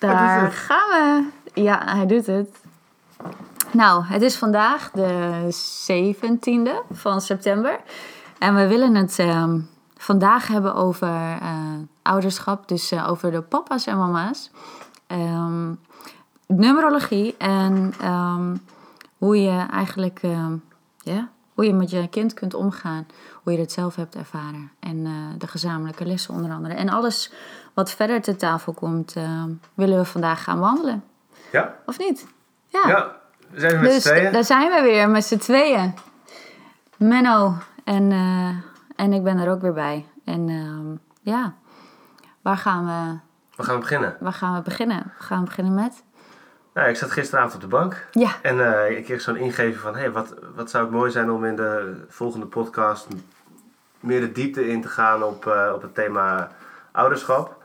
Daar 0.00 0.42
het. 0.42 0.54
gaan 0.54 0.88
we. 0.88 1.30
Ja, 1.60 1.82
hij 1.84 2.06
doet 2.06 2.26
het. 2.26 2.60
Nou, 3.72 4.04
het 4.04 4.22
is 4.22 4.36
vandaag 4.36 4.90
de 4.90 5.40
17e 5.92 6.92
van 6.92 7.20
september. 7.20 7.80
En 8.38 8.54
we 8.54 8.66
willen 8.66 8.94
het 8.94 9.18
ehm, 9.18 9.58
vandaag 9.96 10.46
hebben 10.46 10.74
over 10.74 11.08
eh, 11.08 11.56
ouderschap. 12.02 12.68
Dus 12.68 12.90
eh, 12.90 13.10
over 13.10 13.30
de 13.30 13.42
papa's 13.42 13.86
en 13.86 13.98
mama's. 13.98 14.50
Ehm, 15.06 15.72
numerologie 16.46 17.36
en 17.38 17.94
ehm, 18.00 18.56
hoe 19.18 19.42
je 19.42 19.66
eigenlijk 19.70 20.20
ja, 20.98 21.28
hoe 21.54 21.64
je 21.64 21.74
met 21.74 21.90
je 21.90 22.08
kind 22.08 22.34
kunt 22.34 22.54
omgaan. 22.54 23.06
Hoe 23.42 23.52
je 23.52 23.58
dat 23.58 23.72
zelf 23.72 23.96
hebt 23.96 24.14
ervaren. 24.14 24.70
En 24.78 25.06
eh, 25.06 25.12
de 25.38 25.46
gezamenlijke 25.46 26.06
lessen 26.06 26.34
onder 26.34 26.50
andere. 26.50 26.74
En 26.74 26.88
alles 26.88 27.32
wat 27.74 27.90
verder 27.90 28.22
te 28.22 28.36
tafel 28.36 28.72
komt, 28.72 29.16
ehm, 29.16 29.48
willen 29.74 29.98
we 29.98 30.04
vandaag 30.04 30.42
gaan 30.42 30.58
wandelen. 30.58 31.04
Ja, 31.52 31.74
Of 31.86 31.98
niet? 31.98 32.26
Ja. 32.66 32.82
ja. 32.86 33.16
we 33.50 33.60
zijn 33.60 33.80
met 33.80 33.90
dus 33.90 34.02
z'n 34.02 34.08
tweeën. 34.08 34.32
daar 34.32 34.44
zijn 34.44 34.70
we 34.70 34.80
weer 34.82 35.08
met 35.08 35.24
z'n 35.24 35.36
tweeën. 35.38 35.94
Menno 36.96 37.54
en, 37.84 38.12
eh, 38.12 38.56
en 38.96 39.12
ik 39.12 39.22
ben 39.22 39.38
er 39.38 39.50
ook 39.50 39.60
weer 39.60 39.72
bij. 39.72 40.06
En 40.24 40.48
ehm, 40.48 40.96
ja, 41.32 41.54
waar 42.42 42.56
gaan, 42.56 42.86
we, 42.86 43.18
We 43.56 43.62
gaan 43.62 43.80
beginnen. 43.80 44.16
waar 44.20 44.32
gaan 44.32 44.54
we 44.54 44.62
beginnen? 44.62 45.12
We 45.18 45.24
gaan 45.24 45.44
beginnen 45.44 45.74
met... 45.74 46.02
Nou, 46.74 46.88
ik 46.88 46.96
zat 46.96 47.10
gisteravond 47.10 47.54
op 47.54 47.60
de 47.60 47.66
bank. 47.66 48.06
Ja, 48.10 48.30
En 48.42 48.84
eh, 48.86 48.98
ik 48.98 49.04
kreeg 49.04 49.20
zo'n 49.20 49.36
ingeving 49.36 49.76
van... 49.76 49.96
Hey, 49.96 50.10
wat, 50.10 50.34
wat 50.54 50.70
zou 50.70 50.84
het 50.84 50.92
mooi 50.92 51.10
zijn 51.10 51.30
om 51.30 51.44
in 51.44 51.56
de 51.56 52.04
volgende 52.08 52.46
podcast... 52.46 53.06
meer 54.00 54.20
de 54.20 54.32
diepte 54.32 54.68
in 54.68 54.82
te 54.82 54.88
gaan 54.88 55.22
op, 55.22 55.46
eh, 55.46 55.72
op 55.74 55.82
het 55.82 55.94
thema 55.94 56.50
ouderschap. 56.92 57.59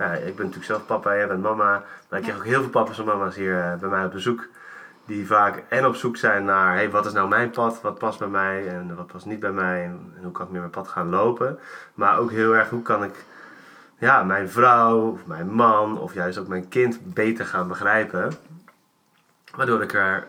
Nou, 0.00 0.14
ik 0.14 0.36
ben 0.36 0.44
natuurlijk 0.44 0.64
zelf 0.64 0.86
papa, 0.86 1.16
jij 1.16 1.26
bent 1.26 1.42
mama. 1.42 1.84
Maar 2.08 2.18
ik 2.18 2.24
kreeg 2.24 2.36
ook 2.36 2.44
heel 2.44 2.60
veel 2.60 2.70
papa's 2.70 2.98
en 2.98 3.04
mama's 3.04 3.34
hier 3.34 3.58
eh, 3.58 3.74
bij 3.74 3.88
mij 3.88 4.04
op 4.04 4.12
bezoek. 4.12 4.48
Die 5.04 5.26
vaak 5.26 5.62
en 5.68 5.86
op 5.86 5.94
zoek 5.94 6.16
zijn 6.16 6.44
naar... 6.44 6.74
Hey, 6.74 6.90
wat 6.90 7.06
is 7.06 7.12
nou 7.12 7.28
mijn 7.28 7.50
pad? 7.50 7.80
Wat 7.80 7.98
past 7.98 8.18
bij 8.18 8.28
mij? 8.28 8.68
En 8.68 8.96
wat 8.96 9.06
past 9.06 9.26
niet 9.26 9.40
bij 9.40 9.52
mij? 9.52 9.84
En, 9.84 10.14
hoe 10.22 10.32
kan 10.32 10.44
ik 10.44 10.50
meer 10.50 10.60
mijn 10.60 10.72
pad 10.72 10.88
gaan 10.88 11.08
lopen? 11.08 11.58
Maar 11.94 12.18
ook 12.18 12.30
heel 12.30 12.56
erg, 12.56 12.68
hoe 12.68 12.82
kan 12.82 13.04
ik... 13.04 13.24
Ja, 13.98 14.22
mijn 14.22 14.50
vrouw, 14.50 15.10
of 15.10 15.26
mijn 15.26 15.50
man, 15.50 15.98
of 15.98 16.14
juist 16.14 16.38
ook 16.38 16.48
mijn 16.48 16.68
kind 16.68 17.14
beter 17.14 17.46
gaan 17.46 17.68
begrijpen. 17.68 18.32
Waardoor 19.56 19.82
ik 19.82 19.92
er 19.94 20.26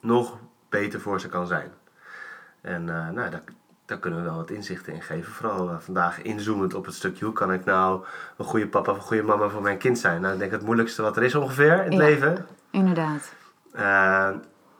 nog 0.00 0.38
beter 0.68 1.00
voor 1.00 1.20
ze 1.20 1.28
kan 1.28 1.46
zijn. 1.46 1.72
En 2.60 2.88
eh, 2.88 3.08
nou, 3.08 3.30
daar, 3.30 3.42
daar 3.92 4.00
kunnen 4.00 4.22
we 4.22 4.28
wel 4.28 4.36
wat 4.36 4.50
inzichten 4.50 4.92
in 4.92 5.02
geven. 5.02 5.32
Vooral 5.32 5.68
eh, 5.70 5.76
vandaag 5.78 6.22
inzoomend 6.22 6.74
op 6.74 6.84
het 6.84 6.94
stukje 6.94 7.24
hoe 7.24 7.34
kan 7.34 7.52
ik 7.52 7.64
nou 7.64 8.04
een 8.36 8.44
goede 8.44 8.68
papa 8.68 8.90
of 8.90 8.96
een 8.96 9.02
goede 9.02 9.22
mama 9.22 9.48
voor 9.48 9.62
mijn 9.62 9.78
kind 9.78 9.98
zijn. 9.98 10.20
Nou, 10.20 10.32
ik 10.32 10.38
denk 10.38 10.50
het 10.50 10.62
moeilijkste 10.62 11.02
wat 11.02 11.16
er 11.16 11.22
is 11.22 11.34
ongeveer 11.34 11.72
in 11.72 11.84
het 11.84 11.92
Ja. 11.92 11.98
leven. 11.98 12.46
inderdaad. 12.70 13.32
Eh, 13.72 14.28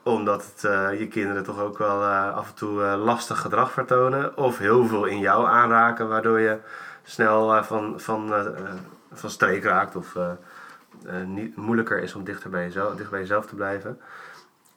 omdat 0.02 0.44
het, 0.54 0.64
eh, 0.64 0.98
je 0.98 1.08
kinderen 1.08 1.42
toch 1.44 1.60
ook 1.60 1.78
wel 1.78 2.04
af 2.04 2.48
en 2.48 2.54
toe 2.54 2.82
lastig 2.82 3.40
gedrag 3.40 3.72
vertonen. 3.72 4.36
Of 4.36 4.58
heel 4.58 4.86
veel 4.86 5.04
in 5.04 5.18
jou 5.18 5.46
aanraken, 5.48 6.08
waardoor 6.08 6.40
je 6.40 6.58
snel 7.02 7.64
van, 7.64 8.00
van, 8.00 8.32
van 9.12 9.30
streek 9.30 9.64
raakt. 9.64 9.96
Of 9.96 10.16
niet, 11.26 11.56
moeilijker 11.56 11.98
is 12.02 12.14
om 12.14 12.24
dichter 12.24 12.50
bij, 12.50 12.62
jezelf, 12.62 12.94
dicht 12.94 13.10
bij 13.10 13.20
jezelf 13.20 13.46
te 13.46 13.54
blijven. 13.54 14.00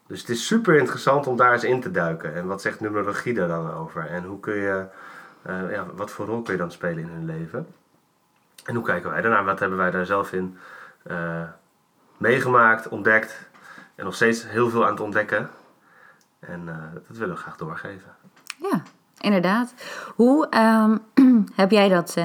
Dus 0.08 0.20
het 0.20 0.30
is 0.30 0.48
super 0.48 0.76
interessant 0.76 1.28
om 1.28 1.38
daar 1.38 1.54
eens 1.54 1.64
in 1.64 1.82
te 1.82 1.92
duiken. 1.92 2.36
En 2.36 2.48
wat 2.48 2.62
zegt 2.62 2.80
numerologie 2.80 3.34
daar 3.34 3.48
dan 3.48 3.74
over? 3.74 4.08
En 4.08 4.24
hoe 4.24 4.40
kun 4.40 4.56
je, 4.56 4.86
eh, 5.42 5.72
ja, 5.72 5.86
wat 5.96 6.12
voor 6.12 6.26
rol 6.26 6.42
kun 6.42 6.54
je 6.54 6.60
dan 6.60 6.72
spelen 6.72 7.04
in 7.04 7.10
hun 7.10 7.26
leven? 7.26 7.68
En 8.66 8.76
hoe 8.76 8.84
kijken 8.84 9.10
wij 9.10 9.22
daarnaar? 9.22 9.46
Wat 9.46 9.60
hebben 9.60 9.78
wij 9.78 9.92
daar 9.92 10.06
zelf 10.06 10.34
in 10.34 10.58
eh, 11.04 11.44
meegemaakt, 12.18 12.88
ontdekt? 12.88 13.50
En 13.96 14.06
nog 14.06 14.16
steeds 14.16 14.48
heel 14.50 14.70
veel 14.70 14.86
aan 14.86 14.92
het 14.92 15.00
ontdekken. 15.00 15.50
En 16.40 16.70
eh, 16.70 16.76
dat 17.08 17.18
willen 17.18 17.36
we 17.36 17.42
graag 17.42 17.58
doorgeven. 17.58 18.12
Ja, 18.62 18.82
inderdaad. 19.20 19.74
Hoe 20.16 20.50
ehm, 20.50 20.98
heb 21.62 21.72
jij 21.72 21.90
dat, 21.90 22.16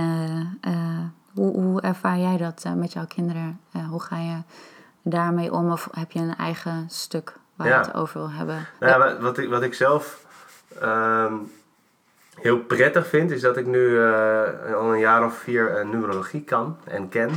hoe, 1.34 1.52
hoe 1.52 1.80
ervaar 1.80 2.18
jij 2.18 2.36
dat 2.36 2.64
met 2.76 2.92
jouw 2.92 3.06
kinderen? 3.06 3.60
Hoe 3.88 4.02
ga 4.02 4.18
je 4.18 4.42
daarmee 5.02 5.52
om? 5.52 5.70
Of 5.70 5.88
heb 5.92 6.10
je 6.10 6.20
een 6.20 6.36
eigen 6.36 6.90
stuk 6.90 7.38
waar 7.64 7.68
je 7.68 7.74
Ja. 7.74 7.80
het 7.86 7.94
over 7.94 8.20
wil 8.20 8.30
hebben? 8.30 8.66
Nou, 8.80 8.92
ja, 9.08 9.20
wat- 9.20 9.38
ik, 9.38 9.48
wat 9.48 9.62
ik 9.62 9.74
zelf 9.74 10.24
ehm, 10.80 11.34
heel 12.40 12.58
prettig 12.58 13.06
vind, 13.06 13.30
is 13.30 13.40
dat 13.40 13.56
ik 13.56 13.66
nu 13.66 13.98
eh, 14.02 14.74
al 14.74 14.92
een 14.92 14.98
jaar 14.98 15.24
of 15.24 15.34
vier 15.38 15.76
eh, 15.76 15.84
numerologie 15.88 16.42
kan 16.44 16.78
en 16.84 17.08
ken. 17.08 17.30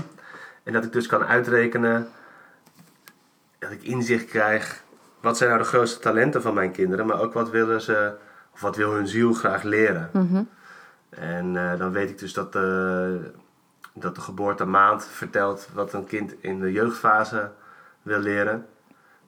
En 0.64 0.74
dat 0.74 0.84
ik 0.84 0.92
dus 0.92 1.08
kan 1.08 1.26
uitrekenen, 1.26 2.10
dat 3.60 3.72
ik 3.72 3.84
inzicht 3.84 4.26
krijg, 4.26 4.82
wat 5.22 5.38
zijn 5.38 5.50
nou 5.50 5.62
de 5.62 5.68
grootste 5.68 6.00
talenten 6.00 6.42
van 6.42 6.54
mijn 6.54 6.72
kinderen, 6.72 7.06
maar 7.06 7.20
ook 7.22 7.34
wat 7.34 7.50
willen 7.50 7.82
ze, 7.82 8.14
of 8.54 8.62
wat 8.62 8.76
wil 8.76 8.92
hun 8.94 9.08
ziel 9.08 9.34
graag 9.34 9.64
leren. 9.64 10.10
Mhm. 10.14 10.44
En 11.10 11.58
eh, 11.58 11.78
dan 11.80 11.92
weet 11.92 12.10
ik 12.10 12.18
dus 12.20 12.34
dat, 12.34 12.56
eh, 12.56 13.08
dat 13.94 14.16
de 14.16 14.22
geboortemaand 14.22 15.06
vertelt 15.06 15.68
wat 15.74 15.94
een 15.94 16.06
kind 16.06 16.34
in 16.42 16.60
de 16.60 16.72
jeugdfase 16.72 17.52
wil 18.02 18.20
leren. 18.20 18.66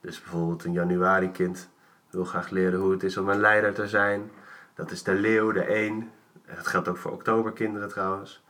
Dus 0.06 0.22
bijvoorbeeld 0.22 0.64
een 0.64 0.72
januari 0.72 1.30
kind 1.30 1.68
wil 2.10 2.24
graag 2.24 2.50
leren 2.50 2.80
hoe 2.80 2.90
het 2.90 3.02
is 3.02 3.16
om 3.16 3.28
een 3.28 3.40
leider 3.40 3.72
te 3.72 3.88
zijn. 3.88 4.30
Dat 4.74 4.90
is 4.90 5.02
de 5.02 5.14
leeuw, 5.14 5.52
de 5.52 5.62
één. 5.62 6.10
Dat 6.56 6.66
geldt 6.66 6.88
ook 6.88 6.96
voor 6.96 7.12
oktoberkinderen 7.12 7.88
trouwens. 7.88 8.44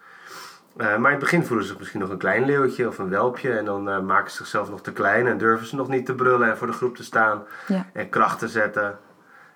Eh, 0.77 0.87
maar 0.87 1.13
in 1.13 1.17
het 1.17 1.19
begin 1.19 1.45
voelen 1.45 1.65
ze 1.65 1.71
zich 1.71 1.79
misschien 1.79 2.01
nog 2.01 2.11
een 2.11 2.19
klein 2.19 2.45
leeuwtje 2.45 2.89
of 2.89 2.99
een 2.99 3.09
welpje. 3.09 3.59
En 3.59 3.65
dan 3.65 3.89
eh, 3.89 4.01
maken 4.01 4.31
ze 4.31 4.37
zichzelf 4.37 4.71
nog 4.71 4.83
te 4.83 4.93
klein 4.93 5.27
en 5.27 5.39
durven 5.39 5.67
ze 5.67 5.77
nog 5.77 5.89
niet 5.89 6.07
te 6.07 6.15
brullen 6.15 6.51
en 6.51 6.57
voor 6.57 6.67
de 6.67 6.73
groep 6.73 6.97
te 6.97 7.05
staan. 7.05 7.43
Ja. 7.67 7.87
En 7.93 8.09
kracht 8.09 8.39
te 8.39 8.49
zetten. 8.49 8.99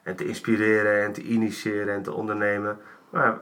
En 0.02 0.16
te 0.16 0.26
inspireren 0.26 1.04
en 1.04 1.12
te 1.12 1.22
initiëren 1.22 1.94
en 1.94 2.02
te 2.02 2.12
ondernemen. 2.12 2.78
Maar 3.10 3.40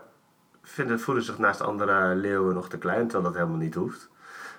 vinden, 0.62 1.00
voelen 1.00 1.25
zich 1.25 1.38
naast 1.38 1.60
andere 1.60 2.14
leeuwen 2.14 2.54
nog 2.54 2.69
te 2.69 2.78
klein, 2.78 3.02
terwijl 3.02 3.22
dat 3.22 3.34
helemaal 3.34 3.62
niet 3.62 3.75
hoeft. 3.75 4.08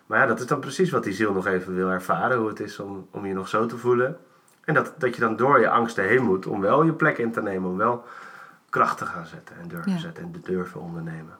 Maar 0.09 0.19
ja, 0.19 0.25
dat 0.25 0.39
is 0.39 0.45
dan 0.45 0.59
precies 0.59 0.89
wat 0.89 1.03
die 1.03 1.13
ziel 1.13 1.33
nog 1.33 1.45
even 1.47 1.75
wil 1.75 1.89
ervaren. 1.89 2.37
Hoe 2.37 2.47
het 2.47 2.59
is 2.59 2.79
om, 2.79 3.07
om 3.11 3.25
je 3.25 3.33
nog 3.33 3.47
zo 3.47 3.65
te 3.65 3.77
voelen. 3.77 4.17
En 4.63 4.73
dat, 4.73 4.93
dat 4.97 5.15
je 5.15 5.21
dan 5.21 5.35
door 5.35 5.59
je 5.59 5.69
angsten 5.69 6.03
heen 6.03 6.23
moet 6.23 6.47
om 6.47 6.61
wel 6.61 6.83
je 6.83 6.93
plek 6.93 7.17
in 7.17 7.31
te 7.31 7.41
nemen. 7.41 7.69
Om 7.69 7.77
wel 7.77 8.05
kracht 8.69 8.97
te 8.97 9.05
gaan 9.05 9.25
zetten 9.25 9.55
en 9.61 9.67
durven 9.67 9.91
Ja. 9.91 9.97
zetten 9.97 10.23
en 10.23 10.31
te 10.31 10.39
durven 10.41 10.81
ondernemen. 10.81 11.37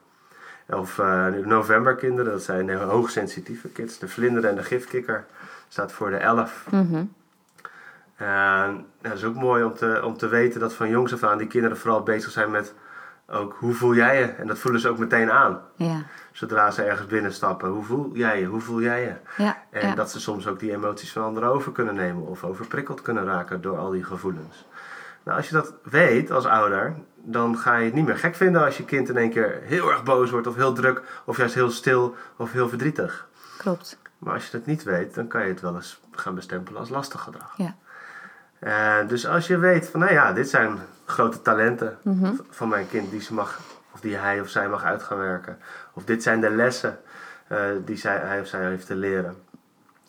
Of 0.68 1.00
eh, 1.00 1.28
nu 1.28 1.46
novemberkinderen, 1.46 2.32
dat 2.32 2.44
zijn 2.44 2.76
hoogsensitieve 2.76 3.68
kids. 3.68 4.00
De 4.00 4.08
vlinder 4.08 4.46
en 4.46 4.56
de 4.56 4.64
gifkikker 4.64 5.26
staat 5.68 5.92
voor 5.92 6.10
de 6.10 6.18
elf. 6.18 6.66
Mhm. 6.72 7.04
En 8.16 8.26
ja, 8.26 8.76
dat 9.02 9.14
is 9.14 9.24
ook 9.24 9.36
mooi 9.36 9.64
om 9.64 9.74
te, 9.74 10.02
om 10.04 10.18
te 10.18 10.28
weten 10.28 10.60
dat 10.60 10.74
van 10.74 10.90
jongs 10.90 11.14
af 11.14 11.24
aan 11.24 11.38
die 11.38 11.48
kinderen 11.48 11.78
vooral 11.78 12.04
bezig 12.04 12.32
zijn 12.32 12.52
met 12.52 12.74
ook 13.32 13.56
hoe 13.60 13.74
voel 13.74 13.96
jij 13.96 14.20
je? 14.20 14.26
En 14.26 14.48
dat 14.48 14.60
voelen 14.60 14.82
ze 14.82 14.90
ook 14.90 14.98
meteen 14.98 15.32
aan. 15.32 15.62
Ja, 15.76 16.02
Zodra 16.32 16.72
ze 16.72 16.84
ergens 16.84 17.08
binnenstappen. 17.08 17.70
Hoe 17.70 17.84
voel 17.84 18.12
jij 18.14 18.40
je? 18.40 18.46
Hoe 18.46 18.62
voel 18.62 18.82
jij 18.82 19.02
je? 19.02 19.44
ja, 19.44 19.58
En 19.70 19.88
ja. 19.88 19.96
dat 19.96 20.12
ze 20.12 20.20
soms 20.20 20.48
ook 20.48 20.60
die 20.60 20.72
emoties 20.72 21.12
van 21.12 21.24
anderen 21.24 21.50
over 21.50 21.72
kunnen 21.72 21.96
nemen 21.96 22.28
of 22.28 22.44
overprikkeld 22.44 23.02
kunnen 23.02 23.26
raken 23.26 23.62
door 23.62 23.78
al 23.78 23.90
die 23.90 24.04
gevoelens. 24.04 24.66
Nou, 25.24 25.38
als 25.38 25.50
je 25.50 25.56
dat 25.56 25.74
weet 25.84 26.32
als 26.32 26.46
ouder, 26.46 26.96
dan 27.16 27.58
ga 27.58 27.76
je 27.76 27.86
het 27.86 27.94
niet 27.94 28.06
meer 28.06 28.18
gek 28.18 28.36
vinden 28.36 28.64
als 28.64 28.78
je 28.78 28.86
kind 28.86 29.10
in 29.10 29.18
één 29.18 29.30
keer 29.30 29.60
heel 29.64 29.92
erg 29.92 30.04
boos 30.04 30.32
wordt 30.32 30.48
of 30.48 30.56
heel 30.56 30.74
druk 30.74 31.02
of 31.26 31.38
juist 31.38 31.54
heel 31.56 31.70
stil 31.72 32.16
of 32.36 32.52
heel 32.52 32.70
verdrietig. 32.70 33.28
klopt. 33.58 33.98
Maar 34.18 34.34
als 34.34 34.46
je 34.46 34.52
dat 34.58 34.66
niet 34.66 34.84
weet, 34.84 35.16
dan 35.16 35.28
kan 35.28 35.42
je 35.42 35.48
het 35.48 35.62
wel 35.62 35.76
eens 35.76 36.02
gaan 36.12 36.36
bestempelen 36.36 36.80
als 36.80 36.90
lastig 36.90 37.22
gedrag. 37.22 37.54
Ja. 37.58 37.76
Eh, 38.60 39.08
dus 39.08 39.28
als 39.28 39.48
je 39.48 39.58
weet 39.58 39.90
van, 39.90 40.00
nou 40.00 40.12
ja, 40.12 40.34
dit 40.34 40.50
zijn 40.50 40.80
grote 41.10 41.42
talenten 41.42 41.98
Mhm. 42.02 42.34
van 42.50 42.68
mijn 42.68 42.88
kind 42.90 43.12
die 43.12 43.22
ze 43.22 43.34
mag, 43.34 43.60
of 43.92 44.00
die 44.00 44.16
hij 44.16 44.42
of 44.42 44.50
zij 44.50 44.70
mag 44.70 44.84
uit 44.84 45.04
gaan 45.04 45.18
werken. 45.18 45.58
Of 45.94 46.04
dit 46.04 46.24
zijn 46.24 46.42
de 46.42 46.50
lessen 46.50 47.00
eh, 47.48 47.60
die 47.86 47.98
zij, 47.98 48.18
hij 48.18 48.40
of 48.40 48.48
zij 48.48 48.62
heeft 48.66 48.86
te 48.88 48.96
leren. 48.96 49.36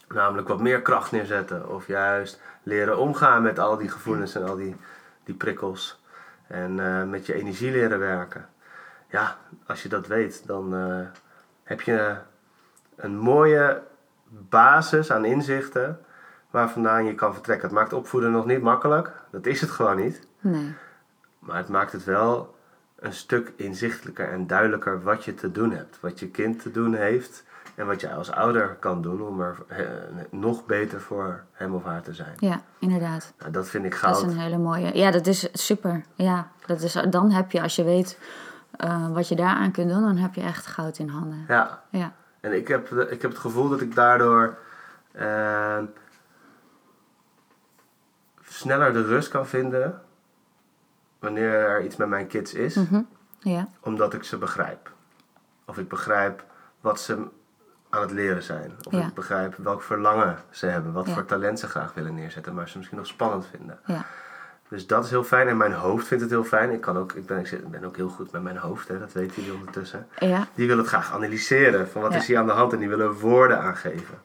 Namelijk 0.09 0.49
wat 0.49 0.61
meer 0.61 0.83
kracht 0.83 1.13
neerzetten. 1.13 1.69
Of 1.69 1.87
juist 1.87 2.41
leren 2.63 2.99
omgaan 2.99 3.43
met 3.43 3.59
al 3.59 3.77
die 3.77 3.89
gevoelens 3.89 4.35
en 4.35 4.45
al 4.49 4.57
die, 4.57 4.77
die 5.25 5.35
prikkels. 5.35 6.03
En 6.47 6.81
eh, 6.81 7.03
met 7.05 7.27
je 7.27 7.35
energie 7.35 7.71
leren 7.73 7.99
werken. 7.99 8.49
Ja, 9.09 9.37
als 9.67 9.83
je 9.83 9.89
dat 9.89 10.07
weet, 10.07 10.47
dan 10.47 10.75
eh, 10.75 11.19
heb 11.63 11.81
je 11.81 12.15
een 12.97 13.19
mooie 13.19 13.83
basis 14.29 15.13
aan 15.13 15.25
inzichten 15.25 16.01
waar 16.51 16.71
vandaan 16.71 17.05
je 17.05 17.15
kan 17.15 17.33
vertrekken. 17.35 17.67
Het 17.69 17.77
maakt 17.77 17.93
opvoeden 17.93 18.31
nog 18.31 18.47
niet 18.47 18.63
makkelijk. 18.63 19.13
Dat 19.31 19.47
is 19.47 19.61
het 19.61 19.71
gewoon 19.71 19.97
niet. 19.97 20.27
Nee. 20.41 20.75
Maar 21.51 21.59
het 21.59 21.69
maakt 21.69 21.93
het 21.93 22.05
wel 22.05 22.55
een 22.99 23.13
stuk 23.13 23.53
inzichtelijker 23.57 24.29
en 24.33 24.47
duidelijker 24.47 25.03
wat 25.03 25.25
je 25.25 25.35
te 25.35 25.53
doen 25.53 25.71
hebt. 25.73 26.01
Wat 26.01 26.21
je 26.21 26.29
kind 26.29 26.63
te 26.63 26.71
doen 26.71 26.95
heeft 26.95 27.45
en 27.75 27.87
wat 27.87 28.01
je 28.01 28.13
als 28.13 28.31
ouder 28.31 28.77
kan 28.81 29.03
doen 29.03 29.23
om 29.23 29.41
er 29.41 29.57
eh, 29.69 29.87
nog 30.31 30.67
beter 30.67 31.01
voor 31.01 31.45
hem 31.53 31.75
of 31.75 31.85
haar 31.85 32.03
te 32.03 32.15
zijn. 32.15 32.35
Ja, 32.39 32.61
inderdaad. 32.79 33.33
Nou, 33.39 33.51
dat 33.53 33.69
vind 33.69 33.85
ik 33.85 33.91
Dat 33.91 34.01
goud. 34.01 34.17
is 34.17 34.23
een 34.23 34.39
hele 34.39 34.59
mooie. 34.59 34.97
Ja, 34.97 35.11
dat 35.11 35.27
is 35.27 35.49
super. 35.53 36.05
Ja, 36.15 36.49
dat 36.67 36.81
is, 36.81 36.93
dan 37.11 37.31
heb 37.31 37.51
je, 37.53 37.63
als 37.63 37.77
je 37.77 37.85
weet 37.85 38.19
eh, 38.77 39.13
wat 39.13 39.29
je 39.29 39.37
daaraan 39.37 39.71
kunt 39.71 39.91
doen, 39.91 40.03
dan 40.03 40.17
heb 40.17 40.35
je 40.35 40.41
echt 40.43 40.67
goud 40.67 40.99
in 40.99 41.09
handen. 41.09 41.45
Ja, 41.49 41.83
Ja. 41.91 42.13
en 42.41 42.53
ik 42.53 42.69
heb, 42.69 42.89
ik 42.93 43.23
heb 43.23 43.31
het 43.31 43.41
gevoel 43.41 43.69
dat 43.69 43.81
ik 43.81 43.95
daardoor 43.95 44.59
En 45.13 45.95
sneller 48.49 48.93
de 48.93 49.03
rust 49.05 49.29
kan 49.29 49.47
vinden 49.47 50.01
wanneer 51.21 51.53
er 51.53 51.85
iets 51.85 51.97
met 51.97 52.09
mijn 52.09 52.27
kids 52.27 52.55
is, 52.55 52.75
Mhm. 52.75 53.01
Ja, 53.39 53.69
omdat 53.81 54.15
ik 54.15 54.25
ze 54.25 54.39
begrijp. 54.39 54.91
Of 55.65 55.79
ik 55.79 55.89
begrijp 55.89 56.45
wat 56.81 57.01
ze 57.01 57.27
aan 57.91 58.01
het 58.01 58.11
leren 58.11 58.43
zijn. 58.43 58.73
Of 58.87 58.93
Ja. 58.93 59.07
ik 59.07 59.15
begrijp 59.15 59.55
welk 59.57 59.83
verlangen 59.83 60.37
ze 60.51 60.67
hebben, 60.67 60.93
wat 60.93 61.07
Ja. 61.07 61.13
voor 61.15 61.25
talent 61.25 61.59
ze 61.61 61.67
graag 61.67 61.95
willen 61.95 62.15
neerzetten, 62.15 62.55
maar 62.55 62.69
ze 62.69 62.77
misschien 62.77 62.99
nog 62.99 63.07
spannend 63.07 63.47
vinden. 63.47 63.79
ja, 63.87 64.05
Dus 64.69 64.87
dat 64.87 65.05
is 65.05 65.11
heel 65.11 65.25
fijn. 65.25 65.49
En 65.49 65.57
mijn 65.57 65.73
hoofd 65.73 66.07
vindt 66.07 66.23
het 66.23 66.33
heel 66.33 66.45
fijn. 66.45 66.71
Ik, 66.71 66.81
kan 66.81 66.97
ook, 66.97 67.13
ik, 67.13 67.27
ben, 67.27 67.39
ik 67.45 67.71
ben 67.71 67.85
ook 67.85 67.97
heel 67.97 68.09
goed 68.09 68.33
met 68.33 68.43
mijn 68.43 68.57
hoofd, 68.57 68.89
hè, 68.89 68.99
dat 68.99 69.13
weten 69.13 69.35
jullie 69.43 69.59
ondertussen. 69.59 70.07
ja, 70.19 70.47
Die 70.55 70.67
wil 70.67 70.79
het 70.79 70.87
graag 70.87 71.13
analyseren. 71.13 71.89
Van 71.89 72.03
wat 72.03 72.15
is 72.15 72.27
hier 72.27 72.39
aan 72.39 72.47
de 72.47 72.53
hand? 72.53 72.73
En 72.73 72.79
die 72.79 72.89
willen 72.89 73.13
woorden 73.13 73.61
aangeven. 73.61 74.19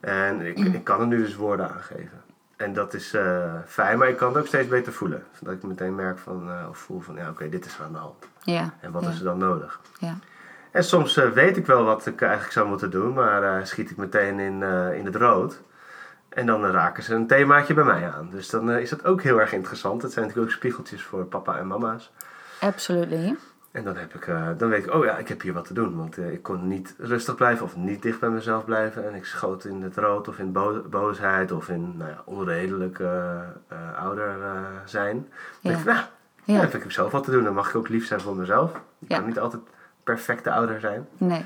En 0.00 0.40
ik, 0.40 0.58
ik 0.58 0.84
kan 0.84 1.00
er 1.00 1.06
nu 1.06 1.16
dus 1.22 1.34
woorden 1.36 1.70
aangeven. 1.70 2.21
En 2.62 2.72
dat 2.72 2.94
is 2.94 3.14
eh, 3.14 3.54
fijn, 3.66 3.98
maar 3.98 4.08
ik 4.08 4.16
kan 4.16 4.28
het 4.28 4.38
ook 4.38 4.46
steeds 4.46 4.68
beter 4.68 4.92
voelen. 4.92 5.24
Dat 5.40 5.52
ik 5.52 5.62
meteen 5.62 5.94
merk 5.94 6.18
van, 6.18 6.50
eh, 6.50 6.68
of 6.68 6.78
voel 6.78 7.00
van, 7.00 7.14
ja 7.14 7.28
oké, 7.28 7.48
dit 7.48 7.64
is 7.64 7.78
er 7.78 7.84
aan 7.84 7.92
de 7.92 7.98
hand. 7.98 8.26
ja. 8.42 8.74
En 8.80 8.92
wat 8.92 9.02
ja, 9.02 9.08
is 9.08 9.18
er 9.18 9.24
dan 9.24 9.38
nodig? 9.38 9.80
Ja, 9.98 10.16
En 10.70 10.84
soms 10.84 11.16
eh, 11.16 11.30
weet 11.30 11.56
ik 11.56 11.66
wel 11.66 11.84
wat 11.84 12.06
ik 12.06 12.20
eigenlijk 12.20 12.52
zou 12.52 12.68
moeten 12.68 12.90
doen, 12.90 13.12
maar 13.12 13.66
schiet 13.66 13.90
ik 13.90 13.96
meteen 13.96 14.38
in, 14.40 14.62
in 14.92 15.04
het 15.04 15.16
rood. 15.16 15.60
En 16.28 16.46
dan 16.46 16.66
raken 16.66 17.02
ze 17.02 17.14
een 17.14 17.26
themaatje 17.26 17.74
bij 17.74 17.84
mij 17.84 18.12
aan. 18.12 18.28
Dus 18.30 18.48
dan 18.48 18.70
is 18.70 18.90
dat 18.90 19.04
ook 19.04 19.22
heel 19.22 19.40
erg 19.40 19.52
interessant. 19.52 20.02
Het 20.02 20.12
zijn 20.12 20.24
natuurlijk 20.24 20.52
ook 20.52 20.58
spiegeltjes 20.58 21.02
voor 21.02 21.24
papa 21.24 21.58
en 21.58 21.66
mama's. 21.66 22.12
absolutely. 22.60 23.36
En 23.72 23.84
dan, 23.84 23.96
heb 23.96 24.14
ik, 24.14 24.26
eh, 24.26 24.48
dan 24.56 24.68
weet 24.68 24.84
ik, 24.86 24.94
oh 24.94 25.04
ja, 25.04 25.16
ik 25.18 25.28
heb 25.28 25.40
hier 25.40 25.52
wat 25.52 25.64
te 25.64 25.74
doen. 25.74 25.96
Want 25.96 26.18
eh, 26.18 26.32
ik 26.32 26.42
kon 26.42 26.68
niet 26.68 26.94
rustig 26.98 27.34
blijven 27.34 27.64
of 27.64 27.76
niet 27.76 28.02
dicht 28.02 28.20
bij 28.20 28.28
mezelf 28.28 28.64
blijven. 28.64 29.08
En 29.08 29.14
ik 29.14 29.24
schoot 29.24 29.64
in 29.64 29.82
het 29.82 29.96
rood 29.96 30.28
of 30.28 30.38
in 30.38 30.52
bo- 30.52 30.82
boosheid 30.90 31.52
of 31.52 31.68
in 31.68 31.96
nou 31.96 32.10
ja, 32.10 32.22
onredelijk 32.24 32.98
eh, 32.98 33.40
ouder 33.98 34.34
zijn. 34.84 35.16
Dan 35.16 35.72
denk 35.72 35.78
ik 35.78 35.84
nou, 35.84 35.96
Ja. 35.98 36.08
ja. 36.44 36.60
dan 36.60 36.70
heb 36.70 36.84
ik 36.84 36.90
zelf 36.90 37.12
wat 37.12 37.24
te 37.24 37.30
doen. 37.30 37.44
Dan 37.44 37.54
mag 37.54 37.68
ik 37.68 37.74
ook 37.76 37.88
lief 37.88 38.06
zijn 38.06 38.20
voor 38.20 38.36
mezelf. 38.36 38.74
Ik 38.98 39.08
Ja. 39.08 39.16
kan 39.18 39.26
niet 39.26 39.38
altijd 39.38 39.62
perfecte 40.04 40.50
ouder 40.50 40.80
zijn. 40.80 41.06
Nee, 41.18 41.44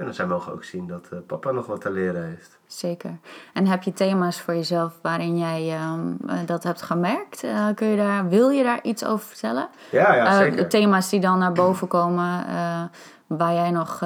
En 0.00 0.06
dan 0.06 0.14
zij 0.14 0.26
mogen 0.26 0.52
ook 0.52 0.64
zien 0.64 0.86
dat 0.86 1.08
eh, 1.10 1.18
papa 1.26 1.50
nog 1.50 1.66
wat 1.66 1.80
te 1.80 1.90
leren 1.90 2.24
heeft. 2.24 2.58
zeker. 2.66 3.18
En 3.52 3.66
heb 3.66 3.82
je 3.82 3.92
thema's 3.92 4.40
voor 4.40 4.54
jezelf 4.54 4.92
waarin 5.02 5.38
jij 5.38 5.70
ehm, 5.72 6.00
eh, 6.28 6.36
dat 6.46 6.62
hebt 6.62 6.82
gemerkt? 6.82 7.42
Eh, 7.42 7.66
kun 7.74 7.86
je 7.86 7.96
daar, 7.96 8.28
wil 8.28 8.48
je 8.50 8.62
daar 8.62 8.78
iets 8.82 9.04
over 9.04 9.26
vertellen? 9.26 9.68
Ja, 9.90 10.14
ja, 10.14 10.36
zeker. 10.36 10.68
thema's 10.68 11.08
die 11.08 11.20
dan 11.20 11.38
naar 11.38 11.52
boven 11.52 11.88
komen, 11.88 12.44
waar 13.26 13.52
jij 13.52 13.70
nog 13.70 14.00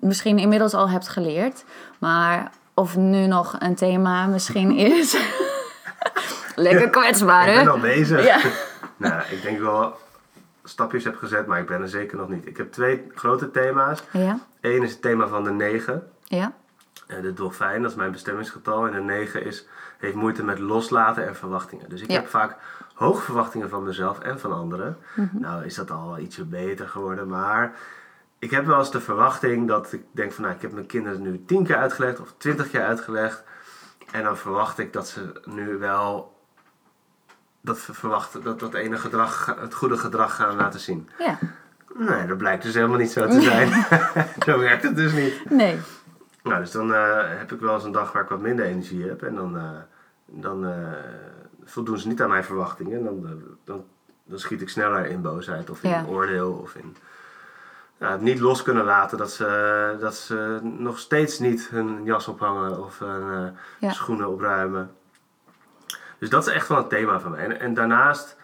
misschien 0.00 0.38
inmiddels 0.38 0.74
al 0.74 0.88
hebt 0.88 1.08
geleerd, 1.08 1.64
maar 1.98 2.50
of 2.74 2.96
nu 2.96 3.26
nog 3.26 3.56
een 3.58 3.74
thema 3.74 4.26
misschien 4.26 4.76
is. 4.96 5.16
Lekker 6.56 6.90
kwetsbaar, 6.90 7.48
ik 7.48 7.54
hè? 7.54 7.64
ben 7.64 7.72
al 7.72 7.80
bezig. 7.80 8.24
Ja. 8.24 8.40
nou, 9.08 9.22
ik 9.30 9.42
denk 9.42 9.58
wel 9.58 9.96
stapjes 10.64 11.04
heb 11.04 11.16
gezet, 11.16 11.46
maar 11.46 11.60
ik 11.60 11.66
ben 11.66 11.80
er 11.80 11.88
zeker 11.88 12.16
nog 12.16 12.28
niet. 12.28 12.46
Ik 12.46 12.56
heb 12.56 12.72
twee 12.72 13.06
grote 13.14 13.50
thema's. 13.50 14.02
Ja, 14.12 14.38
Eén 14.60 14.82
is 14.82 14.90
het 14.92 15.02
thema 15.02 15.26
van 15.28 15.44
de 15.44 15.50
negen. 15.50 16.10
ja, 16.24 16.52
Eh, 17.06 17.20
De 17.22 17.32
dolfijn, 17.32 17.82
dat 17.82 17.90
is 17.90 17.96
mijn 17.96 18.12
bestemmingsgetal. 18.12 18.86
En 18.86 18.92
de 18.92 19.00
9 19.00 19.44
is, 19.44 19.66
heeft 19.98 20.14
moeite 20.14 20.44
met 20.44 20.58
loslaten 20.58 21.26
en 21.26 21.36
verwachtingen. 21.36 21.88
Dus 21.88 22.02
ik 22.02 22.10
Ja. 22.10 22.14
heb 22.20 22.28
vaak 22.28 22.56
hoge 22.94 23.22
verwachtingen 23.22 23.68
van 23.68 23.82
mezelf 23.82 24.18
en 24.18 24.40
van 24.40 24.52
anderen. 24.52 24.96
Mhm. 25.16 25.40
Nou 25.40 25.64
is 25.64 25.74
dat 25.74 25.90
al 25.90 26.18
ietsje 26.18 26.44
beter 26.44 26.88
geworden. 26.88 27.28
Maar 27.28 27.74
ik 28.38 28.50
heb 28.50 28.66
wel 28.66 28.78
eens 28.78 28.90
de 28.90 29.00
verwachting 29.00 29.68
dat 29.68 29.92
ik 29.92 30.02
denk 30.10 30.32
van... 30.32 30.42
Nou, 30.44 30.56
ik 30.56 30.62
heb 30.62 30.72
mijn 30.72 30.86
kinderen 30.86 31.22
nu 31.22 31.44
10 31.46 31.64
keer 31.64 31.76
uitgelegd 31.76 32.20
of 32.20 32.34
20 32.36 32.70
keer 32.70 32.82
uitgelegd. 32.84 33.42
En 34.12 34.24
dan 34.24 34.36
verwacht 34.36 34.78
ik 34.78 34.92
dat 34.92 35.08
ze 35.08 35.40
nu 35.44 35.78
wel... 35.78 36.38
Dat, 37.60 37.78
ver- 37.78 37.94
verwachten, 37.94 38.42
dat, 38.42 38.60
dat 38.60 38.74
ene 38.74 38.96
gedrag, 38.96 39.54
het 39.60 39.74
goede 39.74 39.96
gedrag 39.98 40.34
gaan 40.36 40.56
laten 40.56 40.80
zien. 40.80 41.08
ja. 41.18 41.38
Nee, 41.94 42.26
dat 42.26 42.38
blijkt 42.38 42.62
dus 42.62 42.74
helemaal 42.74 42.98
niet 42.98 43.10
zo 43.10 43.26
te 43.28 43.40
zijn. 43.40 43.68
zo 44.46 44.58
werkt 44.58 44.82
het 44.82 44.96
dus 44.96 45.12
niet. 45.12 45.50
Nee. 45.50 45.78
Nou, 46.42 46.60
dus 46.60 46.70
dan 46.70 46.94
eh, 46.94 47.16
heb 47.38 47.52
ik 47.52 47.60
wel 47.60 47.74
eens 47.74 47.84
een 47.84 47.92
dag 47.92 48.12
waar 48.12 48.22
ik 48.22 48.28
wat 48.28 48.40
minder 48.40 48.64
energie 48.64 49.04
heb. 49.08 49.22
En 49.22 49.34
dan, 49.34 49.56
eh, 49.58 49.62
dan 50.26 50.66
eh, 50.66 50.72
voldoen 51.64 51.98
ze 51.98 52.08
niet 52.08 52.22
aan 52.22 52.28
mijn 52.28 52.44
verwachtingen. 52.44 52.98
En 52.98 53.04
dan, 53.04 53.42
dan, 53.64 53.84
dan 54.24 54.38
schiet 54.38 54.60
ik 54.60 54.68
sneller 54.68 55.06
in 55.06 55.22
boosheid 55.22 55.70
of 55.70 55.82
in 55.82 55.90
Ja. 55.90 56.04
oordeel. 56.08 56.52
Of 56.52 56.74
in 56.74 56.96
het 57.98 58.20
niet 58.20 58.40
los 58.40 58.62
kunnen 58.62 58.84
laten 58.84 59.18
dat 59.18 59.32
ze, 59.32 59.96
dat 60.00 60.14
ze 60.14 60.58
nog 60.62 60.98
steeds 60.98 61.38
niet 61.38 61.68
hun 61.70 62.04
jas 62.04 62.28
ophangen 62.28 62.84
of 62.84 62.98
hun 62.98 63.54
Ja. 63.80 63.92
schoenen 63.92 64.28
opruimen. 64.28 64.90
Dus 66.20 66.28
dat 66.30 66.46
is 66.46 66.52
echt 66.52 66.68
wel 66.68 66.78
een 66.78 66.88
thema 66.88 67.20
van 67.20 67.30
mij. 67.30 67.44
En, 67.44 67.60
en 67.60 67.74
daarnaast, 67.74 68.36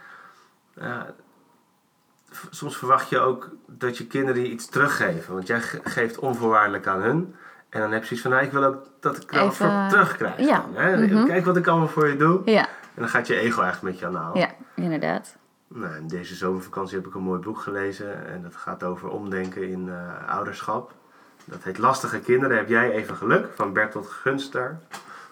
v- 2.30 2.44
soms 2.50 2.76
verwacht 2.76 3.08
je 3.08 3.18
ook 3.18 3.48
dat 3.66 3.98
je 3.98 4.06
kinderen 4.06 4.42
je 4.42 4.50
iets 4.50 4.66
teruggeven. 4.68 5.34
Want 5.34 5.46
jij 5.46 5.60
ge- 5.60 5.80
geeft 5.84 6.18
onvoorwaardelijk 6.18 6.86
aan 6.86 7.00
hun. 7.00 7.34
En 7.68 7.80
dan 7.80 7.90
heb 7.92 8.00
je 8.04 8.06
zoiets 8.06 8.22
van, 8.26 8.30
nou, 8.30 8.44
ik 8.44 8.52
wil 8.52 8.64
ook 8.64 8.84
dat 9.00 9.16
ik 9.22 9.34
er 9.34 9.52
voor 9.52 9.70
terugkrijg. 9.88 10.38
ja. 10.38 10.64
dan, 10.72 10.82
hè? 10.82 10.96
Mhm. 11.06 11.26
Kijk 11.26 11.44
wat 11.44 11.56
ik 11.56 11.66
allemaal 11.66 11.88
voor 11.88 12.08
je 12.08 12.16
doe. 12.16 12.40
Ja, 12.44 12.60
En 12.68 13.02
dan 13.02 13.08
gaat 13.08 13.26
je 13.26 13.36
ego 13.36 13.62
echt 13.62 13.82
met 13.82 13.98
je 13.98 14.06
aan 14.06 14.12
de 14.12 14.18
haal. 14.18 14.36
ja, 14.38 14.48
inderdaad. 14.74 15.36
Nou, 15.68 15.94
in 15.96 16.06
deze 16.08 16.34
zomervakantie 16.34 16.96
heb 16.96 17.06
ik 17.06 17.14
een 17.14 17.22
mooi 17.22 17.40
boek 17.40 17.58
gelezen. 17.60 18.26
En 18.26 18.42
dat 18.42 18.56
gaat 18.56 18.82
over 18.82 19.08
omdenken 19.08 19.68
in 19.70 19.88
eh, 19.88 20.28
ouderschap. 20.36 20.92
Dat 21.44 21.62
heet 21.62 21.78
Lastige 21.78 22.20
Kinderen. 22.20 22.56
Heb 22.56 22.68
jij 22.68 22.90
even 22.90 23.16
geluk? 23.16 23.46
Van 23.54 23.72
Bertolt 23.72 24.06
Gunster. 24.10 24.78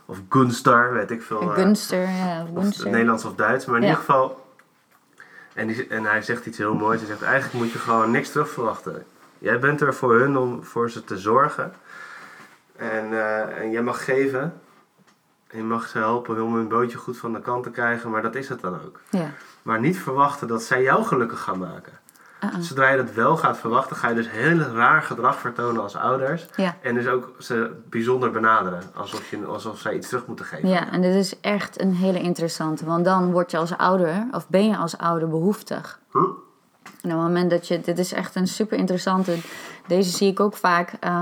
Of 0.06 0.18
Gunstar, 0.28 0.92
weet 0.92 1.10
ik 1.10 1.22
veel. 1.22 1.40
eh, 1.40 1.54
Gunster, 1.54 2.08
ja, 2.08 2.42
of 2.42 2.48
Gunster. 2.62 2.90
Nederlands 2.90 3.24
of 3.24 3.34
Duits. 3.34 3.66
Maar 3.66 3.76
in 3.76 3.82
Ja. 3.82 3.88
ieder 3.88 4.04
geval. 4.04 4.42
En, 5.54 5.66
die, 5.66 5.86
en 5.88 6.04
hij 6.04 6.22
zegt 6.22 6.46
iets 6.46 6.58
heel 6.58 6.74
moois. 6.74 6.98
Hij 6.98 7.08
zegt: 7.08 7.22
Eigenlijk 7.22 7.54
moet 7.64 7.72
je 7.72 7.78
gewoon 7.78 8.10
niks 8.10 8.30
terug 8.30 8.48
verwachten. 8.50 9.06
Jij 9.38 9.58
bent 9.58 9.80
er 9.80 9.94
voor 9.94 10.14
hun 10.18 10.36
om 10.36 10.64
voor 10.64 10.90
ze 10.90 11.04
te 11.04 11.18
zorgen. 11.18 11.72
En, 12.76 13.12
eh, 13.12 13.58
en 13.60 13.70
jij 13.70 13.82
mag 13.82 14.04
geven. 14.04 14.60
En 15.46 15.58
je 15.58 15.64
mag 15.64 15.86
ze 15.88 15.98
helpen 15.98 16.42
om 16.42 16.54
hun 16.54 16.68
bootje 16.68 16.98
goed 16.98 17.18
van 17.18 17.32
de 17.32 17.40
kant 17.40 17.62
te 17.62 17.70
krijgen. 17.70 18.10
Maar 18.10 18.22
dat 18.22 18.34
is 18.34 18.48
het 18.48 18.60
dan 18.60 18.74
ook. 18.84 19.00
Ja. 19.10 19.30
Maar 19.62 19.80
niet 19.80 19.98
verwachten 19.98 20.48
dat 20.48 20.62
zij 20.62 20.82
jou 20.82 21.04
gelukkig 21.04 21.40
gaan 21.40 21.58
maken. 21.58 21.92
Uh-uh. 22.44 22.60
Zodra 22.60 22.88
je 22.88 22.96
dat 22.96 23.12
wel 23.12 23.36
gaat 23.36 23.58
verwachten, 23.58 23.96
ga 23.96 24.08
je 24.08 24.14
dus 24.14 24.30
heel 24.30 24.58
raar 24.58 25.02
gedrag 25.02 25.38
vertonen 25.38 25.82
als 25.82 25.96
ouders. 25.96 26.46
Ja. 26.56 26.76
En 26.82 26.94
dus 26.94 27.06
ook 27.06 27.32
ze 27.38 27.70
bijzonder 27.88 28.30
benaderen. 28.30 28.82
Alsof, 28.94 29.30
je, 29.30 29.44
alsof 29.44 29.78
zij 29.78 29.94
iets 29.94 30.08
terug 30.08 30.26
moeten 30.26 30.44
geven. 30.44 30.68
Ja, 30.68 30.90
en 30.90 31.00
dit 31.00 31.14
is 31.14 31.40
echt 31.40 31.80
een 31.80 31.94
hele 31.94 32.20
interessante. 32.20 32.84
Want 32.84 33.04
dan 33.04 33.32
word 33.32 33.50
je 33.50 33.56
als 33.56 33.76
ouder, 33.76 34.26
of 34.32 34.48
ben 34.48 34.68
je 34.68 34.76
als 34.76 34.98
ouder 34.98 35.28
behoeftig. 35.28 35.98
En 36.12 36.20
op 37.10 37.18
het 37.18 37.26
moment 37.26 37.50
dat 37.50 37.68
je, 37.68 37.80
dit 37.80 37.98
is 37.98 38.12
echt 38.12 38.34
een 38.34 38.46
super 38.46 38.78
interessante. 38.78 39.36
Deze 39.86 40.10
zie 40.10 40.30
ik 40.30 40.40
ook 40.40 40.56
vaak. 40.56 40.92
eh, 41.00 41.12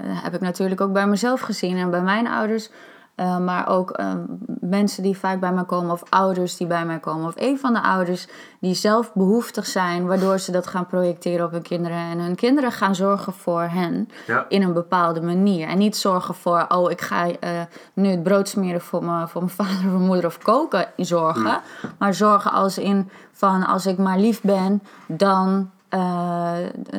heb 0.00 0.34
ik 0.34 0.40
natuurlijk 0.40 0.80
ook 0.80 0.92
bij 0.92 1.06
mezelf 1.06 1.40
gezien 1.40 1.76
en 1.76 1.90
bij 1.90 2.02
mijn 2.02 2.26
ouders. 2.26 2.70
Eh, 3.14 3.38
maar 3.38 3.68
ook 3.68 3.90
eh, 3.90 4.12
mensen 4.60 5.02
die 5.02 5.18
vaak 5.18 5.40
bij 5.40 5.52
mij 5.52 5.64
komen, 5.64 5.90
of 5.90 6.02
ouders 6.10 6.56
die 6.56 6.66
bij 6.66 6.86
mij 6.86 6.98
komen, 6.98 7.26
of 7.26 7.32
een 7.36 7.58
van 7.58 7.72
de 7.72 7.82
ouders 7.82 8.26
die 8.60 8.74
zelf 8.74 9.12
behoeftig 9.12 9.66
zijn, 9.66 10.06
waardoor 10.06 10.38
ze 10.38 10.52
dat 10.52 10.66
gaan 10.66 10.86
projecteren 10.86 11.46
op 11.46 11.50
hun 11.52 11.62
kinderen. 11.62 11.96
En 11.96 12.18
hun 12.18 12.34
kinderen 12.34 12.72
gaan 12.72 12.94
zorgen 12.94 13.32
voor 13.32 13.62
hen 13.62 14.08
Ja. 14.26 14.46
in 14.48 14.62
een 14.62 14.72
bepaalde 14.72 15.20
manier. 15.22 15.68
En 15.68 15.78
niet 15.78 15.96
zorgen 15.96 16.34
voor, 16.34 16.64
oh, 16.68 16.90
ik 16.90 17.00
ga 17.00 17.26
eh, 17.40 17.50
nu 17.92 18.08
het 18.08 18.22
brood 18.22 18.48
smeren 18.48 18.80
voor 18.80 19.04
mijn, 19.04 19.28
voor 19.28 19.42
mijn 19.42 19.56
vader 19.68 19.76
of 19.76 19.82
mijn 19.82 20.06
moeder 20.06 20.26
of 20.26 20.38
koken 20.38 20.86
zorgen. 20.96 21.60
Maar 21.98 22.14
zorgen 22.14 22.52
als 22.52 22.78
in 22.78 23.10
van, 23.32 23.66
als 23.66 23.86
ik 23.86 23.98
maar 23.98 24.18
lief 24.18 24.40
ben, 24.40 24.82
dan, 25.06 25.70
eh, 25.88 26.52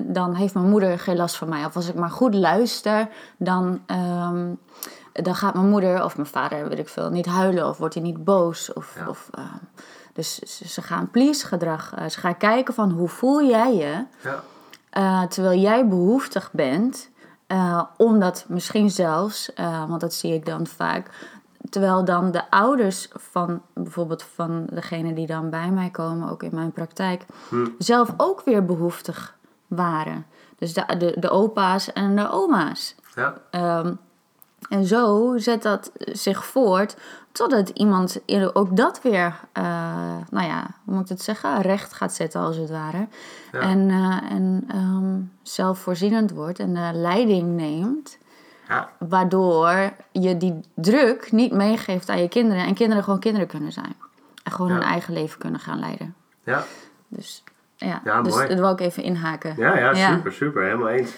dan 0.04 0.34
heeft 0.34 0.54
mijn 0.54 0.70
moeder 0.70 1.00
geen 1.00 1.16
last 1.16 1.36
van 1.36 1.50
mij. 1.50 1.66
Of 1.66 1.76
als 1.76 1.88
ik 1.90 1.96
maar 1.96 2.10
goed 2.10 2.34
luister, 2.34 3.08
dan, 3.38 3.80
ehm, 3.86 4.46
dan 5.24 5.36
gaat 5.36 5.54
mijn 5.54 5.70
moeder 5.70 6.04
of 6.04 6.16
mijn 6.16 6.28
vader, 6.28 6.70
weet 6.70 6.80
ik 6.80 6.90
veel, 6.90 7.10
niet 7.10 7.26
huilen 7.26 7.68
of 7.68 7.78
wordt 7.78 7.94
hij 7.94 8.04
niet 8.04 8.24
boos. 8.24 8.74
Of, 8.74 8.96
Ja. 9.00 9.08
of, 9.10 9.30
ehm, 9.32 9.46
dus 10.14 10.36
ze 10.74 10.82
gaan 10.82 11.12
please 11.12 11.46
gedrag. 11.48 11.94
eh, 11.94 12.10
ze 12.10 12.20
gaan 12.20 12.38
kijken 12.38 12.74
van, 12.74 12.92
hoe 12.92 13.08
voel 13.08 13.44
jij 13.44 13.76
je? 13.76 14.06
Ja. 14.24 14.44
Uh, 14.98 15.28
terwijl 15.28 15.60
jij 15.60 15.88
behoeftig 15.88 16.50
bent, 16.52 17.10
omdat 17.98 18.46
misschien 18.48 18.90
zelfs, 18.90 19.52
want 19.88 20.02
dat 20.02 20.14
zie 20.14 20.34
ik 20.34 20.46
dan 20.46 20.68
vaak, 20.68 21.10
terwijl 21.70 22.06
dan 22.06 22.32
de 22.32 22.50
ouders 22.50 23.10
van 23.14 23.62
bijvoorbeeld 23.74 24.24
van 24.24 24.66
degene 24.72 25.14
die 25.14 25.28
dan 25.28 25.50
bij 25.50 25.70
mij 25.70 25.90
komen, 25.90 26.30
ook 26.30 26.44
in 26.44 26.50
mijn 26.56 26.72
praktijk, 26.72 27.26
Hm. 27.50 27.68
zelf 27.78 28.14
ook 28.18 28.42
weer 28.46 28.66
behoeftig 28.66 29.36
waren. 29.68 30.26
Dus 30.58 30.74
de, 30.74 30.96
de, 30.98 31.16
de 31.20 31.30
opa's 31.30 31.94
en 31.94 32.16
de 32.16 32.30
oma's. 32.32 32.96
Ja. 33.16 33.34
Um, 33.80 34.00
en 34.70 34.86
zo 34.86 35.34
zet 35.38 35.62
dat 35.64 35.92
zich 35.98 36.46
voort 36.46 36.96
totdat 37.32 37.70
iemand 37.70 38.20
ook 38.54 38.78
dat 38.78 39.02
weer, 39.02 39.40
uh, 39.58 39.64
nou 40.30 40.48
ja, 40.48 40.68
hoe 40.86 40.94
moet 40.94 41.04
ik 41.04 41.10
het 41.10 41.22
zeggen, 41.22 41.62
recht 41.62 41.94
gaat 41.94 42.14
zetten 42.14 42.42
als 42.42 42.58
het 42.58 42.70
ware. 42.70 43.08
Ja. 43.52 43.60
En, 43.60 43.90
uh, 43.90 44.32
en 44.32 44.68
um, 44.76 45.32
zelfvoorzienend 45.42 46.32
wordt 46.32 46.60
en 46.60 46.74
de 46.74 46.90
leiding 46.94 47.56
neemt 47.56 48.18
Ja, 48.68 48.90
Waardoor 49.00 49.92
je 50.12 50.38
die 50.38 50.60
druk 50.76 51.32
niet 51.32 51.52
meegeeft 51.52 52.10
aan 52.10 52.22
je 52.22 52.28
kinderen. 52.30 52.66
En 52.66 52.74
kinderen 52.74 53.04
gewoon 53.04 53.20
kinderen 53.20 53.48
kunnen 53.48 53.72
zijn. 53.72 53.96
En 54.44 54.52
gewoon 54.52 54.72
Ja. 54.72 54.78
hun 54.78 54.84
eigen 54.84 55.14
leven 55.14 55.40
kunnen 55.40 55.60
gaan 55.60 55.80
leiden. 55.80 56.16
ja, 56.44 56.64
Dus 57.08 57.44
ja, 57.76 58.02
Ja, 58.04 58.22
dus 58.22 58.34
mooi. 58.34 58.48
dat 58.48 58.60
wil 58.60 58.72
ik 58.72 58.80
even 58.80 59.04
inhaken. 59.04 59.54
ja, 59.58 59.78
ja, 59.78 59.92
Ja. 59.92 60.14
super, 60.16 60.32
super. 60.32 60.64
Helemaal 60.64 60.90
eens. 60.90 61.12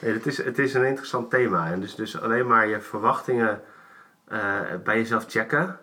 Nee, 0.00 0.12
het, 0.12 0.26
is, 0.26 0.36
het 0.44 0.58
is 0.58 0.74
een 0.74 0.84
interessant 0.86 1.30
thema. 1.30 1.70
En 1.70 1.80
dus, 1.80 1.94
dus 1.94 2.20
alleen 2.20 2.46
maar 2.46 2.66
je 2.66 2.80
verwachtingen 2.80 3.60
eh, 4.28 4.38
bij 4.84 4.96
jezelf 4.96 5.24
checken. 5.28 5.78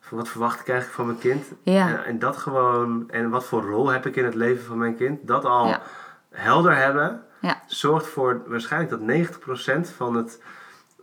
Van 0.00 0.18
wat 0.18 0.28
verwacht 0.28 0.60
ik 0.60 0.68
eigenlijk 0.68 0.96
van 0.96 1.06
mijn 1.06 1.18
kind? 1.18 1.46
Ja. 1.62 1.88
En, 1.88 2.04
en 2.04 2.18
dat 2.18 2.36
gewoon, 2.36 3.10
en 3.10 3.30
wat 3.30 3.44
voor 3.44 3.62
rol 3.62 3.88
heb 3.88 4.06
ik 4.06 4.16
in 4.16 4.24
het 4.24 4.34
leven 4.34 4.64
van 4.64 4.78
mijn 4.78 4.96
kind? 4.96 5.26
Dat 5.26 5.44
al 5.44 5.66
Ja. 5.66 5.80
helder 6.30 6.76
hebben, 6.76 7.22
Ja. 7.40 7.62
zorgt 7.66 8.06
voor 8.06 8.42
waarschijnlijk 8.46 8.90
dat 8.90 9.00
90% 9.00 9.90
van, 9.96 10.14
het, 10.16 10.42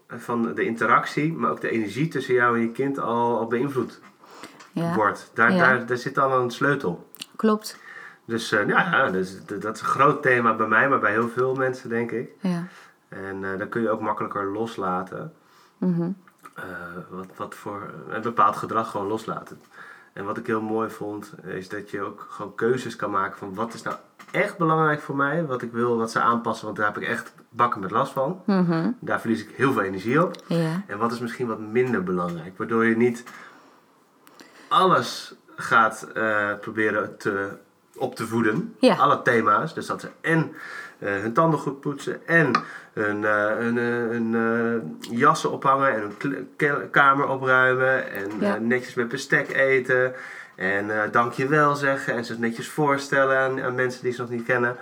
van 0.08 0.54
de 0.56 0.64
interactie, 0.66 1.34
maar 1.34 1.52
ook 1.52 1.62
de 1.62 1.70
energie 1.70 2.08
tussen 2.08 2.34
jou 2.34 2.56
en 2.56 2.62
je 2.62 2.72
kind 2.72 3.00
al, 3.00 3.38
al 3.38 3.48
beïnvloed 3.48 4.00
wordt. 4.74 5.32
Daar, 5.34 5.52
daar, 5.58 5.86
daar 5.86 5.98
zit 5.98 6.18
al 6.18 6.40
een 6.42 6.52
sleutel. 6.52 7.10
klopt. 7.36 7.78
Dus 8.30 8.52
eh, 8.52 8.68
ja, 8.68 9.10
dus, 9.10 9.46
dat 9.46 9.76
is 9.76 9.82
een 9.82 9.88
groot 9.88 10.22
thema 10.22 10.56
bij 10.56 10.68
mij, 10.68 10.90
maar 10.90 11.00
bij 11.00 11.12
heel 11.12 11.30
veel 11.30 11.56
mensen 11.56 11.90
denk 11.90 12.12
ik. 12.12 12.30
Ja. 12.40 12.68
En 13.08 13.44
eh, 13.52 13.58
dan 13.58 13.70
kun 13.70 13.82
je 13.82 13.90
ook 13.90 14.02
makkelijker 14.02 14.52
loslaten. 14.52 15.34
Mhm. 15.78 16.12
Eh, 16.56 16.64
wat, 17.10 17.28
wat 17.36 17.56
voor 17.56 17.94
een 18.10 18.22
bepaald 18.22 18.56
gedrag 18.56 18.92
gewoon 18.92 19.08
loslaten. 19.08 19.62
En 20.14 20.26
wat 20.26 20.38
ik 20.38 20.48
heel 20.48 20.62
mooi 20.62 20.90
vond, 20.90 21.34
is 21.44 21.70
dat 21.70 21.90
je 21.90 22.02
ook 22.02 22.28
gewoon 22.30 22.56
keuzes 22.56 22.96
kan 22.96 23.12
maken 23.12 23.38
van 23.38 23.54
wat 23.54 23.74
is 23.74 23.82
nou 23.82 23.96
echt 24.32 24.58
belangrijk 24.58 25.02
voor 25.02 25.16
mij, 25.16 25.46
wat 25.46 25.62
ik 25.62 25.72
wil, 25.72 25.98
wat 25.98 26.12
ze 26.12 26.20
aanpassen, 26.20 26.66
want 26.66 26.78
daar 26.78 26.88
heb 26.88 26.98
ik 26.98 27.08
echt 27.08 27.34
bakken 27.50 27.82
met 27.82 27.92
last 27.92 28.12
van. 28.12 28.42
Mhm. 28.46 28.92
Daar 29.00 29.20
verlies 29.20 29.44
ik 29.44 29.56
heel 29.56 29.74
veel 29.74 29.82
energie 29.82 30.24
op. 30.24 30.36
Ja. 30.48 30.84
En 30.88 30.98
wat 30.98 31.12
is 31.12 31.20
misschien 31.20 31.48
wat 31.48 31.60
minder 31.60 32.04
belangrijk, 32.04 32.58
waardoor 32.58 32.86
je 32.86 32.98
niet 32.98 33.24
alles 34.68 35.36
gaat 35.56 36.08
proberen 36.62 37.18
te, 37.18 37.58
op 38.00 38.16
te 38.16 38.28
voeden. 38.28 38.76
Ja. 38.80 38.96
Alle 38.96 39.22
thema's. 39.22 39.74
Dus 39.74 39.86
dat 39.86 40.02
ze 40.02 40.08
en 40.22 40.52
eh, 41.00 41.12
hun 41.16 41.34
tanden 41.34 41.60
goed 41.60 41.80
poetsen 41.80 42.28
en 42.28 42.52
hun, 42.94 43.24
hun, 43.24 43.78
hun 43.78 44.36
eh, 44.36 45.18
jassen 45.18 45.52
ophangen 45.52 45.94
en 45.94 46.14
hun 46.58 46.90
kamer 46.92 47.28
opruimen 47.28 48.12
en 48.12 48.30
Ja. 48.40 48.58
netjes 48.58 48.94
met 48.94 49.08
bestek 49.08 49.54
eten 49.54 50.14
en 50.56 51.12
dankjewel 51.12 51.76
zeggen 51.76 52.14
en 52.14 52.26
ze 52.26 52.40
netjes 52.40 52.70
voorstellen 52.70 53.38
aan, 53.38 53.62
aan 53.62 53.76
mensen 53.76 54.04
die 54.04 54.12
ze 54.14 54.22
nog 54.22 54.30
niet 54.30 54.46
kennen. 54.46 54.76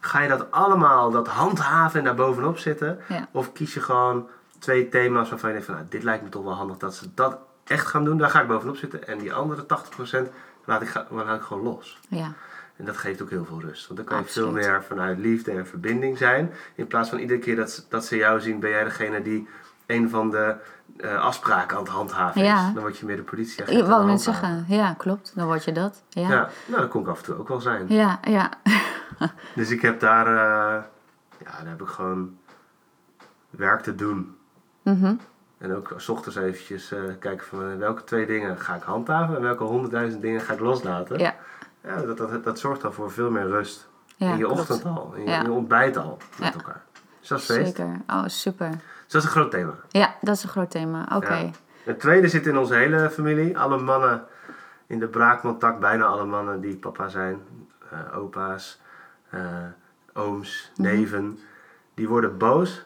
Ga 0.00 0.20
je 0.20 0.28
dat 0.28 0.50
allemaal, 0.50 1.10
dat 1.10 1.28
handhaven 1.28 1.98
en 1.98 2.04
daar 2.04 2.14
bovenop 2.14 2.58
zitten? 2.58 2.98
Ja. 3.08 3.28
Of 3.32 3.52
kies 3.52 3.74
je 3.74 3.80
gewoon 3.80 4.28
twee 4.58 4.88
thema's 4.88 5.28
waarvan 5.30 5.48
je 5.48 5.54
denkt 5.54 5.70
van, 5.70 5.78
nou, 5.78 5.88
dit 5.90 6.02
lijkt 6.02 6.22
me 6.22 6.28
toch 6.28 6.44
wel 6.44 6.52
handig 6.54 6.76
dat 6.76 6.94
ze 6.94 7.06
dat 7.14 7.38
echt 7.66 7.86
gaan 7.86 8.04
doen. 8.04 8.18
Daar 8.18 8.30
ga 8.30 8.40
ik 8.40 8.48
bovenop 8.48 8.76
zitten. 8.76 9.06
En 9.06 9.18
die 9.18 9.32
andere 9.32 9.64
80% 9.66 10.28
laat 10.64 10.82
ik, 10.82 10.88
ga, 10.88 11.06
laat 11.10 11.36
ik 11.36 11.42
gewoon 11.42 11.62
los. 11.62 11.98
Ja. 12.08 12.32
En 12.76 12.84
dat 12.84 12.96
geeft 12.96 13.22
ook 13.22 13.30
heel 13.30 13.44
veel 13.44 13.60
rust. 13.60 13.86
Want 13.86 13.98
dan 13.98 14.08
kan 14.08 14.18
je 14.18 14.24
veel 14.32 14.50
meer 14.52 14.82
vanuit 14.84 15.18
liefde 15.18 15.50
en 15.50 15.66
verbinding 15.66 16.18
zijn. 16.18 16.52
In 16.74 16.86
plaats 16.86 17.08
van 17.08 17.18
iedere 17.18 17.38
keer 17.38 17.56
dat, 17.56 17.70
ze- 17.70 17.82
dat 17.88 18.04
ze 18.04 18.16
jou 18.16 18.40
zien, 18.40 18.60
ben 18.60 18.70
jij 18.70 18.84
degene 18.84 19.22
die 19.22 19.48
een 19.86 20.10
van 20.10 20.30
de 20.30 20.54
eh, 20.96 21.16
afspraken 21.22 21.76
aan 21.76 21.82
het 21.82 21.92
handhaven 21.92 22.42
Ja. 22.44 22.66
is. 22.68 22.74
Dan 22.74 22.82
word 22.82 22.98
je 22.98 23.06
meer 23.06 23.16
de 23.16 23.22
politie. 23.22 23.64
Ik 23.64 23.84
wou 23.84 24.06
net 24.06 24.20
zeggen, 24.22 24.64
ja, 24.68 24.94
klopt. 24.98 25.32
Dan 25.34 25.46
word 25.46 25.64
je 25.64 25.72
dat. 25.72 26.02
Ja. 26.08 26.28
Ja, 26.28 26.48
nou 26.66 26.80
dat 26.80 26.90
kon 26.90 27.02
ik 27.02 27.08
af 27.08 27.18
en 27.18 27.24
toe 27.24 27.38
ook 27.38 27.48
wel 27.48 27.60
zijn. 27.60 27.84
Ja, 27.88 28.18
ja. 28.22 28.50
Dus 29.54 29.70
ik 29.70 29.82
heb 29.82 30.00
daar, 30.00 30.26
eh, 30.26 30.82
ja, 31.38 31.50
daar 31.58 31.66
heb 31.68 31.80
ik 31.82 31.86
gewoon 31.88 32.36
werk 33.50 33.80
te 33.82 33.94
doen. 33.94 34.36
Mhm. 34.82 35.14
En 35.62 35.74
ook 35.76 35.92
s 35.96 36.08
ochtends 36.08 36.36
eventjes 36.36 36.92
eh, 36.92 37.00
kijken 37.18 37.46
van 37.46 37.70
eh, 37.70 37.76
welke 37.76 38.04
twee 38.04 38.26
dingen 38.26 38.58
ga 38.58 38.74
ik 38.74 38.82
handhaven 38.82 39.36
en 39.36 39.42
welke 39.42 39.64
honderdduizend 39.64 40.22
dingen 40.22 40.40
ga 40.40 40.52
ik 40.52 40.60
loslaten. 40.60 41.18
Ja. 41.18 41.34
Ja, 41.84 41.96
dat, 42.02 42.16
dat, 42.16 42.44
dat 42.44 42.58
zorgt 42.58 42.80
dan 42.82 42.92
voor 42.92 43.10
veel 43.10 43.30
meer 43.30 43.46
rust. 43.48 43.88
Ja, 44.16 44.30
in 44.32 44.38
je 44.38 44.44
klopt. 44.44 44.60
ochtend 44.60 44.84
al, 44.84 45.12
in 45.16 45.22
je, 45.22 45.28
Ja. 45.30 45.38
in 45.38 45.44
je 45.44 45.52
ontbijt 45.52 45.96
al 45.96 46.18
met 46.38 46.48
Ja. 46.48 46.54
elkaar. 46.54 46.82
Dus 47.20 47.28
dat 47.28 47.38
is 47.38 47.44
feest. 47.44 47.76
Zeker. 47.76 47.96
Oh, 48.06 48.22
super. 48.26 48.70
Dus 48.70 48.78
dat 49.12 49.20
is 49.20 49.24
een 49.24 49.30
groot 49.34 49.50
thema. 49.50 49.74
Ja, 49.88 50.14
dat 50.20 50.36
is 50.36 50.42
een 50.42 50.48
groot 50.48 50.70
thema. 50.70 51.08
Oké. 51.16 51.50
Het 51.84 52.00
tweede 52.00 52.28
zit 52.28 52.46
in 52.46 52.58
onze 52.58 52.74
hele 52.74 53.10
familie. 53.10 53.58
Alle 53.58 53.78
mannen 53.78 54.24
in 54.86 54.98
de 54.98 55.08
braakmantak, 55.08 55.80
bijna 55.80 56.04
alle 56.04 56.24
mannen 56.24 56.60
die 56.60 56.76
papa 56.76 57.08
zijn, 57.08 57.40
eh, 57.90 57.98
opa's, 58.18 58.80
ooms, 60.12 60.70
Mhm. 60.76 60.82
neven, 60.88 61.38
die 61.94 62.08
worden 62.08 62.38
boos 62.38 62.84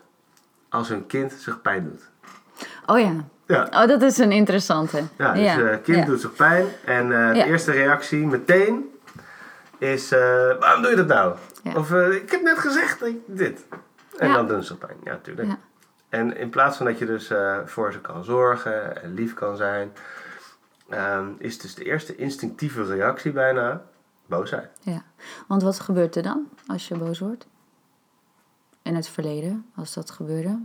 als 0.68 0.88
hun 0.88 1.06
kind 1.06 1.32
zich 1.32 1.62
pijn 1.62 1.84
doet. 1.84 2.08
Oh 2.86 2.98
ja. 2.98 3.14
Ja. 3.46 3.68
Oh, 3.70 3.86
dat 3.86 4.02
is 4.02 4.18
een 4.18 4.32
interessante. 4.32 5.02
Ja, 5.18 5.32
dus 5.32 5.42
ja. 5.42 5.76
kind 5.76 5.98
ja. 5.98 6.04
doet 6.04 6.20
zich 6.20 6.34
pijn 6.34 6.66
en 6.84 7.12
eh, 7.12 7.32
de 7.32 7.44
eerste 7.44 7.70
reactie 7.70 8.26
meteen 8.26 8.90
is, 9.78 10.12
eh, 10.12 10.20
waarom 10.58 10.82
doe 10.82 10.90
je 10.90 10.96
dat 10.96 11.06
nou? 11.06 11.36
Of 11.76 11.92
ik 11.92 12.30
heb 12.30 12.42
net 12.42 12.58
gezegd 12.58 13.04
dit. 13.26 13.64
En 14.18 14.32
dan 14.32 14.46
doen 14.46 14.62
ze 14.62 14.66
zich 14.66 14.78
pijn, 14.78 14.96
ja 15.04 15.10
natuurlijk. 15.10 15.48
En 16.08 16.36
in 16.36 16.50
plaats 16.50 16.76
van 16.76 16.86
dat 16.86 16.98
je 16.98 17.06
dus 17.06 17.30
voor 17.64 17.92
ze 17.92 18.00
kan 18.00 18.24
zorgen 18.24 19.02
en 19.02 19.14
lief 19.14 19.34
kan 19.34 19.56
zijn, 19.56 19.92
ehm, 20.88 21.26
is 21.38 21.58
dus 21.58 21.74
de 21.74 21.84
eerste 21.84 22.16
instinctieve 22.16 22.84
reactie 22.84 23.32
bijna 23.32 23.82
boosheid. 24.26 24.68
Ja. 24.80 25.02
Want 25.46 25.62
wat 25.62 25.80
gebeurt 25.80 26.16
er 26.16 26.22
dan 26.22 26.48
als 26.66 26.88
je 26.88 26.96
boos 26.96 27.18
wordt? 27.18 27.46
In 28.82 28.94
het 28.94 29.08
verleden, 29.08 29.66
als 29.74 29.94
dat 29.94 30.10
gebeurde. 30.10 30.58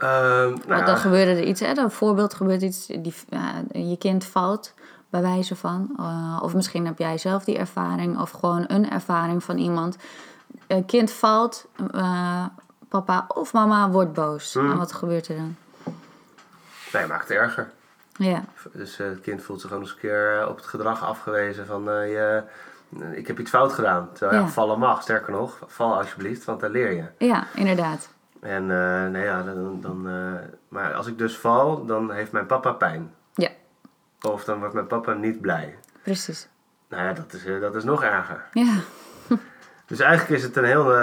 Ehm, 0.00 0.48
nou 0.48 0.60
Want 0.66 0.86
dan 0.86 0.96
gebeurde 0.96 1.30
er 1.30 1.42
iets, 1.42 1.60
hè? 1.60 1.76
Een 1.76 1.90
voorbeeld 1.90 2.34
gebeurt 2.34 2.62
iets, 2.62 2.86
die, 2.86 3.14
ja, 3.28 3.62
je 3.72 3.96
kind 3.98 4.24
valt 4.24 4.74
bij 5.10 5.22
wijze 5.22 5.56
van. 5.56 5.90
eh, 5.98 6.38
of 6.42 6.54
misschien 6.54 6.86
heb 6.86 6.98
jij 6.98 7.18
zelf 7.18 7.44
die 7.44 7.58
ervaring, 7.58 8.18
of 8.18 8.30
gewoon 8.30 8.64
een 8.66 8.90
ervaring 8.90 9.44
van 9.44 9.58
iemand. 9.58 9.96
Een 10.66 10.84
kind 10.84 11.10
valt, 11.10 11.66
eh, 11.92 12.44
papa 12.88 13.24
of 13.28 13.52
mama 13.52 13.90
wordt 13.90 14.12
boos. 14.12 14.52
Hmm. 14.54 14.70
En 14.70 14.78
wat 14.78 14.92
gebeurt 14.92 15.28
er 15.28 15.36
dan? 15.36 15.56
nee, 16.92 17.06
maakt 17.06 17.28
het 17.28 17.36
erger. 17.38 17.70
Ja, 18.16 18.44
Dus 18.72 18.98
eh, 18.98 19.06
het 19.06 19.20
kind 19.20 19.42
voelt 19.42 19.60
zich 19.60 19.68
gewoon 19.68 19.84
eens 19.84 19.92
een 19.94 20.00
keer 20.00 20.46
op 20.48 20.56
het 20.56 20.66
gedrag 20.66 21.04
afgewezen 21.04 21.66
van 21.66 21.82
je, 21.84 22.42
ik 23.12 23.26
heb 23.26 23.38
iets 23.38 23.50
fout 23.50 23.72
gedaan. 23.72 24.08
Terwijl 24.12 24.40
ja. 24.40 24.46
Ja. 24.46 24.52
vallen 24.52 24.78
mag, 24.78 25.02
sterker 25.02 25.32
nog, 25.32 25.58
val 25.66 25.94
alsjeblieft, 25.96 26.44
want 26.44 26.60
daar 26.60 26.70
leer 26.70 26.92
je. 26.92 27.04
ja 27.26 27.46
inderdaad. 27.54 28.08
En 28.40 28.70
eh, 28.70 29.06
nee, 29.06 29.24
ja, 29.24 29.42
dan, 29.42 29.80
dan, 29.80 30.08
eh, 30.08 30.32
maar 30.68 30.94
als 30.94 31.06
ik 31.06 31.18
dus 31.18 31.36
val, 31.38 31.84
dan 31.86 32.12
heeft 32.12 32.32
mijn 32.32 32.46
papa 32.46 32.72
pijn. 32.72 33.14
Ja, 33.34 33.50
Of 34.20 34.44
dan 34.44 34.58
wordt 34.58 34.74
mijn 34.74 34.86
papa 34.86 35.12
niet 35.12 35.40
blij. 35.40 35.78
precies. 36.02 36.48
Nou 36.88 37.02
ja, 37.04 37.12
dat 37.12 37.32
is, 37.32 37.44
eh, 37.44 37.60
dat 37.60 37.74
is 37.74 37.84
nog 37.84 38.02
erger. 38.02 38.44
Ja, 38.52 38.74
Dus 39.86 40.00
eigenlijk 40.00 40.30
is 40.38 40.42
het 40.42 40.56
een 40.56 40.64
heel, 40.64 40.96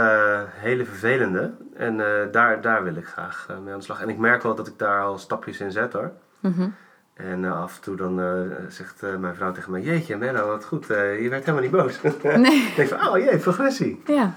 hele 0.49 0.85
vervelende. 0.85 1.53
En 1.75 1.97
daar, 2.31 2.61
daar 2.61 2.83
wil 2.83 2.95
ik 2.95 3.07
graag 3.07 3.47
mee 3.63 3.73
aan 3.73 3.79
de 3.79 3.85
slag. 3.85 4.01
En 4.01 4.09
ik 4.09 4.17
merk 4.17 4.43
wel 4.43 4.55
dat 4.55 4.67
ik 4.67 4.77
daar 4.77 5.01
al 5.01 5.17
stapjes 5.17 5.59
in 5.59 5.71
zet 5.71 5.93
hoor. 5.93 6.11
Mhm. 6.39 6.69
En 7.13 7.45
af 7.45 7.75
en 7.75 7.81
toe 7.81 7.95
dan 7.95 8.21
zegt 8.69 9.01
mijn 9.19 9.35
vrouw 9.35 9.51
tegen 9.51 9.71
mij... 9.71 9.81
Jeetje, 9.81 10.17
Menno, 10.17 10.47
wat 10.47 10.65
goed. 10.65 10.85
je 10.87 11.27
werd 11.29 11.45
helemaal 11.45 11.61
niet 11.61 11.71
boos. 11.71 12.01
nee. 12.23 12.67
ik 12.67 12.73
denk 12.75 12.89
van, 12.89 13.07
oh 13.07 13.17
jee, 13.17 13.37
progressie. 13.37 14.01
Ja, 14.05 14.33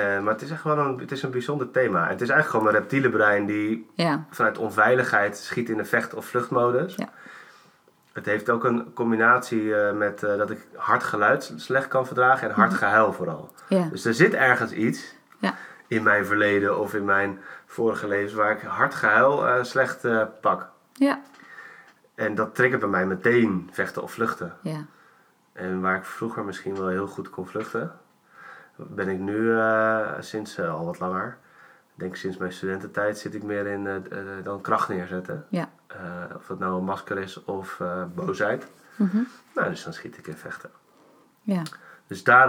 Eh, 0.00 0.20
maar 0.20 0.32
het 0.32 0.42
is 0.42 0.50
echt 0.50 0.62
wel 0.62 0.78
een, 0.78 0.98
het 0.98 1.12
is 1.12 1.22
een 1.22 1.30
bijzonder 1.30 1.70
thema. 1.70 2.04
En 2.04 2.10
het 2.10 2.20
is 2.20 2.28
eigenlijk 2.28 2.48
gewoon 2.50 2.66
een 2.74 2.80
reptiele 2.80 3.10
brein 3.10 3.46
die 3.46 3.90
ja, 3.94 4.24
vanuit 4.30 4.58
onveiligheid 4.58 5.36
schiet 5.38 5.68
in 5.68 5.76
de 5.76 5.84
vecht- 5.84 6.14
of 6.14 6.26
vluchtmodus. 6.26 6.94
Ja. 6.94 7.08
Het 8.12 8.26
heeft 8.26 8.50
ook 8.50 8.64
een 8.64 8.92
combinatie 8.94 9.74
eh, 9.76 9.92
met 9.96 10.22
eh, 10.22 10.36
dat 10.36 10.50
ik 10.50 10.66
hard 10.74 11.02
geluid 11.02 11.52
slecht 11.56 11.88
kan 11.88 12.06
verdragen 12.06 12.48
en 12.48 12.54
hard 12.54 12.74
gehuil 12.74 13.12
vooral. 13.12 13.52
ja, 13.68 13.88
Dus 13.90 14.04
er 14.04 14.14
zit 14.14 14.34
ergens 14.34 14.72
iets 14.72 15.14
ja, 15.38 15.54
in 15.86 16.02
mijn 16.02 16.26
verleden 16.26 16.78
of 16.78 16.94
in 16.94 17.04
mijn 17.04 17.40
vorige 17.66 18.08
levens 18.08 18.32
waar 18.34 18.50
ik 18.50 18.60
hard 18.62 18.94
gehuil 18.94 19.46
eh, 19.48 19.62
slecht 19.62 20.06
pak. 20.40 20.68
ja, 20.92 21.20
En 22.14 22.34
dat 22.34 22.54
triggert 22.54 22.80
bij 22.80 22.90
mij 22.90 23.06
meteen 23.06 23.68
vechten 23.72 24.02
of 24.02 24.12
vluchten. 24.12 24.52
ja. 24.60 24.84
En 25.52 25.80
waar 25.80 25.96
ik 25.96 26.04
vroeger 26.04 26.44
misschien 26.44 26.76
wel 26.76 26.88
heel 26.88 27.06
goed 27.06 27.30
kon 27.30 27.46
vluchten, 27.46 27.92
ben 28.76 29.08
ik 29.08 29.18
nu 29.18 29.58
eh, 29.58 30.12
sinds 30.20 30.58
eh, 30.58 30.74
al 30.74 30.84
wat 30.84 30.98
langer. 30.98 31.38
Ik 31.94 32.02
denk 32.02 32.16
sinds 32.16 32.36
mijn 32.36 32.52
studententijd 32.52 33.18
zit 33.18 33.34
ik 33.34 33.42
meer 33.42 33.66
in 33.66 33.86
eh, 33.86 34.20
dan 34.42 34.60
kracht 34.60 34.88
neerzetten. 34.88 35.46
Ja. 35.48 35.68
Of 36.36 36.48
het 36.48 36.58
nou 36.58 36.78
een 36.78 36.84
masker 36.84 37.18
is 37.18 37.44
of 37.44 37.80
boosheid. 38.14 38.66
Mhm. 38.96 39.22
Nou, 39.54 39.68
dus 39.68 39.84
dan 39.84 39.92
schiet 39.92 40.18
ik 40.18 40.26
in 40.26 40.36
vechten. 40.36 40.70
ja. 41.42 41.62
Dus 42.06 42.24
daar, 42.24 42.48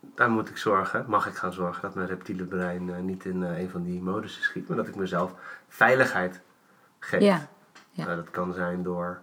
daar 0.00 0.30
moet 0.30 0.48
ik 0.48 0.56
zorgen, 0.56 1.04
mag 1.08 1.26
ik 1.26 1.34
gaan 1.34 1.52
zorgen 1.52 1.82
dat 1.82 1.94
mijn 1.94 2.06
reptiele 2.06 2.44
brein 2.44 3.04
niet 3.04 3.24
in 3.24 3.42
een 3.42 3.70
van 3.70 3.82
die 3.82 4.00
modussen 4.00 4.42
schiet, 4.42 4.68
maar 4.68 4.76
dat 4.76 4.88
ik 4.88 4.96
mezelf 4.96 5.34
veiligheid 5.68 6.40
geef. 6.98 7.20
Ja, 7.20 7.46
ja. 7.90 8.04
Nou, 8.04 8.16
dat 8.16 8.30
kan 8.30 8.52
zijn 8.52 8.82
door 8.82 9.20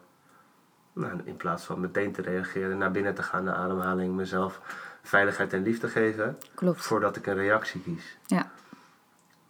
nou, 0.94 1.22
in 1.24 1.38
plaats 1.38 1.66
van 1.66 1.80
meteen 1.80 2.12
te 2.12 2.22
reageren, 2.22 2.78
naar 2.78 2.92
binnen 2.92 3.14
te 3.14 3.24
gaan, 3.24 3.44
naar 3.44 3.56
ademhaling, 3.56 4.16
mezelf 4.16 4.62
veiligheid 5.04 5.54
en 5.54 5.64
liefde 5.64 5.88
geven, 5.88 6.38
klopt. 6.56 6.82
voordat 6.82 7.16
ik 7.16 7.28
een 7.28 7.36
reactie 7.36 7.82
kies. 7.82 8.18
Ja, 8.26 8.52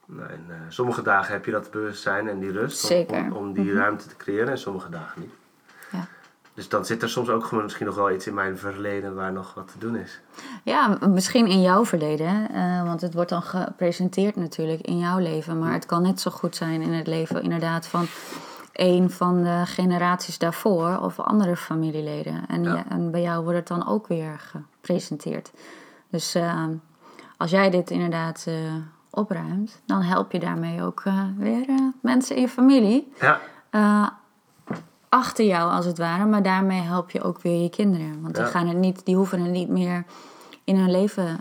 Nou, 0.05 0.29
en, 0.29 0.45
eh, 0.49 0.55
sommige 0.69 1.01
dagen 1.01 1.33
heb 1.33 1.45
je 1.45 1.51
dat 1.51 1.71
bewustzijn 1.71 2.29
en 2.29 2.39
die 2.39 2.51
rust 2.51 2.83
om- 2.83 2.89
Zeker. 2.89 3.17
Om, 3.23 3.31
om 3.31 3.53
die 3.53 3.63
Mhm. 3.65 3.75
ruimte 3.77 4.07
te 4.07 4.15
creëren 4.15 4.47
en 4.49 4.57
sommige 4.57 4.89
dagen 4.89 5.21
niet. 5.21 5.31
Ja. 5.91 6.05
Dus 6.53 6.69
dan 6.69 6.85
zit 6.85 7.01
er 7.01 7.09
soms 7.09 7.29
ook 7.29 7.45
gewoon 7.45 7.63
misschien 7.63 7.85
nog 7.85 7.95
wel 7.95 8.11
iets 8.11 8.27
in 8.27 8.33
mijn 8.33 8.57
verleden 8.57 9.15
waar 9.15 9.31
nog 9.31 9.53
wat 9.53 9.67
te 9.71 9.77
doen 9.77 9.95
is. 9.95 10.19
Ja, 10.63 10.97
misschien 11.07 11.47
in 11.47 11.61
jouw 11.61 11.85
verleden, 11.85 12.49
eh, 12.53 12.83
want 12.83 13.01
het 13.01 13.13
wordt 13.13 13.29
dan 13.29 13.41
gepresenteerd 13.43 14.35
natuurlijk 14.35 14.81
in 14.81 14.97
jouw 14.99 15.17
leven. 15.19 15.59
Maar 15.59 15.73
het 15.73 15.85
kan 15.85 16.01
net 16.01 16.19
zo 16.21 16.31
goed 16.31 16.55
zijn 16.55 16.81
in 16.81 16.93
het 16.93 17.07
leven 17.07 17.41
inderdaad 17.43 17.87
van 17.87 18.05
een 18.73 19.09
van 19.09 19.43
de 19.43 19.61
generaties 19.65 20.37
daarvoor 20.37 20.97
of 20.99 21.19
andere 21.19 21.55
familieleden. 21.57 22.43
En, 22.47 22.63
Ja. 22.63 22.75
ja, 22.75 22.83
en 22.89 23.11
bij 23.11 23.21
jou 23.21 23.43
wordt 23.43 23.57
het 23.57 23.67
dan 23.67 23.87
ook 23.87 24.07
weer 24.07 24.51
gepresenteerd. 24.81 25.51
Dus 26.09 26.35
eh, 26.35 26.65
als 27.37 27.51
jij 27.51 27.69
dit 27.69 27.91
inderdaad 27.91 28.43
eh, 28.47 28.55
opruimt, 29.09 29.81
dan 29.85 30.01
help 30.01 30.31
je 30.31 30.39
daarmee 30.39 30.83
ook 30.83 31.01
eh, 31.05 31.23
weer 31.37 31.69
eh, 31.69 31.75
mensen 32.01 32.35
in 32.35 32.41
je 32.41 32.49
familie 32.49 33.13
Ja, 33.19 33.39
achter 35.09 35.45
jou 35.45 35.71
als 35.71 35.85
het 35.85 35.97
ware, 35.97 36.25
maar 36.25 36.43
daarmee 36.43 36.81
help 36.81 37.09
je 37.11 37.21
ook 37.21 37.41
weer 37.41 37.61
je 37.61 37.69
kinderen. 37.69 38.21
Want 38.21 38.35
die, 38.35 38.45
gaan 38.45 38.67
het 38.67 38.77
niet, 38.77 39.05
die 39.05 39.15
hoeven 39.15 39.41
het 39.41 39.51
niet 39.51 39.69
meer 39.69 40.05
in 40.63 40.75
hun 40.75 40.91
leven 40.91 41.39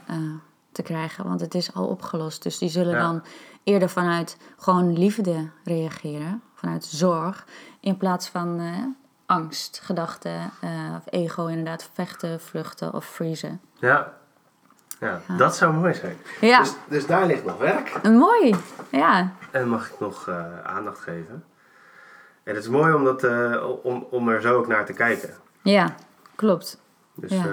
te 0.73 0.83
krijgen, 0.83 1.25
want 1.25 1.41
het 1.41 1.55
is 1.55 1.75
al 1.75 1.87
opgelost. 1.87 2.43
Dus 2.43 2.59
die 2.59 2.69
zullen 2.69 2.93
Ja. 2.95 3.01
dan 3.01 3.23
eerder 3.65 3.89
vanuit 3.89 4.37
gewoon 4.57 4.99
liefde 4.99 5.49
reageren, 5.65 6.43
vanuit 6.55 6.85
zorg, 6.85 7.47
in 7.81 7.97
plaats 7.97 8.29
van 8.29 8.61
angst, 9.31 9.81
gedachten 9.83 10.51
eh, 10.61 10.71
of 10.97 11.03
ego 11.13 11.47
inderdaad, 11.47 11.91
vechten, 11.93 12.41
vluchten 12.41 12.95
of 12.95 13.05
vriezen. 13.05 13.61
ja. 13.79 14.19
Ja, 15.01 15.21
dat 15.37 15.57
zou 15.57 15.73
mooi 15.75 15.95
zijn. 15.95 16.17
Ja, 16.41 16.59
Dus, 16.61 16.75
dus 16.89 17.07
daar 17.07 17.27
ligt 17.27 17.45
nog 17.45 17.59
werk. 17.59 18.03
mooi. 18.03 18.55
Ja, 18.91 19.33
En 19.51 19.69
mag 19.69 19.91
ik 19.91 20.01
nog 20.01 20.29
eh, 20.29 20.61
aandacht 20.65 20.99
geven. 21.01 21.45
En 22.43 22.55
het 22.55 22.65
is 22.65 22.71
mooi 22.71 22.93
om, 22.95 23.05
dat, 23.05 23.25
eh, 23.25 23.65
om, 23.83 24.07
om 24.11 24.29
er 24.29 24.41
zo 24.41 24.57
ook 24.57 24.67
naar 24.67 24.85
te 24.85 24.93
kijken. 24.93 25.35
ja, 25.63 25.95
klopt. 26.35 26.81
Dus 27.15 27.31
Ja. 27.31 27.37
eh, 27.39 27.45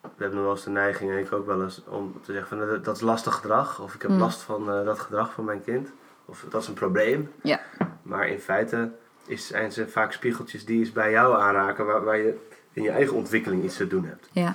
we 0.00 0.08
hebben 0.24 0.34
nog 0.36 0.44
wel 0.46 0.50
eens 0.54 0.64
de 0.64 0.70
neiging, 0.70 1.10
en 1.10 1.18
ik 1.18 1.32
ook 1.32 1.46
wel 1.46 1.62
eens, 1.62 1.82
om 1.86 2.20
te 2.24 2.32
zeggen 2.32 2.58
van 2.58 2.82
dat 2.82 2.96
is 2.96 3.02
lastig 3.02 3.34
gedrag. 3.34 3.80
Of 3.80 3.94
ik 3.94 4.02
heb 4.02 4.10
Mm. 4.10 4.18
last 4.18 4.40
van 4.40 4.70
eh, 4.72 4.84
dat 4.84 4.98
gedrag 4.98 5.32
van 5.32 5.44
mijn 5.44 5.62
kind. 5.64 5.88
Of 6.24 6.44
dat 6.50 6.62
is 6.62 6.68
een 6.68 6.74
probleem. 6.74 7.32
Ja. 7.42 7.60
Maar 8.02 8.28
in 8.28 8.38
feite 8.40 8.90
is, 9.28 9.46
zijn 9.46 9.72
ze 9.72 9.88
vaak 9.88 10.12
spiegeltjes 10.12 10.64
die 10.64 10.78
eens 10.78 10.92
bij 10.92 11.10
jou 11.10 11.40
aanraken 11.40 11.86
waar, 11.86 12.04
waar 12.04 12.16
je 12.18 12.46
in 12.72 12.82
je 12.82 12.90
eigen 12.90 13.16
ontwikkeling 13.16 13.64
iets 13.64 13.76
te 13.76 13.86
doen 13.86 14.04
hebt. 14.04 14.28
Ja. 14.32 14.54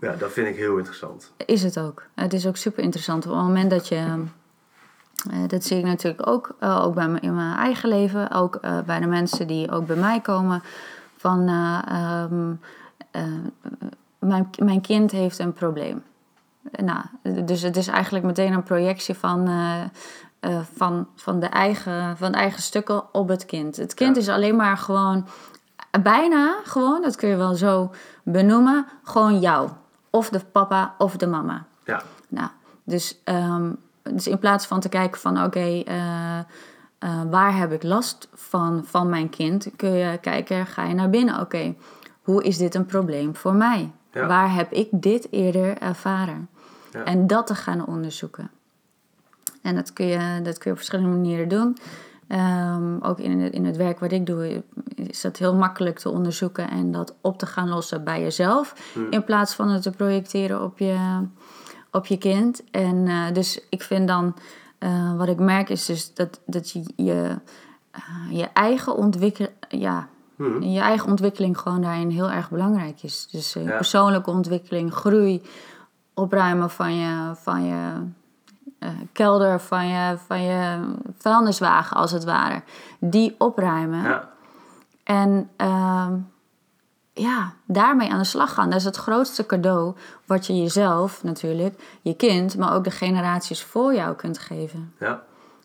Ja, 0.00 0.14
dat 0.16 0.32
vind 0.32 0.48
ik 0.48 0.56
heel 0.56 0.76
interessant. 0.76 1.32
Is 1.46 1.62
het 1.62 1.78
ook. 1.78 2.02
Het 2.14 2.32
is 2.32 2.46
ook 2.46 2.56
super 2.56 2.82
interessant. 2.82 3.26
Op 3.26 3.32
het 3.32 3.42
moment 3.42 3.70
dat 3.70 3.88
je. 3.88 3.96
eh, 5.30 5.38
dat 5.46 5.64
zie 5.64 5.78
ik 5.78 5.84
natuurlijk 5.84 6.26
ook, 6.26 6.54
eh, 6.60 6.84
ook 6.84 6.94
bij 6.94 7.08
me, 7.08 7.20
in 7.20 7.34
mijn 7.34 7.56
eigen 7.56 7.88
leven. 7.88 8.30
Ook 8.30 8.54
eh, 8.56 8.80
bij 8.80 9.00
de 9.00 9.06
mensen 9.06 9.46
die 9.46 9.70
ook 9.70 9.86
bij 9.86 9.96
mij 9.96 10.20
komen. 10.20 10.62
Van 11.16 11.48
eh, 11.48 11.78
ehm, 11.88 12.52
eh, 13.10 13.22
mijn, 14.18 14.50
mijn 14.64 14.80
kind 14.80 15.10
heeft 15.10 15.38
een 15.38 15.52
probleem. 15.52 16.02
Nou, 16.70 17.00
dus 17.44 17.62
het 17.62 17.76
is 17.76 17.86
eigenlijk 17.86 18.24
meteen 18.24 18.52
een 18.52 18.62
projectie 18.62 19.14
van, 19.14 19.48
eh, 20.44 20.60
van, 20.76 21.08
van, 21.14 21.40
de 21.40 21.46
eigen, 21.46 22.16
van 22.16 22.32
de 22.32 22.38
eigen 22.38 22.62
stukken 22.62 23.14
op 23.14 23.28
het 23.28 23.44
kind. 23.44 23.76
Het 23.76 23.94
kind 23.94 24.14
Ja. 24.16 24.20
is 24.22 24.28
alleen 24.28 24.56
maar 24.56 24.76
gewoon, 24.76 25.26
bijna 26.02 26.56
gewoon, 26.64 27.02
dat 27.02 27.16
kun 27.16 27.28
je 27.28 27.36
wel 27.36 27.54
zo 27.54 27.90
benoemen, 28.22 28.86
gewoon 29.02 29.40
jou. 29.40 29.68
Of 30.10 30.28
de 30.28 30.40
papa 30.52 30.94
of 30.98 31.16
de 31.16 31.26
mama. 31.26 31.64
Ja, 31.84 32.02
Nou, 32.28 32.48
dus, 32.84 33.20
ehm, 33.24 33.70
dus 34.02 34.26
in 34.26 34.38
plaats 34.38 34.66
van 34.66 34.80
te 34.80 34.88
kijken 34.88 35.20
van 35.20 35.44
oké, 35.44 35.82
eh, 35.84 36.38
eh, 36.38 36.44
waar 37.30 37.56
heb 37.56 37.72
ik 37.72 37.82
last 37.82 38.28
van 38.34 38.82
van 38.84 39.08
mijn 39.08 39.28
kind, 39.28 39.68
kun 39.76 39.90
je 39.90 40.18
kijken, 40.18 40.66
ga 40.66 40.84
je 40.84 40.94
naar 40.94 41.10
binnen. 41.10 41.40
Oké, 41.40 41.74
hoe 42.22 42.42
is 42.42 42.56
dit 42.56 42.74
een 42.74 42.86
probleem 42.86 43.36
voor 43.36 43.54
mij? 43.54 43.92
Ja. 44.12 44.26
Waar 44.26 44.54
heb 44.54 44.72
ik 44.72 44.88
dit 44.90 45.26
eerder 45.32 45.78
ervaren? 45.78 46.48
Ja. 46.92 47.04
En 47.04 47.26
dat 47.26 47.46
te 47.46 47.54
gaan 47.54 47.86
onderzoeken. 47.86 48.50
En 49.64 49.74
dat 49.74 49.92
kun 49.92 50.06
je, 50.06 50.40
dat 50.42 50.54
kun 50.58 50.64
je 50.64 50.70
op 50.70 50.76
verschillende 50.76 51.10
manieren 51.10 51.48
doen. 51.48 51.76
Ehm, 52.28 52.96
ook 53.00 53.18
in 53.18 53.40
het, 53.40 53.52
in 53.52 53.64
het 53.64 53.76
werk 53.76 53.98
wat 54.00 54.12
ik 54.12 54.26
doe, 54.26 54.62
is 54.94 55.20
dat 55.20 55.36
heel 55.36 55.54
makkelijk 55.54 55.98
te 55.98 56.10
onderzoeken 56.10 56.70
en 56.70 56.92
dat 56.92 57.14
op 57.20 57.38
te 57.38 57.46
gaan 57.46 57.68
lossen 57.68 58.04
bij 58.04 58.20
jezelf. 58.20 58.90
Hmm. 58.92 59.06
In 59.10 59.24
plaats 59.24 59.54
van 59.54 59.68
het 59.68 59.82
te 59.82 59.90
projecteren 59.90 60.62
op 60.62 60.78
je, 60.78 61.20
op 61.90 62.06
je 62.06 62.16
kind. 62.16 62.62
En 62.70 63.06
eh, 63.08 63.32
dus 63.32 63.60
ik 63.70 63.82
vind 63.82 64.08
dan, 64.08 64.34
eh, 64.78 65.16
wat 65.16 65.28
ik 65.28 65.38
merk 65.38 65.68
is 65.68 65.86
dus 65.86 66.14
dat, 66.14 66.40
dat 66.46 66.70
je 66.70 66.82
je, 66.96 67.38
eh, 67.90 68.02
je 68.30 68.48
eigen 68.52 68.96
ontwikkeling, 68.96 69.52
ja, 69.68 70.08
Hm. 70.36 70.62
je 70.62 70.80
eigen 70.80 71.08
ontwikkeling 71.08 71.58
gewoon 71.58 71.80
daarin 71.82 72.10
heel 72.10 72.30
erg 72.30 72.50
belangrijk 72.50 73.02
is. 73.02 73.28
Dus 73.30 73.52
je 73.52 73.62
Ja. 73.62 73.76
persoonlijke 73.76 74.30
ontwikkeling, 74.30 74.92
groei, 74.92 75.42
opruimen 76.14 76.70
van 76.70 76.94
je, 76.94 77.32
van 77.34 77.64
je 77.64 77.92
eh, 78.84 78.90
kelder, 79.12 79.60
van 79.60 79.86
je, 79.88 80.16
van 80.26 80.42
je 80.42 80.80
vuilniswagen 81.18 81.96
als 81.96 82.10
het 82.12 82.24
ware. 82.24 82.62
Die 82.98 83.34
opruimen. 83.38 84.02
ja, 84.02 84.30
En 85.04 85.50
ehm, 85.56 86.12
ja, 87.12 87.52
daarmee 87.66 88.10
aan 88.12 88.18
de 88.18 88.24
slag 88.24 88.54
gaan. 88.54 88.70
Dat 88.70 88.78
is 88.78 88.84
het 88.84 88.96
grootste 88.96 89.46
cadeau 89.46 89.94
wat 90.26 90.46
je 90.46 90.56
jezelf 90.62 91.22
natuurlijk, 91.22 91.98
je 92.02 92.16
kind, 92.16 92.56
maar 92.56 92.74
ook 92.74 92.84
de 92.84 92.90
generaties 92.90 93.62
voor 93.64 93.94
jou 93.94 94.14
kunt 94.16 94.38
geven. 94.38 94.94
ja. 94.98 95.06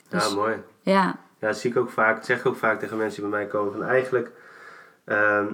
ja 0.09 0.17
Dus- 0.17 0.35
mooi. 0.35 0.55
Ja, 0.81 1.15
Ja, 1.39 1.47
dat 1.47 1.57
zie 1.57 1.71
ik 1.71 1.77
ook 1.77 1.89
vaak. 1.89 2.15
Dat 2.15 2.25
zeg 2.25 2.39
ik 2.39 2.45
ook 2.45 2.55
vaak 2.55 2.79
tegen 2.79 2.97
mensen 2.97 3.21
die 3.21 3.29
bij 3.29 3.39
mij 3.39 3.47
komen. 3.49 3.71
Van 3.73 3.83
eigenlijk 3.83 4.31
ehm, 5.05 5.45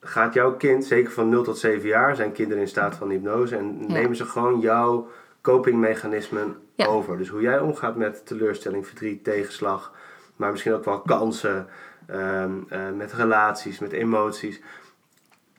gaat 0.00 0.34
jouw 0.34 0.52
kind, 0.56 0.84
zeker 0.84 1.12
van 1.12 1.28
0 1.28 1.42
tot 1.42 1.58
7 1.58 1.88
jaar, 1.88 2.16
zijn 2.16 2.32
kinderen 2.32 2.62
in 2.62 2.68
staat 2.68 2.94
van 2.94 3.08
hypnose. 3.08 3.56
En 3.56 3.76
Ja. 3.80 3.86
nemen 3.92 4.16
ze 4.16 4.24
gewoon 4.24 4.60
jouw 4.60 5.08
copingmechanismen 5.40 6.56
Ja. 6.76 6.86
over. 6.86 7.18
Dus 7.18 7.28
hoe 7.28 7.40
jij 7.40 7.58
omgaat 7.58 7.96
met 7.96 8.26
teleurstelling, 8.26 8.86
verdriet, 8.86 9.24
tegenslag. 9.24 9.92
Maar 10.36 10.50
misschien 10.50 10.72
ook 10.74 10.84
wel 10.84 11.00
kansen. 11.00 11.66
ehm, 12.06 12.50
eh, 12.68 12.80
met 12.96 13.12
relaties, 13.12 13.78
met 13.78 13.92
emoties. 13.92 14.60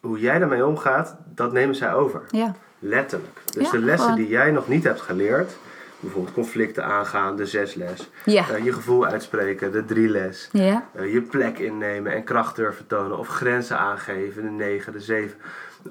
Hoe 0.01 0.19
jij 0.19 0.39
daarmee 0.39 0.65
omgaat, 0.65 1.17
dat 1.25 1.51
nemen 1.51 1.75
zij 1.75 1.93
over. 1.93 2.21
ja, 2.31 2.55
Letterlijk. 2.79 3.39
Dus 3.53 3.65
Ja, 3.65 3.71
de 3.71 3.79
lessen 3.79 3.99
gewoon. 4.09 4.15
die 4.21 4.27
jij 4.27 4.51
nog 4.51 4.67
niet 4.67 4.83
hebt 4.83 5.01
geleerd. 5.01 5.57
Bijvoorbeeld 5.99 6.33
conflicten 6.33 6.83
aangaan, 6.85 7.35
de 7.35 7.45
zesles. 7.45 8.09
ja, 8.25 8.49
Eh, 8.49 8.63
je 8.63 8.73
gevoel 8.73 9.05
uitspreken, 9.05 9.71
de 9.71 9.85
drie 9.85 10.09
les. 10.09 10.49
ja, 10.51 10.85
Eh, 10.93 11.13
je 11.13 11.21
plek 11.21 11.59
innemen 11.59 12.11
en 12.11 12.23
kracht 12.23 12.55
durven 12.55 12.87
tonen. 12.87 13.17
Of 13.17 13.27
grenzen 13.27 13.77
aangeven, 13.77 14.43
de 14.43 14.49
negen, 14.49 14.91
de 14.93 14.99
zeven. 14.99 15.37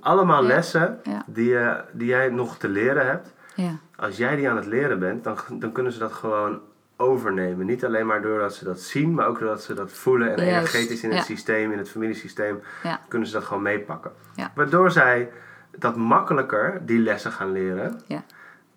Allemaal 0.01 0.43
lessen 0.43 1.01
die, 1.27 1.49
je 1.49 1.81
die 1.93 2.07
jij 2.09 2.29
nog 2.29 2.59
te 2.59 2.69
leren 2.69 3.07
hebt. 3.07 3.33
Ja, 3.57 3.77
Als 3.97 4.17
jij 4.17 4.37
die 4.37 4.51
aan 4.51 4.57
het 4.57 4.67
leren 4.67 4.99
bent, 4.99 5.25
dan, 5.25 5.37
dan 5.51 5.73
kunnen 5.73 5.93
ze 5.93 5.99
dat 5.99 6.13
gewoon 6.13 6.61
overnemen. 6.97 7.67
Niet 7.67 7.85
alleen 7.85 8.07
maar 8.07 8.23
doordat 8.23 8.55
ze 8.55 8.65
dat 8.65 8.81
zien, 8.81 9.15
maar 9.15 9.27
ook 9.27 9.39
doordat 9.39 9.63
ze 9.63 9.75
dat 9.75 9.93
voelen. 9.93 10.37
En 10.37 10.45
Juist, 10.45 10.75
energetisch 10.75 11.03
in 11.03 11.13
het 11.13 11.25
systeem, 11.25 11.73
in 11.73 11.79
het 11.79 11.89
familiesysteem, 11.91 12.61
ja, 12.83 13.01
kunnen 13.09 13.29
ze 13.29 13.35
dat 13.35 13.45
gewoon 13.45 13.63
meepakken. 13.63 14.13
Ja. 14.35 14.53
Waardoor 14.55 14.91
zij 14.91 15.31
dat 15.79 15.97
makkelijker, 15.97 16.81
die 16.87 16.99
lessen 16.99 17.33
gaan 17.33 17.53
leren. 17.53 18.01
Ja. 18.07 18.23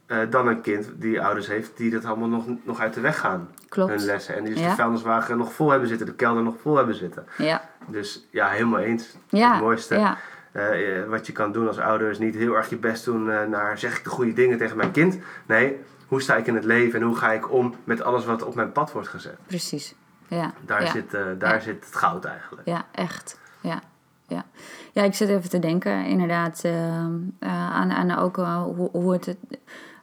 eh, 0.06 0.18
dan 0.30 0.48
een 0.48 0.62
kind 0.62 0.90
die 0.96 1.22
ouders 1.22 1.48
heeft 1.48 1.78
die 1.78 1.92
dat 1.92 2.06
allemaal 2.06 2.28
nog, 2.28 2.46
nog 2.64 2.80
uit 2.80 2.94
de 2.94 3.02
weg 3.02 3.20
gaan. 3.20 3.50
Hun 3.60 3.68
klopt. 3.70 4.02
lessen. 4.04 4.36
En 4.36 4.44
die 4.44 4.54
dus 4.54 4.64
de 4.64 4.70
vuilniswagen 4.70 5.38
nog 5.38 5.54
vol 5.54 5.70
hebben 5.70 5.90
zitten, 5.90 6.08
de 6.08 6.14
kelder 6.14 6.44
nog 6.44 6.56
vol 6.62 6.76
hebben 6.76 6.96
zitten. 6.96 7.26
Ja, 7.38 7.62
Dus 7.88 8.28
ja, 8.30 8.48
helemaal 8.48 8.80
eens. 8.80 9.16
ja, 9.30 9.52
Het 9.52 9.62
mooiste 9.62 10.16
eh, 10.52 10.98
eh, 11.02 11.10
wat 11.10 11.28
je 11.28 11.32
kan 11.34 11.52
doen 11.52 11.68
als 11.68 11.78
ouder 11.80 12.10
is 12.10 12.20
niet 12.20 12.36
heel 12.36 12.54
erg 12.54 12.70
je 12.70 12.78
best 12.78 13.06
doen 13.06 13.32
eh, 13.32 13.46
naar 13.46 13.78
zeg 13.78 13.98
ik 13.98 14.04
de 14.04 14.10
goede 14.10 14.34
dingen 14.34 14.58
tegen 14.58 14.78
mijn 14.78 14.92
kind. 14.92 15.18
Nee, 15.46 15.80
hoe 16.08 16.22
sta 16.22 16.36
ik 16.36 16.48
in 16.48 16.56
het 16.56 16.64
leven 16.64 17.00
en 17.00 17.06
hoe 17.06 17.16
ga 17.16 17.32
ik 17.32 17.52
om 17.52 17.76
met 17.84 18.02
alles 18.02 18.26
wat 18.26 18.44
op 18.44 18.56
mijn 18.56 18.72
pad 18.72 18.92
wordt 18.92 19.08
gezet. 19.08 19.38
precies. 19.48 19.96
Ja, 20.28 20.54
Daar, 20.66 20.84
ja. 20.84 20.92
zit, 20.92 21.12
daar 21.12 21.54
Ja. 21.54 21.60
zit 21.60 21.86
het 21.86 21.96
goud 21.96 22.26
eigenlijk. 22.26 22.68
Ja, 22.68 22.86
echt. 22.92 23.40
Ja, 23.62 23.82
ja. 24.28 24.46
ja 24.94 25.04
ik 25.04 25.14
zit 25.14 25.30
even 25.30 25.50
te 25.50 25.60
denken, 25.60 26.06
inderdaad, 26.06 26.62
ehm, 26.64 27.14
eh, 27.40 27.72
aan, 27.72 27.92
aan 27.92 28.18
ook 28.18 28.36
hoe, 28.76 28.90
hoe 28.92 29.14
het 29.14 29.36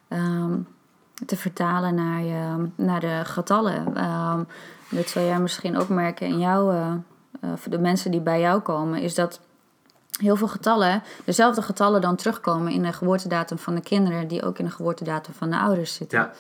ehm, 0.09 0.59
te 1.26 1.37
vertalen 1.37 1.94
naar, 1.94 2.22
je, 2.22 2.68
naar 2.76 3.00
de 3.00 3.20
getallen. 3.24 3.96
Ehm, 3.96 4.42
dat 4.88 5.09
zou 5.09 5.24
jij 5.24 5.40
misschien 5.40 5.76
ook 5.76 5.88
merken 5.88 6.26
in 6.26 6.38
jouw, 6.38 6.70
eh, 6.70 6.92
voor 7.54 7.70
de 7.70 7.78
mensen 7.78 8.11
die 8.11 8.20
bij 8.20 8.40
jou 8.40 8.61
komen, 8.61 9.00
is 9.00 9.14
dat 9.14 9.40
heel 10.20 10.37
veel 10.37 10.48
getallen, 10.48 11.02
dezelfde 11.24 11.62
getallen 11.62 12.00
dan 12.00 12.16
terugkomen 12.16 12.72
in 12.72 12.83
de 12.83 12.92
geboortedatum 12.92 13.59
van 13.59 13.74
de 13.74 13.81
kinderen, 13.81 14.29
die 14.29 14.42
ook 14.42 14.59
in 14.59 14.64
de 14.64 14.70
geboortedatum 14.70 15.35
van 15.35 15.50
de 15.50 15.59
ouders 15.59 15.94
zitten. 15.94 16.18
Ja. 16.18 16.33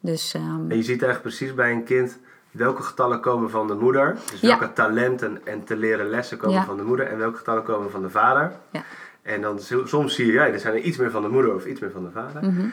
Dus 0.00 0.34
ehm, 0.34 0.70
En 0.70 0.76
je 0.76 0.82
ziet 0.82 1.02
eigenlijk 1.02 1.22
precies 1.22 1.54
bij 1.54 1.72
een 1.72 1.84
kind 1.84 2.18
welke 2.50 2.82
getallen 2.82 3.20
komen 3.20 3.50
van 3.50 3.66
de 3.66 3.74
moeder. 3.74 4.16
Dus 4.30 4.40
Ja. 4.40 4.48
welke 4.58 4.72
talenten 4.72 5.40
en 5.46 5.64
te 5.64 5.76
leren 5.76 6.08
lessen 6.08 6.36
komen 6.38 6.56
Ja. 6.56 6.64
van 6.64 6.76
de 6.76 6.82
moeder 6.82 7.06
en 7.06 7.18
welke 7.18 7.36
getallen 7.36 7.62
komen 7.62 7.90
van 7.90 8.02
de 8.02 8.10
vader. 8.10 8.52
Ja. 8.70 8.82
En 9.22 9.40
dan 9.40 9.58
soms 9.84 10.14
zie 10.14 10.26
je, 10.26 10.32
ja, 10.32 10.46
er 10.46 10.58
zijn 10.60 10.74
er 10.74 10.80
iets 10.80 10.96
meer 10.96 11.10
van 11.10 11.22
de 11.22 11.28
moeder 11.28 11.54
of 11.54 11.64
iets 11.66 11.80
meer 11.80 11.90
van 11.90 12.04
de 12.04 12.10
vader. 12.10 12.42
mhm, 12.50 12.66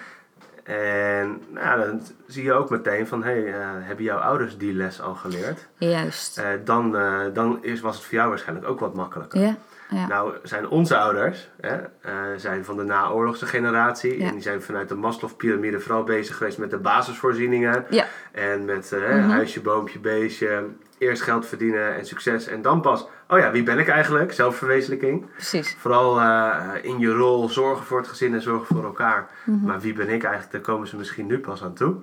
En 0.63 1.41
nou, 1.49 1.79
dan 1.85 2.01
zie 2.27 2.43
je 2.43 2.53
ook 2.53 2.69
meteen 2.69 3.07
van, 3.07 3.23
hey, 3.23 3.53
eh, 3.53 3.67
hebben 3.79 4.03
jouw 4.05 4.17
ouders 4.17 4.57
die 4.57 4.73
les 4.73 5.01
al 5.01 5.15
geleerd? 5.15 5.67
Juist. 5.77 6.37
Eh, 6.37 6.47
dan 6.63 6.95
eh, 6.97 7.19
dan 7.33 7.63
is, 7.63 7.81
was 7.81 7.95
het 7.95 8.05
voor 8.05 8.13
jou 8.13 8.29
waarschijnlijk 8.29 8.67
ook 8.67 8.79
wat 8.79 8.93
makkelijker. 8.93 9.41
Ja, 9.41 9.55
ja. 9.89 10.07
Nou 10.07 10.33
zijn 10.43 10.67
onze 10.69 10.97
ouders 10.97 11.49
hè, 11.61 11.75
eh, 12.01 12.13
zijn 12.35 12.65
van 12.65 12.77
de 12.77 12.83
naoorlogse 12.83 13.45
generatie. 13.45 14.19
Ja. 14.19 14.27
En 14.27 14.33
die 14.33 14.41
zijn 14.41 14.61
vanuit 14.61 14.89
de 14.89 14.95
Maslow-pyramide 14.95 15.79
vooral 15.79 16.03
bezig 16.03 16.37
geweest 16.37 16.57
met 16.57 16.69
de 16.69 16.77
basisvoorzieningen. 16.77 17.85
Ja. 17.89 18.05
En 18.31 18.65
met 18.65 18.91
eh, 18.91 18.99
Mhm. 19.15 19.29
huisje, 19.29 19.61
boompje, 19.61 19.99
beestje. 19.99 20.63
Eerst 20.97 21.21
geld 21.21 21.45
verdienen 21.45 21.95
en 21.95 22.05
succes. 22.05 22.47
En 22.47 22.61
dan 22.61 22.81
pas, 22.81 23.07
oh 23.27 23.39
ja, 23.39 23.51
wie 23.51 23.63
ben 23.63 23.79
ik 23.79 23.87
eigenlijk? 23.87 24.33
Zelfverwezenlijking. 24.33 25.25
precies. 25.31 25.75
Vooral 25.79 26.19
eh, 26.19 26.59
in 26.81 26.99
je 26.99 27.09
rol 27.11 27.49
zorgen 27.49 27.85
voor 27.85 27.97
het 27.97 28.07
gezin 28.07 28.33
en 28.33 28.41
zorgen 28.41 28.75
voor 28.75 28.83
elkaar. 28.85 29.29
Mhm. 29.45 29.65
Maar 29.65 29.79
wie 29.79 29.93
ben 29.93 30.09
ik 30.09 30.23
eigenlijk? 30.23 30.51
Daar 30.51 30.61
komen 30.61 30.87
ze 30.87 30.97
misschien 30.97 31.25
nu 31.27 31.39
pas 31.39 31.63
aan 31.63 31.73
toe. 31.73 31.95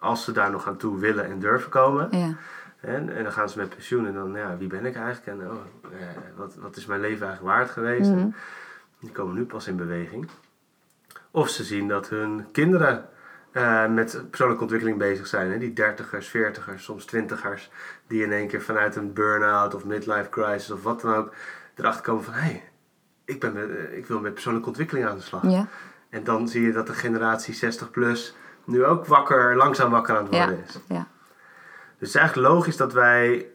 Als 0.00 0.24
ze 0.24 0.32
daar 0.32 0.50
nog 0.50 0.66
aan 0.66 0.76
toe 0.76 0.98
willen 0.98 1.24
en 1.24 1.38
durven 1.38 1.70
komen. 1.70 2.08
Ja, 2.10 2.34
En, 2.82 3.16
en 3.16 3.22
dan 3.22 3.32
gaan 3.32 3.48
ze 3.48 3.58
met 3.58 3.68
pensioen 3.68 4.06
en 4.06 4.14
dan, 4.14 4.34
ja, 4.34 4.56
wie 4.56 4.68
ben 4.68 4.84
ik 4.86 4.94
eigenlijk? 4.96 5.26
En 5.40 5.50
oh, 5.50 5.56
eh, 5.92 6.06
wat, 6.36 6.54
wat 6.54 6.76
is 6.76 6.86
mijn 6.86 7.00
leven 7.00 7.26
eigenlijk 7.26 7.56
waard 7.56 7.70
geweest? 7.70 8.10
Mhm. 8.10 8.26
Die 9.00 9.10
komen 9.10 9.34
nu 9.34 9.44
pas 9.44 9.66
in 9.66 9.76
beweging. 9.76 10.28
Of 11.30 11.48
ze 11.48 11.64
zien 11.64 11.88
dat 11.88 12.08
hun 12.08 12.46
kinderen 12.52 13.08
eh, 13.52 13.86
met 13.88 14.22
persoonlijke 14.28 14.62
ontwikkeling 14.62 14.98
bezig 14.98 15.26
zijn. 15.26 15.50
Hè? 15.50 15.58
Die 15.58 15.72
dertigers, 15.72 16.28
veertigers, 16.28 16.84
soms 16.84 17.04
twintigers. 17.04 17.70
Die 18.06 18.22
in 18.22 18.32
één 18.32 18.48
keer 18.48 18.62
vanuit 18.62 18.96
een 18.96 19.12
burn-out 19.12 19.74
of 19.74 19.84
midlife 19.84 20.28
crisis 20.28 20.70
of 20.70 20.82
wat 20.82 21.00
dan 21.00 21.14
ook 21.14 21.32
erachter 21.74 22.02
komen 22.02 22.24
van... 22.24 22.34
Hé, 22.34 22.40
hey, 22.40 22.62
ik, 23.24 23.40
ben 23.40 23.52
met- 23.52 23.70
eh, 23.70 23.96
ik 23.96 24.06
wil 24.06 24.20
met 24.20 24.32
persoonlijke 24.32 24.68
ontwikkeling 24.68 25.06
aan 25.06 25.16
de 25.16 25.22
slag. 25.22 25.42
ja, 25.42 25.66
En 26.10 26.24
dan 26.24 26.48
zie 26.48 26.62
je 26.62 26.72
dat 26.72 26.86
de 26.86 26.94
generatie 26.94 27.54
60 27.54 27.90
plus 27.90 28.36
nu 28.64 28.84
ook 28.84 29.06
wakker, 29.06 29.56
langzaam 29.56 29.90
wakker 29.90 30.16
aan 30.16 30.24
het 30.24 30.34
ja, 30.34 30.44
worden 30.46 30.64
is. 30.64 30.78
ja. 30.88 31.06
Dus 32.02 32.12
het 32.12 32.20
is 32.20 32.26
eigenlijk 32.26 32.54
logisch 32.54 32.76
dat 32.76 32.92
wij, 32.92 33.46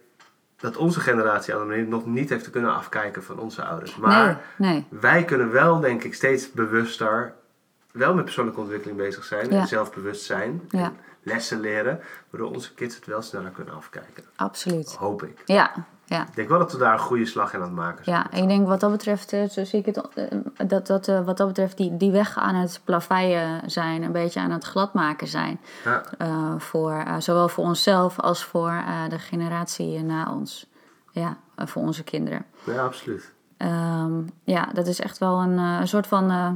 dat 0.56 0.76
onze 0.76 1.00
generatie 1.00 1.54
aan 1.54 1.60
de 1.60 1.66
manier 1.66 1.86
nog 1.86 2.06
niet 2.06 2.28
heeft 2.28 2.50
kunnen 2.50 2.74
afkijken 2.74 3.22
van 3.22 3.38
onze 3.38 3.64
ouders. 3.64 3.96
Maar 3.96 4.40
nee, 4.56 4.70
nee. 4.72 4.86
wij 5.00 5.24
kunnen 5.24 5.50
wel, 5.50 5.80
denk 5.80 6.04
ik, 6.04 6.14
steeds 6.14 6.52
bewuster 6.52 7.34
wel 7.92 8.14
met 8.14 8.24
persoonlijke 8.24 8.60
ontwikkeling 8.60 8.98
bezig 8.98 9.24
zijn 9.24 9.50
Ja. 9.50 9.60
en 9.60 9.66
zelfbewust 9.66 10.24
zijn. 10.24 10.62
Ja. 10.68 10.78
En 10.84 10.96
lessen 11.22 11.60
leren, 11.60 12.00
waardoor 12.30 12.50
onze 12.50 12.74
kids 12.74 12.94
het 12.94 13.06
wel 13.06 13.22
sneller 13.22 13.50
kunnen 13.50 13.74
afkijken. 13.74 14.24
Absoluut. 14.36 14.94
Hoop 14.94 15.22
ik. 15.22 15.42
Ja, 15.44 15.72
ja. 16.08 16.22
Ik 16.22 16.34
denk 16.34 16.48
wel 16.48 16.58
dat 16.58 16.72
we 16.72 16.78
daar 16.78 16.92
een 16.92 16.98
goede 16.98 17.26
slag 17.26 17.52
in 17.52 17.60
aan 17.60 17.64
het 17.64 17.74
maken 17.74 18.04
zijn. 18.04 18.16
Ja, 18.16 18.38
ik 18.38 18.48
denk 18.48 18.66
wat 18.66 18.80
dat 18.80 18.90
betreft, 18.90 19.32
eh, 19.32 19.48
zo 19.48 19.64
zie 19.64 19.78
ik 19.78 19.86
het, 19.86 20.08
eh, 20.14 20.24
dat, 20.66 20.86
dat 20.86 21.08
eh, 21.08 21.24
wat 21.24 21.36
dat 21.36 21.46
betreft 21.46 21.76
die, 21.76 21.96
die 21.96 22.10
weg 22.10 22.38
aan 22.38 22.54
het 22.54 22.80
plaveien 22.84 23.70
zijn, 23.70 24.02
een 24.02 24.12
beetje 24.12 24.40
aan 24.40 24.50
het 24.50 24.64
gladmaken 24.64 25.26
zijn. 25.26 25.60
Ja. 25.84 26.02
voor, 26.58 27.04
zowel 27.18 27.48
voor 27.48 27.64
onszelf 27.64 28.20
als 28.20 28.44
voor 28.44 28.72
de 29.08 29.18
generatie 29.18 30.02
na 30.02 30.32
ons. 30.32 30.66
Ja, 31.10 31.36
voor 31.56 31.82
onze 31.82 32.04
kinderen. 32.04 32.44
Ja, 32.64 32.84
absoluut. 32.84 33.32
Ehm, 33.58 34.20
ja, 34.44 34.68
dat 34.72 34.86
is 34.86 35.00
echt 35.00 35.18
wel 35.18 35.40
een, 35.40 35.58
een 35.58 35.88
soort 35.88 36.06
van 36.06 36.30
eh, 36.30 36.50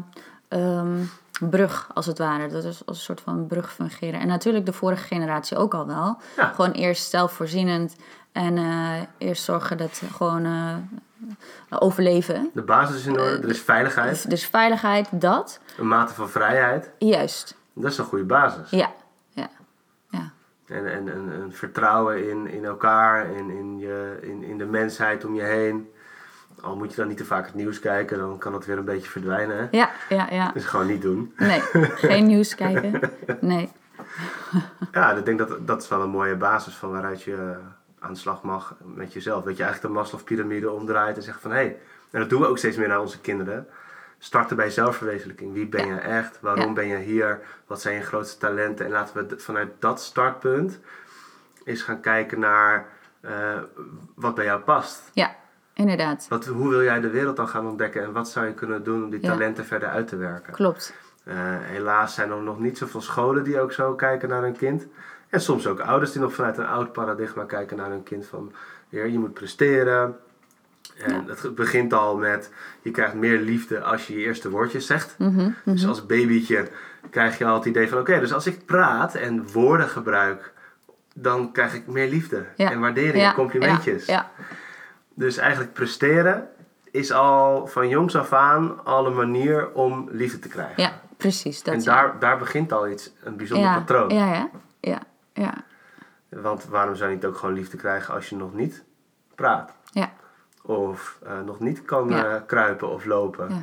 ehm, 0.49 1.05
brug, 1.51 1.91
als 1.95 2.07
het 2.07 2.19
ware. 2.19 2.49
Dat 2.49 2.65
is 2.65 2.87
als 2.87 2.99
een 2.99 3.05
soort 3.05 3.21
van 3.21 3.47
brug 3.47 3.73
fungeren. 3.73 4.21
En 4.21 4.27
natuurlijk 4.27 4.67
de 4.67 4.73
vorige 4.73 5.05
generatie 5.05 5.57
ook 5.57 5.75
al 5.75 5.87
wel. 5.87 6.19
Ja. 6.37 6.47
Gewoon 6.47 6.71
eerst 6.71 7.11
zelfvoorzienend 7.11 7.97
en 8.33 8.59
eh, 8.59 9.01
eerst 9.19 9.43
zorgen 9.45 9.77
dat 9.77 10.03
gewoon 10.13 10.45
eh, 10.45 10.77
overleven. 11.69 12.51
De 12.55 12.63
basis 12.63 12.97
is 12.97 13.07
in 13.07 13.21
orde, 13.21 13.39
er 13.43 13.49
is 13.49 13.61
veiligheid, 13.61 14.31
Dus 14.31 14.47
veiligheid, 14.47 15.09
dat. 15.11 15.61
een 15.79 15.89
mate 15.89 16.15
van 16.15 16.29
vrijheid. 16.29 16.91
Juist. 16.99 17.57
Dat 17.73 17.91
is 17.91 17.99
een 17.99 18.05
goede 18.05 18.25
basis. 18.25 18.71
Ja, 18.71 18.93
ja, 19.31 19.49
ja. 20.11 20.33
En, 20.67 20.93
en, 20.93 21.09
en, 21.13 21.33
en 21.33 21.53
vertrouwen 21.53 22.31
in, 22.31 22.47
in 22.47 22.65
elkaar 22.65 23.25
en 23.35 23.51
in, 23.51 23.79
je, 23.79 24.19
in, 24.23 24.43
in 24.43 24.59
de 24.59 24.65
mensheid 24.67 25.25
om 25.25 25.35
je 25.35 25.43
heen. 25.43 25.91
Al 26.61 26.77
moet 26.77 26.91
je 26.91 26.97
dan 26.97 27.09
niet 27.09 27.17
te 27.17 27.25
vaak 27.25 27.47
het 27.47 27.55
nieuws 27.55 27.79
kijken, 27.81 28.19
dan 28.19 28.39
kan 28.39 28.53
het 28.55 28.67
weer 28.67 28.79
een 28.79 28.85
beetje 28.85 29.11
verdwijnen. 29.11 29.57
Hè? 29.57 29.67
Ja, 29.71 29.91
ja, 30.09 30.27
ja. 30.31 30.51
Dus 30.55 30.65
gewoon 30.65 30.87
niet 30.87 31.03
doen. 31.03 31.33
Nee, 31.37 31.61
geen 31.95 32.27
nieuws 32.33 32.55
kijken. 32.55 33.01
Nee. 33.41 33.71
Ja, 34.93 35.13
ik 35.13 35.25
denk 35.25 35.39
dat 35.39 35.67
dat 35.67 35.83
is 35.83 35.89
wel 35.89 36.03
een 36.03 36.11
mooie 36.11 36.37
basis 36.37 36.75
van 36.75 36.91
waaruit 36.91 37.23
je 37.23 37.57
aan 38.03 38.13
de 38.13 38.19
slag 38.19 38.43
mag 38.43 38.75
met 38.85 39.13
jezelf. 39.13 39.45
Dat 39.45 39.57
je 39.57 39.63
eigenlijk 39.63 39.95
de 39.95 40.01
Maslow-pyramide 40.01 40.71
omdraait 40.71 41.17
en 41.17 41.23
zegt 41.23 41.41
van 41.41 41.51
hé, 41.51 41.57
hey, 41.57 41.79
en 42.11 42.21
dat 42.21 42.31
doen 42.31 42.41
we 42.41 42.47
ook 42.47 42.59
steeds 42.59 42.77
meer 42.77 42.89
naar 42.89 43.01
onze 43.01 43.21
kinderen. 43.21 43.67
Starten 44.19 44.57
bij 44.57 44.71
zelfverwezenlijking. 44.71 45.53
Wie 45.53 45.67
ben 45.69 45.87
Ja. 45.87 45.95
je 45.95 46.01
echt? 46.01 46.41
Waarom 46.41 46.67
Ja. 46.67 46.73
ben 46.73 46.87
je 46.87 46.97
hier? 46.97 47.41
Wat 47.67 47.81
zijn 47.81 47.95
je 47.95 48.03
grootste 48.03 48.39
talenten? 48.39 48.85
En 48.87 48.93
laten 48.93 49.29
we 49.29 49.39
vanuit 49.39 49.69
dat 49.79 50.01
startpunt 50.01 50.81
eens 51.65 51.83
gaan 51.83 52.01
kijken 52.01 52.39
naar 52.41 52.87
eh, 53.21 53.59
wat 54.15 54.35
bij 54.35 54.45
jou 54.45 54.61
past. 54.61 55.03
Ja, 55.13 55.35
inderdaad. 55.75 56.27
Wat, 56.29 56.47
hoe 56.47 56.69
wil 56.69 56.83
jij 56.83 57.01
de 57.01 57.11
wereld 57.11 57.37
dan 57.37 57.49
gaan 57.49 57.67
ontdekken 57.67 58.03
en 58.03 58.13
wat 58.13 58.29
zou 58.29 58.47
je 58.47 58.55
kunnen 58.55 58.85
doen 58.85 59.05
om 59.05 59.11
die 59.11 59.21
Ja. 59.23 59.29
talenten 59.29 59.65
verder 59.65 59.89
uit 59.89 60.09
te 60.09 60.17
werken? 60.17 60.53
Klopt. 60.53 60.95
Eh, 61.25 61.35
helaas 61.61 62.15
zijn 62.15 62.31
er 62.31 62.43
nog 62.43 62.59
niet 62.59 62.79
zoveel 62.79 63.01
scholen 63.01 63.45
die 63.45 63.61
ook 63.61 63.73
zo 63.73 63.95
kijken 63.95 64.29
naar 64.29 64.43
hun 64.43 64.57
kind. 64.57 64.87
En 65.33 65.41
soms 65.41 65.67
ook 65.67 65.81
ouders 65.81 66.13
die 66.13 66.21
nog 66.21 66.35
vanuit 66.35 66.59
een 66.59 66.67
oud 66.67 66.93
paradigma 66.93 67.45
kijken 67.45 67.77
naar 67.77 67.91
hun 67.91 68.03
kind 68.03 68.27
van... 68.27 68.53
Heer, 68.89 69.09
je 69.09 69.19
moet 69.19 69.35
presteren. 69.35 70.17
En 70.99 71.25
het 71.27 71.55
begint 71.55 71.93
al 71.93 72.17
met, 72.17 72.51
je 72.83 72.91
krijgt 72.91 73.15
meer 73.15 73.39
liefde 73.39 73.83
als 73.83 74.07
je 74.07 74.19
je 74.19 74.25
eerste 74.25 74.51
woordjes 74.51 74.87
zegt. 74.87 75.15
Mhm, 75.19 75.51
Dus 75.65 75.87
als 75.87 76.07
babytje 76.07 76.69
krijg 77.11 77.39
je 77.39 77.45
al 77.45 77.55
het 77.55 77.65
idee 77.65 77.89
van... 77.89 77.99
Oké, 77.99 78.21
dus 78.21 78.33
als 78.33 78.47
ik 78.47 78.67
praat 78.67 79.15
en 79.15 79.53
woorden 79.53 79.89
gebruik, 79.89 80.53
dan 81.15 81.53
krijg 81.53 81.75
ik 81.75 81.87
meer 81.87 82.09
liefde. 82.09 82.47
Ja. 82.57 82.71
En 82.71 82.81
waardering 82.81 83.23
Ja, 83.23 83.29
en 83.29 83.35
complimentjes. 83.35 84.07
Ja, 84.07 84.31
Dus 85.15 85.37
eigenlijk 85.37 85.73
presteren 85.73 86.49
is 86.91 87.13
al 87.13 87.67
van 87.67 87.89
jongs 87.89 88.17
af 88.17 88.33
aan 88.33 88.85
al 88.85 89.07
een 89.07 89.15
manier 89.17 89.73
om 89.73 90.09
liefde 90.11 90.39
te 90.39 90.49
krijgen. 90.49 90.83
ja, 90.83 90.89
ja 90.89 91.01
precies. 91.17 91.63
Dat 91.63 91.75
en 91.75 91.81
ja. 91.81 91.95
daar, 91.95 92.19
daar 92.19 92.39
begint 92.39 92.73
al 92.73 92.89
iets, 92.89 93.13
een 93.25 93.37
bijzonder 93.37 93.69
ja, 93.69 93.79
patroon. 93.79 94.09
Ja, 94.09 94.35
ja, 94.35 94.51
ja, 94.81 94.99
ja, 95.33 95.55
Want 96.29 96.65
waarom 96.65 96.95
zou 96.95 97.09
je 97.11 97.17
niet 97.17 97.25
ook 97.25 97.37
gewoon 97.37 97.55
liefde 97.55 97.77
krijgen 97.77 98.15
als 98.15 98.29
je 98.29 98.37
nog 98.37 98.55
niet 98.55 98.85
praat? 99.35 99.73
ja, 99.91 100.11
Of 100.63 101.19
eh, 101.25 101.41
nog 101.41 101.61
niet 101.61 101.85
kan 101.85 102.09
Ja. 102.09 102.25
eh, 102.37 102.41
kruipen 102.47 102.89
of 102.91 103.05
lopen? 103.05 103.49
ja. 103.49 103.63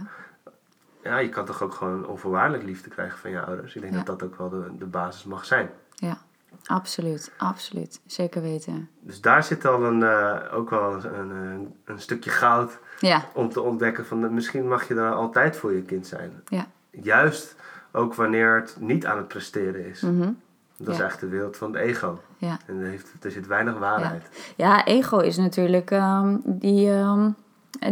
Ja, 1.03 1.17
je 1.17 1.29
kan 1.29 1.45
toch 1.45 1.61
ook 1.63 1.73
gewoon 1.73 2.05
onvoorwaardelijk 2.07 2.63
liefde 2.63 2.89
krijgen 2.89 3.19
van 3.19 3.31
je 3.31 3.41
ouders? 3.41 3.75
Ik 3.75 3.81
denk 3.81 3.93
Ja. 3.93 4.03
dat 4.03 4.19
dat 4.19 4.29
ook 4.29 4.37
wel 4.37 4.49
de, 4.49 4.71
de 4.77 4.85
basis 4.85 5.23
mag 5.23 5.45
zijn. 5.45 5.69
ja. 5.95 6.17
Absoluut, 6.65 7.31
absoluut. 7.37 7.99
Zeker 8.05 8.41
weten. 8.41 8.89
Dus 8.99 9.21
daar 9.21 9.43
zit 9.43 9.65
al 9.65 9.83
een, 9.83 10.03
eh, 10.03 10.53
ook 10.57 10.69
wel 10.69 10.93
een, 11.05 11.29
een, 11.29 11.75
een 11.85 11.99
stukje 11.99 12.29
goud 12.29 12.79
Ja, 12.99 13.25
om 13.33 13.49
te 13.49 13.61
ontdekken 13.61 14.05
van 14.05 14.33
misschien 14.33 14.67
mag 14.67 14.87
je 14.87 14.93
daar 14.93 15.13
altijd 15.13 15.57
voor 15.57 15.73
je 15.73 15.81
kind 15.81 16.07
zijn. 16.07 16.41
ja. 16.45 16.65
Juist 16.91 17.55
ook 17.91 18.13
wanneer 18.15 18.55
het 18.55 18.75
niet 18.79 19.05
aan 19.05 19.17
het 19.17 19.27
presteren 19.27 19.85
is. 19.85 20.01
mhm, 20.01 20.31
Dat 20.79 20.87
is 20.93 20.97
Ja. 20.97 21.05
echt 21.05 21.19
de 21.19 21.27
wereld 21.27 21.57
van 21.57 21.73
het 21.73 21.81
ego. 21.81 22.19
ja. 22.37 22.57
En 22.67 22.79
er, 22.79 22.87
heeft, 22.87 23.11
er 23.21 23.31
zit 23.31 23.47
weinig 23.47 23.77
waarheid. 23.77 24.29
Ja, 24.55 24.85
ego 24.85 25.17
is 25.17 25.37
natuurlijk 25.37 25.91
ehm, 25.91 26.35
die, 26.43 26.91
ehm, 26.91 27.29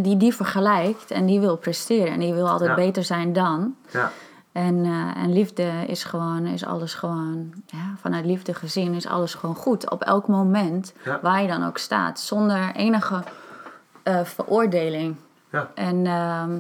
die 0.02 0.18
die 0.18 0.36
vergelijkt 0.36 1.12
en 1.12 1.26
die 1.26 1.40
wil 1.40 1.58
presteren 1.58 2.14
en 2.14 2.20
die 2.20 2.34
wil 2.34 2.50
altijd 2.50 2.70
Ja. 2.70 2.76
beter 2.76 3.04
zijn 3.04 3.34
dan. 3.34 3.76
Ja. 3.90 4.12
En, 4.52 4.86
eh, 4.86 5.24
en 5.24 5.34
liefde 5.34 5.72
is 5.88 6.04
gewoon, 6.04 6.46
is 6.46 6.66
alles 6.66 6.94
gewoon, 6.94 7.54
ja, 7.66 7.94
vanuit 8.02 8.26
liefde 8.26 8.54
gezien 8.54 8.94
is 8.94 9.08
alles 9.08 9.34
gewoon 9.34 9.56
goed. 9.56 9.90
Op 9.90 10.02
elk 10.04 10.28
moment, 10.28 10.94
Ja. 11.04 11.20
waar 11.22 11.42
je 11.42 11.48
dan 11.48 11.64
ook 11.66 11.78
staat, 11.78 12.20
zonder 12.20 12.72
enige 12.76 13.24
eh, 14.04 14.24
veroordeling. 14.24 15.16
Ja. 15.52 15.72
En 15.76 16.06
ehm, 16.06 16.60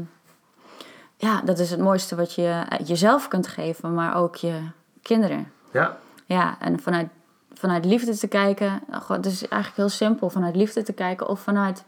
ja, 1.15 1.41
dat 1.41 1.59
is 1.59 1.71
het 1.71 1.79
mooiste 1.79 2.15
wat 2.15 2.33
je 2.33 2.63
eh, 2.69 2.87
jezelf 2.87 3.27
kunt 3.27 3.47
geven, 3.47 3.93
maar 3.93 4.15
ook 4.15 4.35
je 4.35 4.59
kinderen. 5.01 5.51
ja. 5.71 5.97
Ja, 6.27 6.59
en 6.59 6.79
vanuit, 6.79 7.07
vanuit 7.53 7.85
liefde 7.85 8.17
te 8.17 8.27
kijken, 8.27 8.83
het 9.07 9.25
is 9.25 9.47
eigenlijk 9.47 9.75
heel 9.75 9.89
simpel, 9.89 10.29
vanuit 10.29 10.55
liefde 10.55 10.83
te 10.83 10.93
kijken 10.93 11.27
of 11.27 11.39
vanuit 11.39 11.83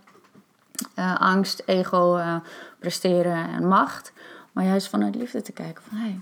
eh, 0.95 1.15
angst, 1.19 1.63
ego, 1.65 2.15
eh, 2.15 2.35
presteren 2.79 3.49
en 3.49 3.67
macht. 3.67 4.13
Maar 4.51 4.65
juist 4.65 4.89
vanuit 4.89 5.15
liefde 5.15 5.41
te 5.41 5.51
kijken 5.51 5.83
van, 5.83 5.97
hé, 5.97 6.19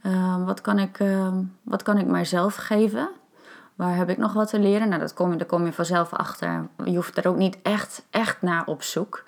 eh, 0.00 0.44
wat, 0.44 0.60
kan 0.60 0.78
ik, 0.78 0.98
wat 1.62 1.82
kan 1.82 1.98
ik 1.98 2.06
mijzelf 2.06 2.54
geven? 2.54 3.08
Waar 3.74 3.96
heb 3.96 4.10
ik 4.10 4.18
nog 4.18 4.32
wat 4.32 4.48
te 4.48 4.58
leren? 4.58 4.88
Nou, 4.88 5.00
dat 5.00 5.14
kom 5.14 5.30
je, 5.30 5.36
daar 5.36 5.46
kom 5.46 5.64
je 5.64 5.72
vanzelf 5.72 6.12
achter. 6.12 6.68
Je 6.84 6.94
hoeft 6.94 7.16
er 7.16 7.28
ook 7.28 7.36
niet 7.36 7.58
echt, 7.62 8.06
echt 8.10 8.42
naar 8.42 8.66
op 8.66 8.82
zoek. 8.82 9.24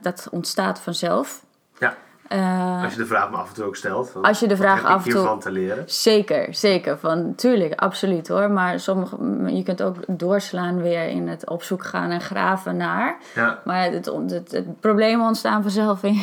Dat 0.00 0.28
ontstaat 0.30 0.80
vanzelf. 0.80 1.44
ja. 1.78 1.96
Eh, 2.28 2.82
Als 2.82 2.92
je 2.92 2.98
de 2.98 3.06
vraag 3.06 3.30
me 3.30 3.36
af 3.36 3.48
en 3.48 3.54
toe 3.54 3.64
ook 3.64 3.76
stelt. 3.76 4.10
van, 4.10 4.22
Als 4.22 4.40
je 4.40 4.48
de 4.48 4.56
vraag 4.56 4.84
af 4.84 5.06
en 5.06 5.10
toe- 5.12 5.38
te 5.38 5.50
leren? 5.50 5.82
Zeker, 5.86 6.54
zeker. 6.54 6.98
Van, 6.98 7.34
tuurlijk, 7.34 7.80
absoluut 7.80 8.28
hoor. 8.28 8.50
Maar 8.50 8.80
sommige, 8.80 9.16
je 9.56 9.62
kunt 9.62 9.82
ook 9.82 9.96
doorslaan 10.06 10.82
weer 10.82 11.08
in 11.08 11.28
het 11.28 11.48
op 11.48 11.62
zoek 11.62 11.84
gaan 11.84 12.10
en 12.10 12.20
graven 12.20 12.76
naar. 12.76 13.16
Ja. 13.34 13.58
Maar 13.64 13.82
het, 13.82 13.92
het, 14.06 14.30
het, 14.30 14.52
het 14.52 14.80
problemen 14.80 15.26
ontstaan 15.26 15.62
vanzelf 15.62 16.02
in, 16.02 16.22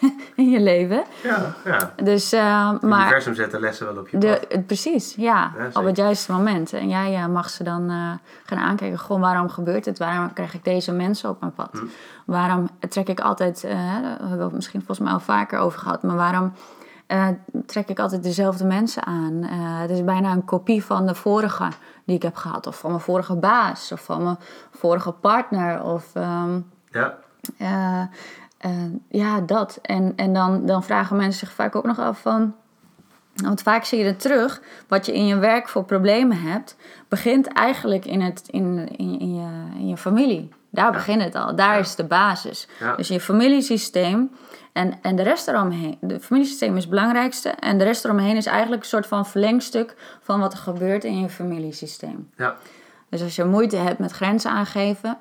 in 0.36 0.50
je 0.50 0.60
leven. 0.60 1.04
Ja, 1.22 1.54
ja. 1.64 1.92
Dus, 2.02 2.32
uh, 2.32 2.70
Het 2.72 2.82
maar 2.82 3.00
universum 3.00 3.34
zet 3.34 3.50
de 3.50 3.60
lessen 3.60 3.86
wel 3.86 3.96
op 3.96 4.08
je 4.08 4.18
de, 4.18 4.40
pad. 4.48 4.66
precies, 4.66 5.14
ja, 5.14 5.52
Ja, 5.58 5.80
op 5.80 5.84
het 5.84 5.96
juiste 5.96 6.32
moment. 6.32 6.72
En 6.72 6.88
jij 6.88 7.14
eh, 7.14 7.26
mag 7.26 7.50
ze 7.50 7.62
dan 7.64 7.90
eh, 7.90 8.10
gaan 8.44 8.58
aankijken. 8.58 8.98
Gewoon, 8.98 9.20
waarom 9.20 9.48
gebeurt 9.48 9.84
het? 9.84 9.98
Waarom 9.98 10.32
krijg 10.32 10.54
ik 10.54 10.64
deze 10.64 10.92
mensen 10.92 11.30
op 11.30 11.40
mijn 11.40 11.52
pad? 11.52 11.70
Hm. 11.72 11.84
Waarom 12.24 12.68
trek 12.88 13.08
ik 13.08 13.20
altijd, 13.20 13.64
eh, 13.64 13.72
daar 14.02 14.18
hebben 14.18 14.38
we 14.38 14.44
het 14.44 14.52
misschien 14.52 14.80
volgens 14.80 15.06
mij 15.06 15.12
al 15.12 15.20
vaker 15.20 15.58
over 15.58 15.78
gehad, 15.78 16.02
maar 16.02 16.16
waarom 16.16 16.52
eh, 17.06 17.28
trek 17.66 17.88
ik 17.88 17.98
altijd 17.98 18.22
dezelfde 18.22 18.64
mensen 18.64 19.06
aan? 19.06 19.42
Eh, 19.42 19.80
het 19.80 19.90
is 19.90 20.04
bijna 20.04 20.32
een 20.32 20.44
kopie 20.44 20.84
van 20.84 21.06
de 21.06 21.14
vorige 21.14 21.68
die 22.04 22.16
ik 22.16 22.22
heb 22.22 22.36
gehad, 22.36 22.66
of 22.66 22.78
van 22.78 22.90
mijn 22.90 23.02
vorige 23.02 23.36
baas, 23.36 23.92
of 23.92 24.00
van 24.04 24.22
mijn 24.22 24.36
vorige 24.70 25.12
partner, 25.12 25.82
of 25.82 26.10
ehm, 26.14 26.60
Ja, 26.90 27.18
eh, 27.58 28.02
eh, 28.70 29.20
ja, 29.20 29.40
dat. 29.40 29.78
En, 29.82 30.12
en 30.16 30.32
dan, 30.32 30.66
dan 30.66 30.82
vragen 30.84 31.16
mensen 31.16 31.46
zich 31.46 31.54
vaak 31.56 31.76
ook 31.76 31.84
nog 31.84 31.98
af 31.98 32.20
van. 32.20 32.54
Want 33.34 33.62
vaak 33.62 33.84
zie 33.84 33.98
je 33.98 34.04
het 34.04 34.20
terug, 34.20 34.62
wat 34.88 35.06
je 35.06 35.14
in 35.14 35.26
je 35.26 35.36
werk 35.38 35.68
voor 35.68 35.84
problemen 35.84 36.40
hebt, 36.40 36.76
begint 37.08 37.46
eigenlijk 37.46 38.04
in, 38.04 38.20
het, 38.20 38.42
in, 38.50 38.88
in, 38.96 39.18
in, 39.20 39.34
je, 39.34 39.48
in 39.78 39.88
je 39.88 39.96
familie. 39.96 40.48
Daar 40.70 40.92
begint 40.92 41.22
het 41.22 41.34
al, 41.34 41.56
daar 41.56 41.72
Ja. 41.74 41.80
is 41.80 41.94
de 41.94 42.04
basis. 42.04 42.68
Ja. 42.80 42.94
Dus 42.96 43.08
je 43.08 43.20
familiesysteem 43.20 44.30
en, 44.72 44.98
en 45.02 45.16
de 45.16 45.22
rest 45.22 45.48
eromheen. 45.48 45.98
Het 46.00 46.24
familiesysteem 46.24 46.74
is 46.76 46.80
het 46.80 46.90
belangrijkste 46.90 47.48
en 47.48 47.78
de 47.78 47.84
rest 47.84 48.04
eromheen 48.04 48.36
is 48.36 48.46
eigenlijk 48.46 48.82
een 48.82 48.88
soort 48.88 49.06
van 49.06 49.26
verlengstuk 49.26 49.94
van 50.20 50.40
wat 50.40 50.52
er 50.52 50.58
gebeurt 50.58 51.04
in 51.04 51.20
je 51.20 51.28
familiesysteem. 51.28 52.30
ja, 52.36 52.56
Dus 53.08 53.22
als 53.22 53.36
je 53.36 53.44
moeite 53.44 53.76
hebt 53.76 53.98
met 53.98 54.12
grenzen 54.12 54.50
aangeven, 54.50 55.18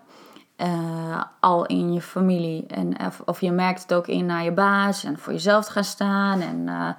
eh, 0.56 1.24
al 1.40 1.66
in 1.66 1.94
je 1.94 2.02
familie, 2.02 2.66
en, 2.68 2.96
of, 3.06 3.22
of 3.26 3.42
je 3.42 3.52
merkt 3.52 3.82
het 3.82 3.94
ook 3.94 4.08
in 4.08 4.26
naar 4.26 4.44
je 4.44 4.52
baas 4.52 5.04
en 5.04 5.20
voor 5.20 5.34
jezelf 5.34 5.66
te 5.66 5.72
gaan 5.72 5.84
staan 5.84 6.42
en, 6.42 6.68
eh, 6.70 6.90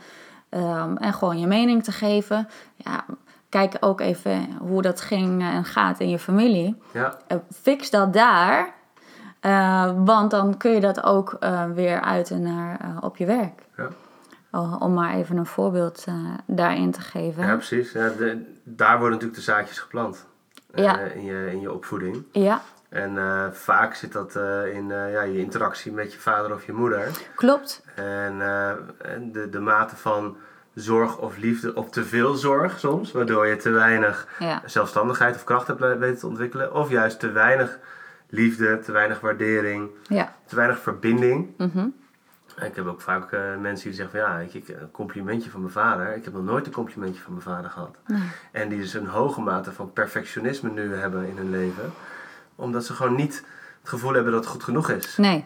ehm, 0.48 0.96
en 0.96 1.12
gewoon 1.12 1.38
je 1.38 1.46
mening 1.46 1.84
te 1.84 1.92
geven. 1.92 2.48
Ja, 2.76 3.04
kijk 3.48 3.76
ook 3.80 4.00
even 4.00 4.48
hoe 4.58 4.82
dat 4.82 5.00
ging 5.00 5.42
en 5.42 5.64
gaat 5.64 6.00
in 6.00 6.08
je 6.08 6.18
familie. 6.18 6.76
ja, 6.92 7.16
Eh, 7.26 7.36
fix 7.62 7.90
dat 7.90 8.12
daar, 8.12 8.72
eh, 9.40 9.90
want 9.96 10.30
dan 10.30 10.56
kun 10.56 10.70
je 10.70 10.80
dat 10.80 11.02
ook 11.02 11.36
eh, 11.40 11.64
weer 11.74 12.00
uiten 12.00 12.42
naar, 12.42 12.80
eh, 12.80 12.96
op 13.00 13.16
je 13.16 13.26
werk. 13.26 13.62
ja. 13.76 13.88
Oh, 14.52 14.76
om 14.78 14.94
maar 14.94 15.14
even 15.14 15.36
een 15.36 15.46
voorbeeld 15.46 16.04
eh, 16.08 16.14
daarin 16.46 16.90
te 16.90 17.00
geven. 17.00 17.46
Ja, 17.46 17.54
precies. 17.54 17.92
Ja, 17.92 18.08
de- 18.08 18.54
daar 18.64 18.92
worden 18.98 19.10
natuurlijk 19.18 19.36
de 19.46 19.52
zaadjes 19.52 19.78
geplant. 19.78 20.26
eh, 20.74 20.84
Ja. 20.84 20.98
in, 20.98 21.24
je, 21.24 21.48
in 21.52 21.60
je 21.60 21.72
opvoeding. 21.72 22.22
ja 22.32 22.60
En 22.96 23.18
eh, 23.18 23.50
vaak 23.52 23.94
zit 23.94 24.12
dat 24.12 24.36
eh, 24.36 24.74
in 24.74 24.90
eh, 24.90 25.12
ja, 25.12 25.22
je 25.22 25.38
interactie 25.38 25.92
met 25.92 26.12
je 26.12 26.18
vader 26.18 26.52
of 26.52 26.66
je 26.66 26.72
moeder. 26.72 27.08
klopt. 27.34 27.82
En 27.94 28.38
de, 29.32 29.48
de 29.50 29.60
mate 29.60 29.96
van 29.96 30.36
zorg 30.74 31.18
of 31.18 31.36
liefde, 31.36 31.74
of 31.74 31.90
te 31.90 32.04
veel 32.04 32.34
zorg 32.34 32.78
soms, 32.78 33.12
waardoor 33.12 33.46
je 33.46 33.56
te 33.56 33.70
weinig 33.70 34.28
Ja. 34.38 34.62
zelfstandigheid 34.64 35.34
of 35.34 35.44
kracht 35.44 35.66
hebt 35.66 35.80
weten 35.98 36.18
te 36.18 36.26
ontwikkelen. 36.26 36.74
Of 36.74 36.90
juist 36.90 37.20
te 37.20 37.30
weinig 37.30 37.78
liefde, 38.28 38.78
te 38.80 38.92
weinig 38.92 39.20
waardering, 39.20 39.90
Ja. 40.02 40.34
te 40.46 40.56
weinig 40.56 40.78
verbinding. 40.78 41.50
Mhm. 41.56 41.86
Ik 42.62 42.76
heb 42.76 42.86
ook 42.86 43.00
vaak 43.00 43.30
mensen 43.60 43.86
die 43.88 43.96
zeggen 43.96 44.20
van 44.20 44.30
ja, 44.30 44.38
ik- 44.52 44.68
een 44.68 44.90
complimentje 44.90 45.50
van 45.50 45.60
mijn 45.60 45.72
vader. 45.72 46.16
Ik 46.16 46.24
heb 46.24 46.32
nog 46.34 46.44
nooit 46.44 46.66
een 46.66 46.72
complimentje 46.72 47.22
van 47.22 47.32
mijn 47.32 47.44
vader 47.44 47.70
gehad. 47.70 47.96
Nee. 48.06 48.22
En 48.52 48.68
die 48.68 48.78
dus 48.78 48.94
een 48.94 49.06
hoge 49.06 49.40
mate 49.40 49.72
van 49.72 49.92
perfectionisme 49.92 50.70
nu 50.70 50.94
hebben 50.94 51.26
in 51.28 51.36
hun 51.36 51.50
leven. 51.50 51.92
Omdat 52.56 52.84
ze 52.84 52.92
gewoon 52.92 53.14
niet 53.14 53.44
het 53.80 53.88
gevoel 53.88 54.12
hebben 54.12 54.32
dat 54.32 54.40
het 54.40 54.52
goed 54.52 54.62
genoeg 54.62 54.90
is. 54.90 55.16
Nee. 55.16 55.44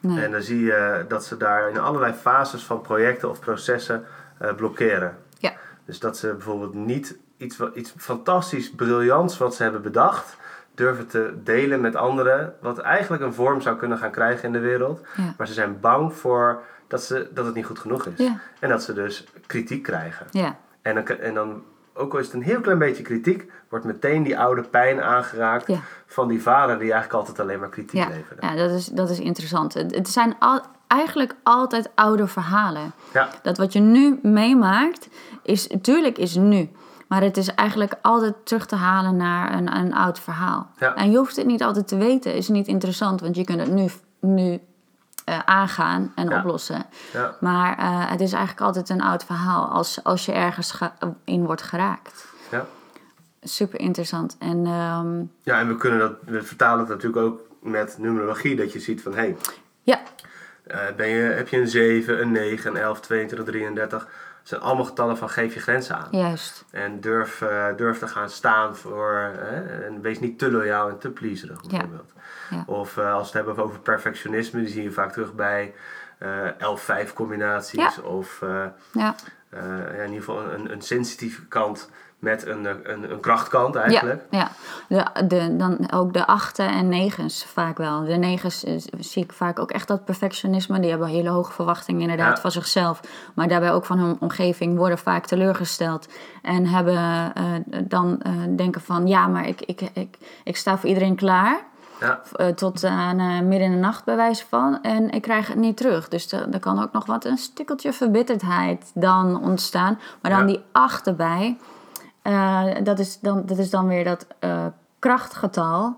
nee. 0.00 0.24
En 0.24 0.30
dan 0.30 0.42
zie 0.42 0.60
je 0.60 1.04
dat 1.08 1.24
ze 1.24 1.36
daar 1.36 1.70
in 1.70 1.78
allerlei 1.78 2.12
fases 2.12 2.62
van 2.62 2.80
projecten 2.80 3.30
of 3.30 3.40
processen 3.40 4.04
eh, 4.38 4.54
blokkeren. 4.54 5.16
Ja. 5.38 5.52
Dus 5.84 5.98
dat 5.98 6.16
ze 6.16 6.26
bijvoorbeeld 6.26 6.74
niet 6.74 7.18
iets, 7.36 7.58
iets 7.74 7.94
fantastisch, 7.96 8.70
briljants 8.70 9.38
wat 9.38 9.54
ze 9.54 9.62
hebben 9.62 9.82
bedacht, 9.82 10.36
durven 10.74 11.06
te 11.06 11.34
delen 11.44 11.80
met 11.80 11.96
anderen, 11.96 12.54
wat 12.60 12.78
eigenlijk 12.78 13.22
een 13.22 13.34
vorm 13.34 13.60
zou 13.60 13.76
kunnen 13.76 13.98
gaan 13.98 14.10
krijgen 14.10 14.44
in 14.44 14.52
de 14.52 14.58
wereld. 14.58 15.00
Ja. 15.16 15.34
Maar 15.36 15.46
ze 15.46 15.52
zijn 15.52 15.80
bang 15.80 16.14
voor 16.14 16.62
dat, 16.88 17.02
ze, 17.02 17.28
dat 17.34 17.44
het 17.46 17.54
niet 17.54 17.66
goed 17.66 17.78
genoeg 17.78 18.06
is. 18.06 18.18
Ja. 18.18 18.40
En 18.58 18.68
dat 18.68 18.82
ze 18.82 18.92
dus 18.92 19.26
kritiek 19.46 19.82
krijgen. 19.82 20.26
Ja. 20.30 20.56
En 20.82 20.94
dan, 20.94 21.06
en 21.06 21.34
dan, 21.34 21.62
ook 21.94 22.12
al 22.12 22.18
is 22.18 22.26
het 22.26 22.34
een 22.34 22.42
heel 22.42 22.60
klein 22.60 22.78
beetje 22.78 23.02
kritiek, 23.02 23.50
wordt 23.68 23.84
meteen 23.84 24.22
die 24.22 24.38
oude 24.38 24.62
pijn 24.62 25.02
aangeraakt 25.02 25.66
Ja. 25.66 25.78
van 26.06 26.28
die 26.28 26.42
vader 26.42 26.78
die 26.78 26.92
eigenlijk 26.92 27.20
altijd 27.20 27.40
alleen 27.40 27.60
maar 27.60 27.68
kritiek 27.68 28.00
Ja, 28.00 28.08
leverde. 28.08 28.46
ja 28.46 28.54
dat, 28.54 28.70
is, 28.70 28.86
dat 28.86 29.10
is 29.10 29.18
interessant. 29.20 29.74
Het, 29.74 29.94
het 29.94 30.08
zijn 30.08 30.36
al, 30.38 30.60
eigenlijk 30.86 31.34
altijd 31.42 31.90
oude 31.94 32.26
verhalen. 32.26 32.92
Ja. 33.12 33.28
Dat 33.42 33.58
wat 33.58 33.72
je 33.72 33.80
nu 33.80 34.18
meemaakt, 34.22 35.08
is 35.42 35.66
natuurlijk 35.66 36.18
is 36.18 36.34
nu. 36.34 36.70
Maar 37.08 37.22
het 37.22 37.36
is 37.36 37.54
eigenlijk 37.54 37.94
altijd 38.02 38.34
terug 38.44 38.66
te 38.66 38.76
halen 38.76 39.16
naar 39.16 39.54
een, 39.54 39.76
een 39.76 39.94
oud 39.94 40.18
verhaal. 40.20 40.70
Ja. 40.78 40.94
En 40.94 41.10
je 41.10 41.16
hoeft 41.18 41.36
het 41.36 41.46
niet 41.46 41.62
altijd 41.62 41.88
te 41.88 41.96
weten. 41.96 42.34
Is 42.34 42.48
niet 42.48 42.66
interessant, 42.66 43.20
want 43.20 43.36
je 43.36 43.44
kunt 43.44 43.60
het 43.60 43.70
nu, 43.72 43.88
nu 44.20 44.60
eh, 45.30 45.38
aangaan 45.44 46.12
en 46.14 46.28
Ja. 46.28 46.38
oplossen. 46.38 46.86
Ja. 47.12 47.36
Maar 47.40 47.78
eh, 47.78 48.10
het 48.10 48.20
is 48.20 48.32
eigenlijk 48.32 48.62
altijd 48.66 48.88
een 48.88 49.02
oud 49.02 49.24
verhaal 49.24 49.68
als, 49.68 50.04
als 50.04 50.26
je 50.26 50.32
ergens 50.32 50.78
in 51.24 51.44
wordt 51.46 51.62
geraakt. 51.62 52.26
Ja. 52.50 52.66
Super 53.42 53.80
interessant. 53.80 54.36
En 54.38 54.66
ehm, 54.66 55.18
Ja, 55.42 55.58
en 55.60 55.68
we 55.68 55.76
kunnen 55.76 55.98
dat, 55.98 56.12
we 56.24 56.42
vertalen 56.42 56.78
het 56.78 56.88
natuurlijk 56.88 57.22
ook 57.26 57.40
met 57.62 57.96
numerologie, 57.98 58.56
dat 58.56 58.72
je 58.72 58.80
ziet 58.80 59.02
van, 59.02 59.12
hé, 59.12 59.18
hey, 59.18 59.36
ja, 59.82 60.00
eh, 60.66 60.78
ben 60.96 61.08
je, 61.08 61.22
heb 61.22 61.48
je 61.48 61.56
een 61.60 61.68
7, 61.68 62.20
een 62.20 62.32
9, 62.32 62.70
een 62.70 62.76
11, 62.82 63.00
22, 63.00 63.46
33. 63.48 63.98
Dat 64.04 64.48
zijn 64.48 64.60
allemaal 64.60 64.84
getallen 64.84 65.16
van 65.16 65.30
geef 65.30 65.54
je 65.54 65.60
grenzen 65.60 65.96
aan. 65.96 66.08
juist. 66.10 66.64
En 66.70 67.00
durf, 67.00 67.44
durf 67.76 67.98
te 67.98 68.08
gaan 68.08 68.30
staan 68.30 68.76
voor, 68.76 69.30
en 69.86 70.00
wees 70.00 70.20
niet 70.20 70.38
te 70.38 70.50
loyaal 70.50 70.88
en 70.88 70.98
te 70.98 71.10
pleaserig 71.10 71.60
bijvoorbeeld. 71.66 72.12
Ja. 72.50 72.64
Of 72.66 72.96
eh, 72.96 73.12
als 73.12 73.32
we 73.32 73.38
het 73.38 73.46
hebben 73.46 73.64
over 73.64 73.78
perfectionisme, 73.80 74.60
die 74.60 74.68
zie 74.68 74.82
je 74.82 74.90
vaak 74.90 75.12
terug 75.12 75.34
bij 75.34 75.74
eh 76.18 77.06
11-5 77.06 77.12
combinaties. 77.14 77.94
Ja. 77.96 78.02
Of 78.02 78.42
eh, 78.42 78.64
Ja, 78.92 79.14
ja, 79.52 80.02
in 80.02 80.12
ieder 80.12 80.24
geval 80.24 80.52
een, 80.52 80.72
een 80.72 80.82
sensitieve 80.82 81.46
kant 81.46 81.90
met 82.18 82.46
een, 82.46 82.64
een, 82.64 83.10
een 83.10 83.20
krachtkant 83.20 83.74
eigenlijk. 83.74 84.22
Ja, 84.30 84.50
ja. 84.88 85.12
De, 85.14 85.26
de, 85.26 85.56
dan 85.56 85.92
ook 85.92 86.12
de 86.12 86.26
achten 86.26 86.68
en 86.68 86.88
negens 86.88 87.44
vaak 87.44 87.76
wel. 87.78 88.04
De 88.04 88.16
negens 88.16 88.64
zie 88.98 89.22
ik 89.22 89.32
vaak 89.32 89.58
ook 89.58 89.70
echt 89.70 89.88
dat 89.88 90.04
perfectionisme. 90.04 90.80
Die 90.80 90.90
hebben 90.90 91.08
hele 91.08 91.28
hoge 91.28 91.52
verwachtingen 91.52 92.00
inderdaad 92.00 92.34
Ja. 92.36 92.40
van 92.42 92.50
zichzelf. 92.50 93.00
Maar 93.34 93.48
daarbij 93.48 93.72
ook 93.72 93.84
van 93.84 93.98
hun 93.98 94.16
omgeving 94.20 94.76
worden 94.76 94.98
vaak 94.98 95.26
teleurgesteld. 95.26 96.08
En 96.42 96.66
hebben 96.66 97.32
dan 97.88 98.22
denken 98.56 98.80
van 98.80 99.06
ja, 99.06 99.26
maar 99.26 99.46
ik, 99.48 99.60
ik, 99.60 99.80
ik, 99.92 100.18
ik 100.44 100.56
sta 100.56 100.78
voor 100.78 100.88
iedereen 100.88 101.16
klaar. 101.16 101.60
Ja. 102.00 102.20
eh, 102.36 102.46
tot 102.46 102.84
aan 102.84 103.18
eh, 103.18 103.26
midden 103.40 103.60
in 103.60 103.70
de 103.70 103.76
nacht 103.78 104.04
bij 104.04 104.16
wijze 104.16 104.44
van. 104.48 104.82
En 104.82 105.10
ik 105.10 105.22
krijg 105.22 105.46
het 105.46 105.56
niet 105.56 105.76
terug. 105.76 106.08
Dus 106.08 106.32
er 106.32 106.60
kan 106.60 106.82
ook 106.82 106.92
nog 106.92 107.06
wat 107.06 107.24
een 107.24 107.38
stikkeltje 107.38 107.92
verbitterdheid 107.92 108.90
dan 108.94 109.42
ontstaan. 109.42 109.98
Maar 110.22 110.30
dan 110.30 110.40
Ja. 110.40 110.46
die 110.46 110.62
acht 110.72 111.06
erbij. 111.06 111.56
eh, 112.22 112.64
dat, 112.82 112.98
is 112.98 113.20
dan, 113.20 113.42
dat 113.46 113.58
is 113.58 113.70
dan 113.70 113.86
weer 113.86 114.04
dat 114.04 114.26
krachtgetal. 114.98 115.96